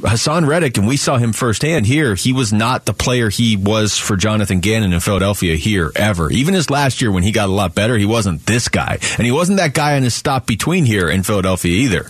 Haason 0.00 0.46
Reddick, 0.46 0.78
and 0.78 0.86
we 0.86 0.96
saw 0.96 1.18
him 1.18 1.32
firsthand 1.32 1.86
here. 1.86 2.14
He 2.14 2.32
was 2.32 2.52
not 2.52 2.86
the 2.86 2.94
player 2.94 3.28
he 3.28 3.56
was 3.56 3.96
for 3.98 4.16
Jonathan 4.16 4.60
Gannon 4.60 4.92
in 4.92 5.00
Philadelphia 5.00 5.56
here 5.56 5.92
ever. 5.94 6.30
Even 6.30 6.54
his 6.54 6.70
last 6.70 7.02
year 7.02 7.12
when 7.12 7.22
he 7.22 7.32
got 7.32 7.48
a 7.48 7.52
lot 7.52 7.74
better, 7.74 7.96
he 7.96 8.06
wasn't 8.06 8.46
this 8.46 8.68
guy, 8.68 8.98
and 9.18 9.26
he 9.26 9.32
wasn't 9.32 9.58
that 9.58 9.74
guy 9.74 9.96
on 9.96 10.02
his 10.02 10.14
stop 10.14 10.46
between 10.46 10.84
here 10.84 11.08
in 11.08 11.22
Philadelphia 11.22 11.72
either. 11.72 12.08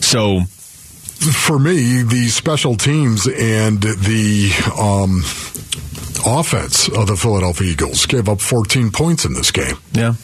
So 0.00 0.40
for 0.42 1.58
me, 1.58 2.02
the 2.02 2.28
special 2.28 2.76
teams 2.76 3.26
and 3.26 3.82
the 3.82 4.50
um, 4.78 5.22
offense 6.24 6.88
of 6.88 7.06
the 7.06 7.16
Philadelphia 7.16 7.68
Eagles 7.68 8.06
gave 8.06 8.28
up 8.28 8.40
14 8.40 8.90
points 8.90 9.24
in 9.24 9.34
this 9.34 9.50
game. 9.50 9.76
Yeah. 9.92 10.14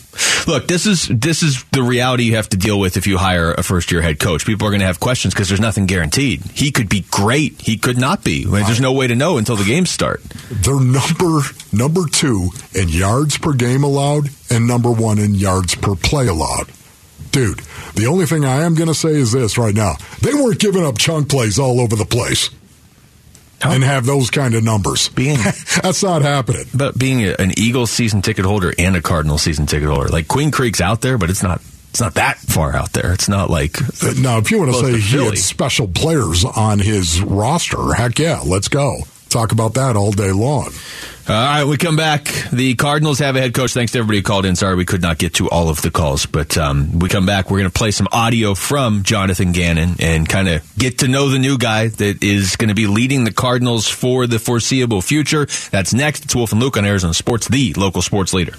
Look, 0.47 0.69
this 0.69 0.87
is 0.87 1.09
this 1.09 1.43
is 1.43 1.65
the 1.73 1.83
reality 1.83 2.25
you 2.25 2.37
have 2.37 2.49
to 2.51 2.57
deal 2.57 2.79
with 2.79 2.97
if 2.97 3.07
you 3.07 3.19
hire 3.19 3.53
a 3.53 3.63
first 3.63 3.91
year 3.91 4.01
head 4.01 4.21
coach. 4.21 4.47
People 4.47 4.67
are 4.69 4.71
going 4.71 4.81
to 4.81 4.87
have 4.87 5.01
questions 5.01 5.35
because 5.35 5.49
there's 5.49 5.61
nothing 5.61 5.87
guaranteed. 5.87 6.43
He 6.55 6.71
could 6.71 6.89
be 6.89 7.05
great. 7.11 7.61
He 7.61 7.77
could 7.77 7.99
not 7.99 8.23
be. 8.23 8.45
There's 8.45 8.81
no 8.81 8.93
way 8.93 9.07
to 9.07 9.17
know 9.17 9.39
until 9.39 9.57
the 9.57 9.65
games 9.65 9.91
start. 9.91 10.23
They're 10.51 10.79
number 10.79 11.41
number 11.73 12.07
two 12.07 12.51
in 12.75 12.89
yards 12.89 13.39
per 13.39 13.53
game 13.55 13.83
allowed 13.83 14.29
and 14.51 14.69
number 14.69 14.91
one 14.93 15.19
in 15.19 15.35
yards 15.35 15.75
per 15.75 15.95
play 15.97 16.29
allowed. 16.29 16.69
Dude, 17.33 17.59
the 17.97 18.07
only 18.07 18.27
thing 18.27 18.45
I 18.45 18.63
am 18.63 18.75
going 18.77 18.89
to 18.89 18.95
say 18.95 19.11
is 19.11 19.33
this 19.33 19.59
right 19.59 19.75
now: 19.75 19.95
they 20.21 20.35
weren't 20.35 20.61
giving 20.61 20.85
up 20.85 20.99
chunk 20.99 21.29
plays 21.29 21.59
all 21.59 21.81
over 21.81 21.97
the 21.97 22.05
place. 22.05 22.51
And 23.63 23.83
have 23.85 24.05
those 24.07 24.31
kind 24.31 24.55
of 24.55 24.63
numbers. 24.65 25.09
Being 25.09 25.37
that's 25.83 26.03
not 26.03 26.23
happening. 26.23 26.65
But 26.75 26.99
being 26.99 27.23
a, 27.25 27.35
an 27.39 27.53
Eagles 27.59 27.91
season 27.91 28.23
ticket 28.23 28.45
holder 28.45 28.73
and 28.79 28.97
a 28.97 29.03
Cardinal 29.03 29.39
season 29.39 29.67
ticket 29.67 29.89
holder, 29.89 30.09
like 30.09 30.29
Queen 30.29 30.51
Creek's 30.51 30.81
out 30.81 31.01
there, 31.01 31.19
but 31.19 31.31
it's 31.31 31.43
not. 31.43 31.61
It's 31.91 32.01
not 32.01 32.15
that 32.15 32.39
far 32.39 32.75
out 32.75 32.93
there. 32.93 33.13
It's 33.13 33.29
not 33.29 33.51
like 33.51 33.81
Uh, 33.81 34.15
Now, 34.19 34.39
if 34.39 34.51
you 34.51 34.59
want 34.59 34.73
to 34.73 34.81
say 34.81 34.91
to 34.93 34.99
he 34.99 35.25
had 35.27 35.39
special 35.39 35.87
players 35.87 36.45
on 36.45 36.81
his 36.81 37.23
roster, 37.23 37.95
heck 37.95 38.19
yeah, 38.19 38.41
let's 38.45 38.67
go. 38.67 39.03
Talk 39.35 39.51
about 39.51 39.75
that 39.75 39.97
all 39.97 40.13
day 40.13 40.31
long. 40.31 40.71
All 41.29 41.35
right, 41.35 41.65
we 41.65 41.77
come 41.77 41.97
back. 41.97 42.27
The 42.53 42.77
Cardinals 42.77 43.19
have 43.19 43.35
a 43.35 43.41
head 43.41 43.53
coach. 43.53 43.73
Thanks 43.73 43.91
to 43.91 43.99
everybody 43.99 44.19
who 44.19 44.23
called 44.23 44.47
in. 44.47 44.55
Sorry 44.55 44.77
we 44.77 44.85
could 44.85 45.03
not 45.03 45.19
get 45.19 45.35
to 45.35 45.51
all 45.51 45.69
of 45.69 45.83
the 45.83 45.91
calls, 45.91 46.25
but 46.25 46.57
um, 46.57 47.01
we 47.01 47.09
come 47.09 47.27
back. 47.27 47.51
We're 47.51 47.59
going 47.59 47.69
to 47.69 47.77
play 47.77 47.91
some 47.91 48.07
audio 48.13 48.55
from 48.55 49.03
Jonathan 49.03 49.51
Gannon 49.51 49.97
and 49.99 50.29
kind 50.29 50.47
of 50.47 50.63
get 50.79 50.99
to 50.99 51.09
know 51.09 51.31
the 51.31 51.41
new 51.41 51.59
guy 51.59 51.89
that 51.89 52.23
is 52.23 52.55
going 52.55 52.69
to 52.69 52.77
be 52.77 52.87
leading 52.87 53.25
the 53.25 53.33
Cardinals 53.33 53.89
for 53.89 54.29
the 54.29 54.39
foreseeable 54.39 55.03
future. 55.03 55.47
That's 55.73 55.93
next. 55.93 56.27
It's 56.27 56.37
Wolf 56.37 56.53
and 56.53 56.61
Luke 56.61 56.77
on 56.77 56.85
Arizona 56.85 57.13
Sports, 57.13 57.49
the 57.49 57.75
local 57.75 58.03
sports 58.03 58.35
leader. 58.35 58.55